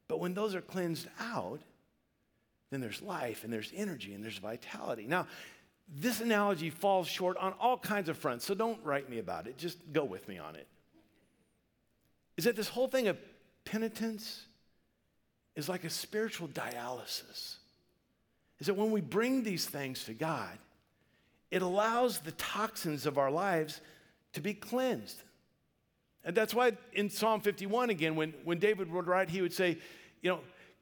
But 0.07 0.19
when 0.19 0.33
those 0.33 0.55
are 0.55 0.61
cleansed 0.61 1.07
out, 1.19 1.61
then 2.69 2.79
there's 2.81 3.01
life 3.01 3.43
and 3.43 3.51
there's 3.51 3.71
energy 3.75 4.13
and 4.13 4.23
there's 4.23 4.37
vitality. 4.37 5.05
Now, 5.07 5.27
this 5.89 6.21
analogy 6.21 6.69
falls 6.69 7.07
short 7.07 7.37
on 7.37 7.53
all 7.59 7.77
kinds 7.77 8.09
of 8.09 8.17
fronts, 8.17 8.45
so 8.45 8.53
don't 8.53 8.83
write 8.83 9.09
me 9.09 9.19
about 9.19 9.47
it. 9.47 9.57
Just 9.57 9.77
go 9.93 10.03
with 10.03 10.27
me 10.27 10.37
on 10.37 10.55
it. 10.55 10.67
Is 12.35 12.43
that 12.43 12.55
this 12.55 12.67
whole 12.67 12.87
thing 12.87 13.07
of 13.07 13.17
penitence 13.65 14.43
is 15.55 15.67
like 15.67 15.85
a 15.85 15.89
spiritual 15.89 16.47
dialysis. 16.49 17.55
Is 18.59 18.67
that 18.67 18.75
when 18.75 18.91
we 18.91 19.01
bring 19.01 19.43
these 19.43 19.65
things 19.65 20.03
to 20.05 20.13
God, 20.13 20.57
it 21.51 21.61
allows 21.61 22.19
the 22.19 22.33
toxins 22.33 23.05
of 23.05 23.17
our 23.17 23.31
lives 23.31 23.81
to 24.37 24.41
be 24.41 24.53
cleansed. 24.53 25.21
And 26.23 26.35
that's 26.35 26.53
why 26.53 26.73
in 26.93 27.09
Psalm 27.09 27.41
51, 27.41 27.89
again, 27.89 28.15
when, 28.15 28.33
when 28.43 28.59
David 28.59 28.91
would 28.91 29.07
write, 29.07 29.29
he 29.29 29.41
would 29.41 29.53
say, 29.53 29.77
You 30.21 30.31
know, 30.31 30.39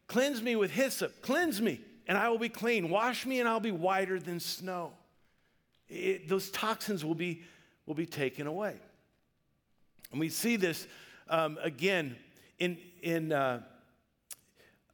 cleanse 0.08 0.41
me 0.41 0.56
with 0.56 0.72
hyssop, 0.72 1.22
cleanse 1.22 1.62
me 1.62 1.82
and 2.08 2.18
I 2.18 2.30
will 2.30 2.39
be 2.39 2.49
clean. 2.49 2.89
Wash 2.89 3.26
me, 3.26 3.39
and 3.39 3.49
I'll 3.49 3.60
be 3.60 3.72
whiter 3.72 4.20
than 4.20 4.39
snow. 4.39 4.93
It, 5.88 6.28
those 6.28 6.49
toxins 6.51 7.03
will 7.03 7.16
be, 7.16 7.43
will 7.86 7.95
be 7.95 8.06
taken 8.06 8.47
away. 8.47 8.76
And 10.12 10.20
we 10.20 10.30
see 10.30 10.56
this 10.56 10.88
um, 11.30 11.58
again 11.62 12.16
in, 12.60 12.78
in 13.01 13.32
uh, 13.32 13.62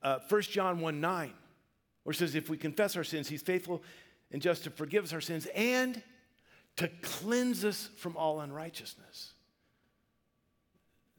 uh, 0.01 0.19
1 0.27 0.41
John 0.43 0.79
1 0.79 1.01
9, 1.01 1.33
where 2.03 2.11
it 2.11 2.17
says, 2.17 2.35
If 2.35 2.49
we 2.49 2.57
confess 2.57 2.95
our 2.95 3.03
sins, 3.03 3.27
he's 3.27 3.41
faithful 3.41 3.83
and 4.31 4.41
just 4.41 4.63
to 4.63 4.69
forgive 4.69 5.03
us 5.03 5.13
our 5.13 5.21
sins 5.21 5.47
and 5.53 6.01
to 6.81 6.87
cleanse 7.03 7.63
us 7.63 7.89
from 7.95 8.17
all 8.17 8.41
unrighteousness. 8.41 9.33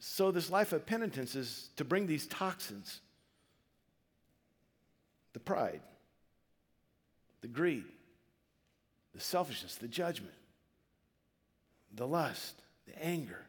So, 0.01 0.33
this 0.33 0.51
life 0.51 0.73
of 0.73 0.85
penitence 0.85 1.37
is 1.37 1.71
to 1.77 1.85
bring 1.85 2.09
these 2.09 2.27
toxins 2.27 3.01
the 5.33 5.39
pride, 5.39 5.81
the 7.43 7.47
greed, 7.47 7.85
the 9.15 9.21
selfishness, 9.21 9.77
the 9.77 9.87
judgment, 9.87 10.35
the 11.95 12.09
lust, 12.09 12.61
the 12.89 13.01
anger, 13.03 13.47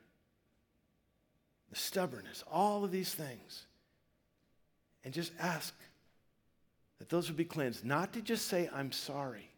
the 1.72 1.76
stubbornness, 1.76 2.43
all 2.51 2.84
of 2.84 2.91
these 2.91 3.11
things. 3.14 3.66
And 5.03 5.16
just 5.16 5.34
ask 5.39 5.74
that 6.99 7.09
those 7.09 7.28
would 7.28 7.38
be 7.38 7.43
cleansed. 7.43 7.84
Not 7.84 8.14
to 8.14 8.22
just 8.22 8.47
say, 8.47 8.70
I'm 8.72 8.91
sorry, 8.91 9.49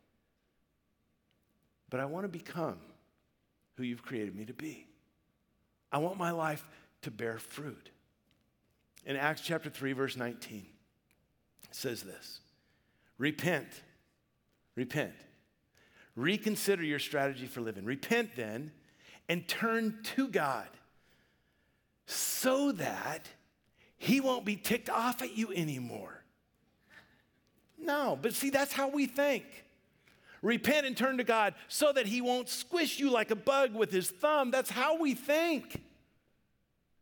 but 1.90 2.00
I 2.00 2.06
want 2.06 2.24
to 2.26 2.30
become 2.30 2.78
who 3.76 3.84
you've 3.84 4.04
created 4.04 4.36
me 4.36 4.46
to 4.46 4.54
be. 4.54 4.88
I 5.92 6.00
want 6.00 6.18
my 6.18 6.32
life 6.32 6.66
to 7.04 7.12
bear 7.12 7.38
fruit. 7.38 7.90
In 9.06 9.16
Acts 9.16 9.42
chapter 9.42 9.70
3, 9.70 9.94
verse 9.94 10.18
19 10.18 10.66
says 11.72 12.04
this 12.04 12.40
Repent, 13.18 13.68
repent, 14.76 15.14
reconsider 16.16 16.84
your 16.84 17.00
strategy 17.00 17.46
for 17.46 17.62
living. 17.62 17.86
Repent 17.86 18.32
then 18.36 18.72
and 19.30 19.48
turn 19.48 20.00
to 20.16 20.28
God 20.28 20.68
so 22.06 22.72
that 22.74 23.28
He 23.98 24.20
won't 24.20 24.46
be 24.46 24.56
ticked 24.56 24.90
off 24.90 25.22
at 25.22 25.38
you 25.38 25.52
anymore. 25.54 26.24
No, 27.78 28.18
but 28.20 28.34
see, 28.34 28.50
that's 28.50 28.74
how 28.74 28.88
we 28.88 29.06
think. 29.06 29.65
Repent 30.46 30.86
and 30.86 30.96
turn 30.96 31.18
to 31.18 31.24
God 31.24 31.56
so 31.68 31.92
that 31.92 32.06
He 32.06 32.22
won't 32.22 32.50
squish 32.50 33.00
you 33.00 33.10
like 33.10 33.32
a 33.32 33.36
bug 33.36 33.74
with 33.74 33.92
His 33.92 34.12
thumb. 34.12 34.52
That's 34.52 34.70
how 34.70 35.00
we 35.00 35.16
think. 35.16 35.82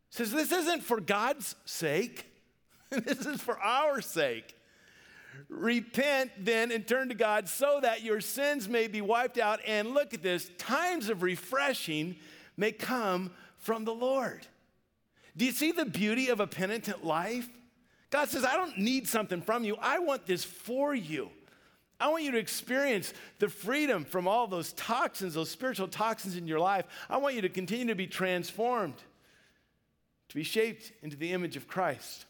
says 0.08 0.32
this 0.32 0.50
isn't 0.50 0.82
for 0.82 0.98
God's 0.98 1.54
sake, 1.66 2.26
this 2.90 3.26
is 3.26 3.42
for 3.42 3.58
our 3.60 4.00
sake. 4.00 4.56
Repent 5.50 6.30
then 6.38 6.72
and 6.72 6.88
turn 6.88 7.10
to 7.10 7.14
God 7.14 7.46
so 7.46 7.80
that 7.82 8.02
your 8.02 8.22
sins 8.22 8.66
may 8.66 8.86
be 8.86 9.02
wiped 9.02 9.36
out. 9.36 9.60
And 9.66 9.92
look 9.92 10.14
at 10.14 10.22
this 10.22 10.50
times 10.56 11.10
of 11.10 11.22
refreshing 11.22 12.16
may 12.56 12.72
come 12.72 13.30
from 13.58 13.84
the 13.84 13.94
Lord. 13.94 14.46
Do 15.36 15.44
you 15.44 15.52
see 15.52 15.70
the 15.70 15.84
beauty 15.84 16.28
of 16.28 16.40
a 16.40 16.46
penitent 16.46 17.04
life? 17.04 17.48
God 18.08 18.30
says, 18.30 18.42
I 18.42 18.56
don't 18.56 18.78
need 18.78 19.06
something 19.06 19.42
from 19.42 19.64
you. 19.64 19.76
I 19.82 19.98
want 19.98 20.24
this 20.24 20.44
for 20.44 20.94
you. 20.94 21.30
I 22.04 22.08
want 22.08 22.22
you 22.22 22.32
to 22.32 22.38
experience 22.38 23.14
the 23.38 23.48
freedom 23.48 24.04
from 24.04 24.28
all 24.28 24.46
those 24.46 24.74
toxins, 24.74 25.32
those 25.32 25.48
spiritual 25.48 25.88
toxins 25.88 26.36
in 26.36 26.46
your 26.46 26.60
life. 26.60 26.84
I 27.08 27.16
want 27.16 27.34
you 27.34 27.40
to 27.40 27.48
continue 27.48 27.86
to 27.86 27.94
be 27.94 28.06
transformed, 28.06 28.98
to 30.28 30.34
be 30.34 30.42
shaped 30.42 30.92
into 31.02 31.16
the 31.16 31.32
image 31.32 31.56
of 31.56 31.66
Christ. 31.66 32.26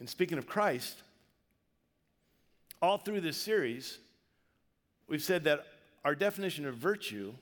And 0.00 0.10
speaking 0.10 0.38
of 0.38 0.48
Christ, 0.48 1.00
all 2.82 2.98
through 2.98 3.20
this 3.20 3.36
series, 3.36 4.00
we've 5.06 5.22
said 5.22 5.44
that 5.44 5.64
our 6.04 6.16
definition 6.16 6.66
of 6.66 6.74
virtue 6.74 7.34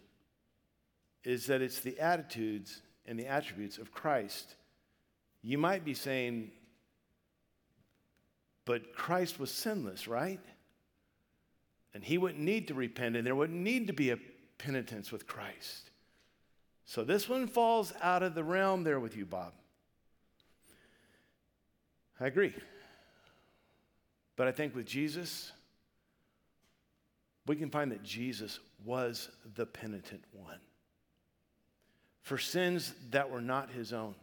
is 1.25 1.47
that 1.47 1.63
it's 1.63 1.81
the 1.81 1.99
attitudes 1.99 2.83
and 3.07 3.19
the 3.19 3.27
attributes 3.27 3.79
of 3.79 3.91
Christ. 3.91 4.55
You 5.41 5.57
might 5.57 5.83
be 5.83 5.95
saying, 5.95 6.51
but 8.67 8.95
Christ 8.95 9.41
was 9.41 9.51
sinless, 9.51 10.07
right? 10.07 10.41
And 11.97 12.05
he 12.05 12.19
wouldn't 12.19 12.45
need 12.45 12.69
to 12.69 12.75
repent, 12.75 13.17
and 13.17 13.27
there 13.27 13.35
wouldn't 13.35 13.59
need 13.59 13.87
to 13.87 13.95
be 13.95 14.11
a 14.11 14.19
penitence 14.59 15.11
with 15.11 15.27
Christ. 15.27 15.89
So 16.85 17.05
this 17.05 17.27
one 17.27 17.47
falls 17.47 17.95
out 18.03 18.23
of 18.23 18.35
the 18.35 18.45
realm 18.45 18.85
there 18.85 19.01
with 19.01 19.17
you, 19.17 19.25
Bob. 19.25 19.55
I 22.21 22.27
agree. 22.27 22.53
But 24.37 24.47
I 24.47 24.53
think 24.53 24.75
with 24.75 24.85
Jesus, 24.85 25.53
we 27.47 27.57
can 27.57 27.71
find 27.71 27.91
that 27.91 28.03
Jesus 28.03 28.61
was 28.85 29.31
the 29.55 29.65
penitent 29.65 30.23
one 30.33 30.61
for 32.21 32.37
sins 32.37 32.93
that 33.09 33.31
were 33.31 33.41
not 33.41 33.71
his 33.71 33.95
own, 33.95 34.15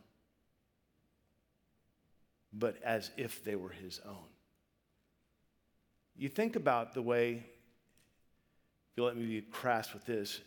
but 2.53 2.75
as 2.83 3.09
if 3.17 3.43
they 3.43 3.55
were 3.55 3.69
his 3.69 3.99
own. 4.05 4.29
You 6.15 6.29
think 6.29 6.55
about 6.55 6.93
the 6.93 7.01
way, 7.01 7.47
if 8.93 8.97
you 8.97 9.03
let 9.03 9.17
me 9.17 9.25
be 9.25 9.41
crass 9.41 9.93
with 9.93 10.05
this, 10.05 10.39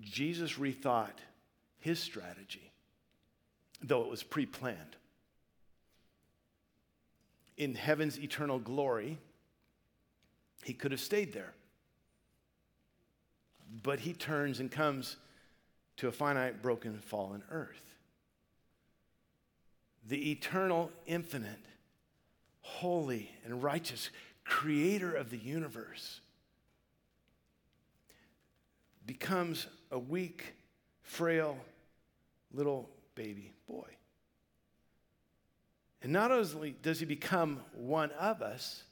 Jesus 0.00 0.54
rethought 0.54 1.18
his 1.78 1.98
strategy, 1.98 2.70
though 3.82 4.02
it 4.02 4.08
was 4.08 4.22
pre 4.22 4.46
planned 4.46 4.96
in 7.58 7.74
heaven's 7.74 8.18
eternal 8.18 8.58
glory, 8.58 9.18
he 10.62 10.72
could 10.72 10.92
have 10.92 11.00
stayed 11.00 11.32
there. 11.32 11.52
But 13.82 14.00
he 14.00 14.14
turns 14.14 14.60
and 14.60 14.70
comes 14.70 15.16
to 15.98 16.08
a 16.08 16.12
finite, 16.12 16.62
broken, 16.62 16.98
fallen 17.00 17.42
earth. 17.50 17.82
The 20.06 20.30
eternal, 20.30 20.90
infinite, 21.04 21.66
holy, 22.62 23.32
and 23.44 23.62
righteous 23.62 24.08
creator 24.44 25.12
of 25.12 25.30
the 25.30 25.36
universe 25.36 26.20
becomes 29.08 29.66
a 29.90 29.98
weak, 29.98 30.54
frail 31.02 31.56
little 32.52 32.90
baby 33.14 33.52
boy. 33.66 33.88
And 36.02 36.12
not 36.12 36.30
only 36.30 36.76
does 36.82 37.00
he 37.00 37.06
become 37.06 37.60
one 37.72 38.12
of 38.12 38.42
us, 38.42 38.84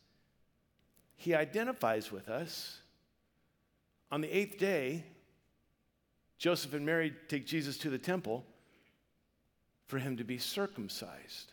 he 1.16 1.34
identifies 1.34 2.10
with 2.10 2.28
us. 2.28 2.80
On 4.10 4.22
the 4.22 4.34
eighth 4.34 4.58
day, 4.58 5.04
Joseph 6.38 6.72
and 6.72 6.84
Mary 6.84 7.12
take 7.28 7.46
Jesus 7.46 7.76
to 7.78 7.90
the 7.90 7.98
temple 7.98 8.44
for 9.86 9.98
him 9.98 10.16
to 10.16 10.24
be 10.24 10.38
circumcised. 10.38 11.52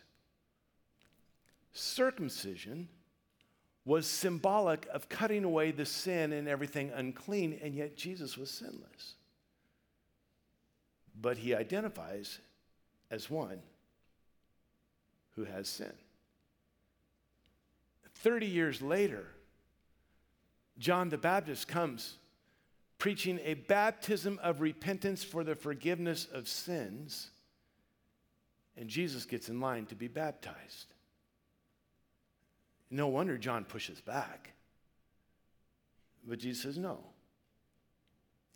Circumcision 1.72 2.88
was 3.84 4.06
symbolic 4.06 4.86
of 4.92 5.08
cutting 5.08 5.44
away 5.44 5.70
the 5.70 5.84
sin 5.84 6.32
and 6.32 6.48
everything 6.48 6.90
unclean, 6.94 7.58
and 7.62 7.74
yet 7.74 7.96
Jesus 7.96 8.38
was 8.38 8.50
sinless. 8.50 9.14
But 11.20 11.38
he 11.38 11.54
identifies 11.54 12.38
as 13.10 13.28
one 13.28 13.60
who 15.36 15.44
has 15.44 15.68
sin. 15.68 15.92
30 18.16 18.46
years 18.46 18.80
later, 18.80 19.26
John 20.78 21.10
the 21.10 21.18
Baptist 21.18 21.68
comes 21.68 22.16
preaching 22.98 23.38
a 23.44 23.54
baptism 23.54 24.40
of 24.42 24.60
repentance 24.60 25.22
for 25.22 25.44
the 25.44 25.54
forgiveness 25.54 26.26
of 26.32 26.48
sins, 26.48 27.30
and 28.76 28.88
Jesus 28.88 29.26
gets 29.26 29.48
in 29.48 29.60
line 29.60 29.84
to 29.86 29.94
be 29.94 30.08
baptized. 30.08 30.93
No 32.90 33.08
wonder 33.08 33.36
John 33.36 33.64
pushes 33.64 34.00
back. 34.00 34.52
But 36.26 36.38
Jesus 36.38 36.62
says 36.62 36.78
no. 36.78 36.98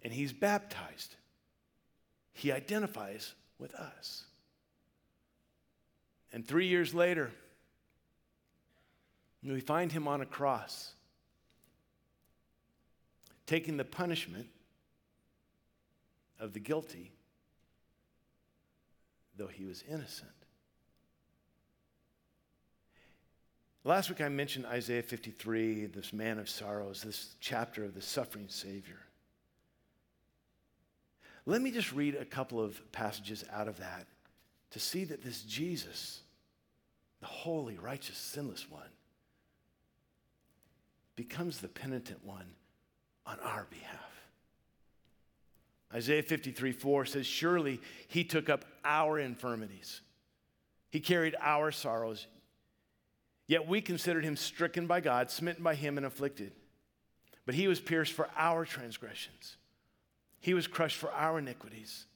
And 0.03 0.13
he's 0.13 0.33
baptized. 0.33 1.17
He 2.33 2.53
identifies 2.53 3.35
with 3.59 3.75
us. 3.75 4.25
And 6.33 6.47
three 6.47 6.67
years 6.67 6.95
later, 6.95 7.31
we 9.43 9.61
find 9.61 9.91
him 9.91 10.07
on 10.07 10.21
a 10.21 10.27
cross, 10.27 10.93
taking 13.47 13.77
the 13.77 13.85
punishment 13.85 14.47
of 16.39 16.53
the 16.53 16.61
guilty, 16.61 17.13
though 19.37 19.47
he 19.47 19.65
was 19.65 19.83
innocent. 19.89 20.31
Last 23.89 24.11
week 24.11 24.21
I 24.21 24.29
mentioned 24.29 24.67
Isaiah 24.67 25.03
53, 25.03 25.87
this 25.87 26.13
man 26.13 26.39
of 26.39 26.51
sorrows, 26.51 27.01
this 27.01 27.37
chapter 27.41 27.87
of 27.87 27.95
the 27.95 28.03
suffering 28.03 28.45
Savior. 28.49 28.99
Let 31.47 31.63
me 31.63 31.71
just 31.71 31.95
read 31.95 32.15
a 32.15 32.27
couple 32.27 32.63
of 32.63 32.79
passages 32.93 33.47
out 33.51 33.67
of 33.67 33.79
that 33.79 34.07
to 34.73 34.79
see 34.79 35.05
that 35.05 35.25
this 35.25 35.41
Jesus, 35.41 36.21
the 37.21 37.27
holy, 37.27 37.79
righteous, 37.79 38.19
sinless 38.19 38.71
one, 38.71 38.91
becomes 41.17 41.57
the 41.57 41.69
penitent 41.69 42.23
one 42.23 42.51
on 43.25 43.39
our 43.43 43.67
behalf. 43.71 44.23
Isaiah 45.95 46.23
53 46.23 46.73
4 46.73 47.07
says, 47.07 47.27
Surely 47.27 47.81
he 48.07 48.23
took 48.23 48.51
up 48.51 48.67
our 48.85 49.19
infirmities, 49.19 50.03
he 50.91 51.01
carried 51.01 51.37
our 51.41 51.73
sorrows. 51.73 52.27
Yet 53.49 53.67
we 53.67 53.81
considered 53.81 54.25
him 54.25 54.37
stricken 54.37 54.87
by 54.87 55.01
God, 55.01 55.31
smitten 55.31 55.65
by 55.65 55.75
him, 55.75 55.97
and 55.97 56.07
afflicted. 56.07 56.53
But 57.47 57.55
he 57.55 57.67
was 57.67 57.81
pierced 57.81 58.13
for 58.13 58.29
our 58.37 58.65
transgressions, 58.65 59.57
he 60.39 60.55
was 60.55 60.69
crushed 60.69 60.99
for 60.99 61.11
our 61.11 61.39
iniquities. 61.41 62.07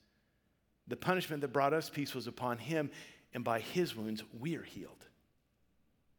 The 0.88 0.96
punishment 0.96 1.40
that 1.40 1.52
brought 1.52 1.72
us 1.72 1.88
peace 1.88 2.14
was 2.14 2.26
upon 2.26 2.58
him, 2.58 2.90
and 3.32 3.42
by 3.42 3.60
his 3.60 3.96
wounds 3.96 4.22
we 4.38 4.56
are 4.56 4.62
healed. 4.62 5.06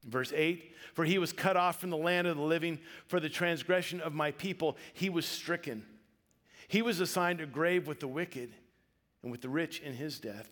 Verse 0.05 0.33
8 0.33 0.73
For 0.93 1.05
he 1.05 1.19
was 1.19 1.31
cut 1.31 1.57
off 1.57 1.79
from 1.79 1.91
the 1.91 1.97
land 1.97 2.27
of 2.27 2.37
the 2.37 2.43
living, 2.43 2.79
for 3.07 3.19
the 3.19 3.29
transgression 3.29 4.01
of 4.01 4.13
my 4.13 4.31
people, 4.31 4.77
he 4.93 5.09
was 5.09 5.25
stricken. 5.25 5.85
He 6.67 6.81
was 6.81 6.99
assigned 7.01 7.39
a 7.39 7.45
grave 7.45 7.87
with 7.87 7.99
the 7.99 8.07
wicked 8.07 8.53
and 9.21 9.31
with 9.31 9.41
the 9.41 9.49
rich 9.49 9.79
in 9.81 9.93
his 9.93 10.19
death, 10.19 10.49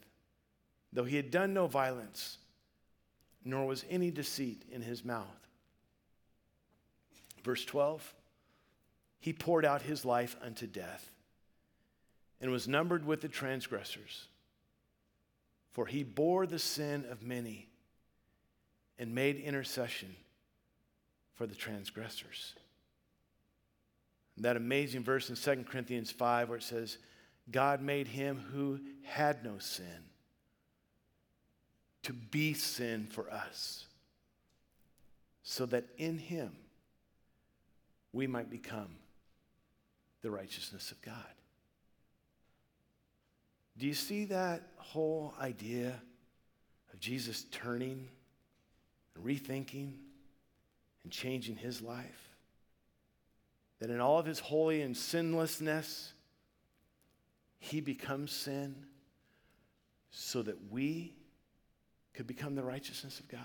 though 0.94 1.06
he 1.06 1.16
had 1.16 1.32
done 1.32 1.54
no 1.54 1.68
violence 1.68 2.38
nor 3.44 3.66
was 3.66 3.86
any 3.90 4.12
deceit 4.12 4.64
in 4.72 4.82
his 4.82 5.04
mouth. 5.04 5.48
Verse 7.44 7.66
12 7.66 8.14
He 9.20 9.34
poured 9.34 9.66
out 9.66 9.82
his 9.82 10.06
life 10.06 10.36
unto 10.42 10.68
death 10.68 11.10
and 12.40 12.52
was 12.52 12.68
numbered 12.68 13.06
with 13.06 13.22
the 13.22 13.28
transgressors. 13.28 14.28
For 15.72 15.86
he 15.86 16.04
bore 16.04 16.46
the 16.46 16.60
sin 16.60 17.06
of 17.10 17.24
many 17.24 17.70
and 19.00 19.16
made 19.16 19.38
intercession 19.38 20.16
for 21.36 21.48
the 21.48 21.56
transgressors. 21.56 22.56
That 24.38 24.58
amazing 24.58 25.04
verse 25.04 25.30
in 25.30 25.36
2 25.36 25.64
Corinthians 25.64 26.12
5 26.12 26.50
where 26.50 26.58
it 26.58 26.64
says, 26.64 26.98
God 27.50 27.82
made 27.82 28.08
him 28.08 28.44
who 28.52 28.80
had 29.04 29.44
no 29.44 29.60
sin 29.60 30.11
to 32.04 32.14
be 32.14 32.54
sin 32.54 33.08
for 33.10 33.32
us, 33.32 33.86
so 35.44 35.66
that 35.68 35.86
in 35.98 36.18
him 36.18 36.52
we 38.14 38.28
might 38.28 38.50
become 38.50 38.96
the 40.22 40.32
righteousness 40.32 40.92
of 40.92 41.02
God. 41.02 41.16
Do 43.78 43.88
you 43.88 43.94
see 43.94 44.26
that 44.26 44.62
whole 44.78 45.34
idea 45.40 46.02
of 46.94 47.00
Jesus 47.00 47.46
turning 47.52 48.08
and 49.16 49.26
rethinking 49.26 49.94
and 51.04 51.12
changing 51.12 51.56
his 51.56 51.82
life? 51.82 52.30
That 53.80 53.90
in 53.90 54.00
all 54.00 54.20
of 54.20 54.26
his 54.26 54.40
holy 54.40 54.82
and 54.82 54.96
sinlessness, 54.96 56.14
he 57.58 57.82
becomes 57.82 58.32
sin 58.32 58.76
so 60.12 60.44
that 60.44 60.72
we 60.72 61.14
could 62.14 62.28
become 62.28 62.56
the 62.56 62.64
righteousness 62.64 63.20
of 63.20 63.28
God. 63.28 63.40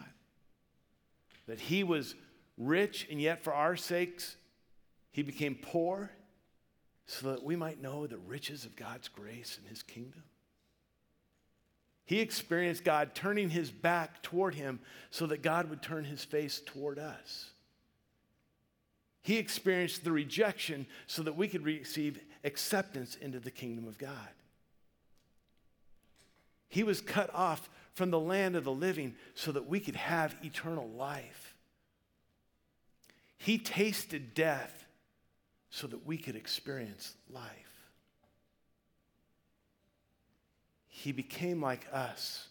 That 1.47 1.61
he 1.61 1.85
was 1.85 2.15
rich, 2.59 3.07
and 3.11 3.21
yet 3.21 3.45
for 3.45 3.53
our 3.53 3.77
sakes, 3.77 4.37
he 5.13 5.23
became 5.23 5.55
poor 5.61 6.11
so 7.07 7.33
that 7.33 7.45
we 7.45 7.55
might 7.55 7.81
know 7.81 8.07
the 8.07 8.19
riches 8.19 8.65
of 8.65 8.77
God's 8.77 9.09
grace 9.09 9.59
and 9.59 9.69
his 9.69 9.83
kingdom. 9.83 10.25
He 12.05 12.21
experienced 12.21 12.85
God 12.85 13.15
turning 13.15 13.51
his 13.51 13.71
back 13.71 14.23
toward 14.23 14.55
him 14.55 14.81
so 15.11 15.27
that 15.27 15.43
God 15.43 15.71
would 15.71 15.83
turn 15.83 16.05
his 16.05 16.25
face 16.25 16.61
toward 16.65 16.99
us. 16.99 17.51
He 19.23 19.39
experienced 19.39 20.05
the 20.05 20.13
rejection 20.13 20.87
so 21.09 21.25
that 21.25 21.37
we 21.37 21.49
could 21.49 21.65
receive 21.65 22.21
acceptance 22.45 23.17
into 23.17 23.41
the 23.41 23.51
kingdom 23.51 23.89
of 23.89 23.99
God. 23.99 24.29
He 26.69 26.85
was 26.85 27.01
cut 27.01 27.31
off 27.35 27.69
from 27.97 28.11
the 28.11 28.21
land 28.21 28.57
of 28.57 28.65
the 28.65 28.71
living 28.71 29.15
so 29.35 29.51
that 29.51 29.67
we 29.67 29.81
could 29.81 29.97
have 29.97 30.37
eternal 30.45 30.87
life. 30.87 31.55
He 33.39 33.57
tasted 33.57 34.35
death 34.35 34.85
so 35.71 35.87
that 35.87 36.07
we 36.07 36.19
could 36.19 36.37
experience 36.37 37.15
life. 37.31 37.89
He 40.89 41.11
became 41.11 41.63
like 41.63 41.87
us 41.91 42.49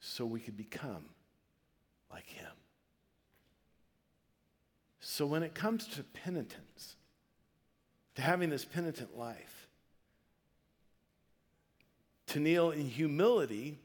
so 0.00 0.24
we 0.24 0.40
could 0.40 0.56
become 0.56 1.04
like 2.10 2.26
him. 2.26 2.46
So 4.98 5.26
when 5.26 5.42
it 5.42 5.54
comes 5.54 5.86
to 5.88 6.02
penitence, 6.02 6.96
to 8.14 8.22
having 8.22 8.48
this 8.48 8.64
penitent 8.64 9.18
life, 9.18 9.57
to 12.28 12.40
kneel 12.40 12.70
in 12.70 12.86
humility 12.86 13.78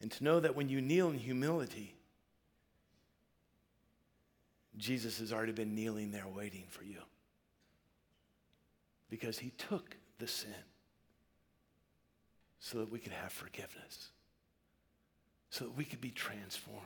and 0.00 0.10
to 0.12 0.24
know 0.24 0.40
that 0.40 0.54
when 0.54 0.68
you 0.68 0.80
kneel 0.80 1.08
in 1.08 1.18
humility, 1.18 1.94
Jesus 4.76 5.18
has 5.18 5.32
already 5.32 5.52
been 5.52 5.74
kneeling 5.74 6.10
there 6.10 6.26
waiting 6.28 6.64
for 6.68 6.84
you 6.84 6.98
because 9.08 9.38
he 9.38 9.50
took 9.50 9.96
the 10.18 10.26
sin 10.26 10.50
so 12.58 12.78
that 12.78 12.90
we 12.90 12.98
could 12.98 13.12
have 13.12 13.32
forgiveness, 13.32 14.10
so 15.50 15.64
that 15.64 15.76
we 15.76 15.84
could 15.84 16.00
be 16.00 16.10
transformed, 16.10 16.82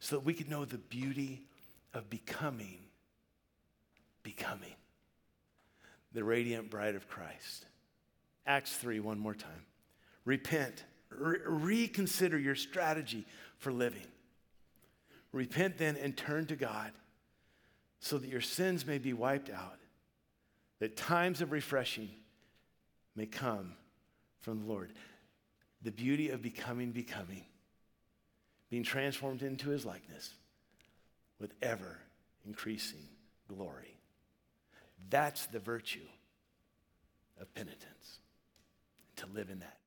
so 0.00 0.16
that 0.16 0.24
we 0.24 0.34
could 0.34 0.50
know 0.50 0.64
the 0.64 0.78
beauty 0.78 1.42
of 1.94 2.10
becoming, 2.10 2.80
becoming 4.22 4.74
the 6.12 6.24
radiant 6.24 6.70
bride 6.70 6.96
of 6.96 7.08
Christ. 7.08 7.66
Acts 8.50 8.76
3, 8.78 8.98
one 8.98 9.20
more 9.20 9.34
time. 9.34 9.64
Repent, 10.24 10.82
Re- 11.08 11.38
reconsider 11.44 12.36
your 12.36 12.56
strategy 12.56 13.24
for 13.58 13.72
living. 13.72 14.06
Repent 15.30 15.78
then 15.78 15.96
and 15.96 16.16
turn 16.16 16.46
to 16.46 16.56
God 16.56 16.90
so 18.00 18.18
that 18.18 18.28
your 18.28 18.40
sins 18.40 18.84
may 18.84 18.98
be 18.98 19.12
wiped 19.12 19.50
out, 19.50 19.78
that 20.80 20.96
times 20.96 21.40
of 21.40 21.52
refreshing 21.52 22.10
may 23.14 23.26
come 23.26 23.74
from 24.40 24.58
the 24.58 24.66
Lord. 24.66 24.94
The 25.82 25.92
beauty 25.92 26.30
of 26.30 26.42
becoming, 26.42 26.90
becoming, 26.90 27.44
being 28.68 28.82
transformed 28.82 29.42
into 29.42 29.70
his 29.70 29.84
likeness 29.84 30.34
with 31.38 31.54
ever 31.62 31.98
increasing 32.44 33.06
glory. 33.46 33.96
That's 35.08 35.46
the 35.46 35.60
virtue 35.60 36.06
of 37.40 37.54
penitence, 37.54 38.19
to 39.20 39.26
live 39.26 39.50
in 39.50 39.58
that. 39.60 39.79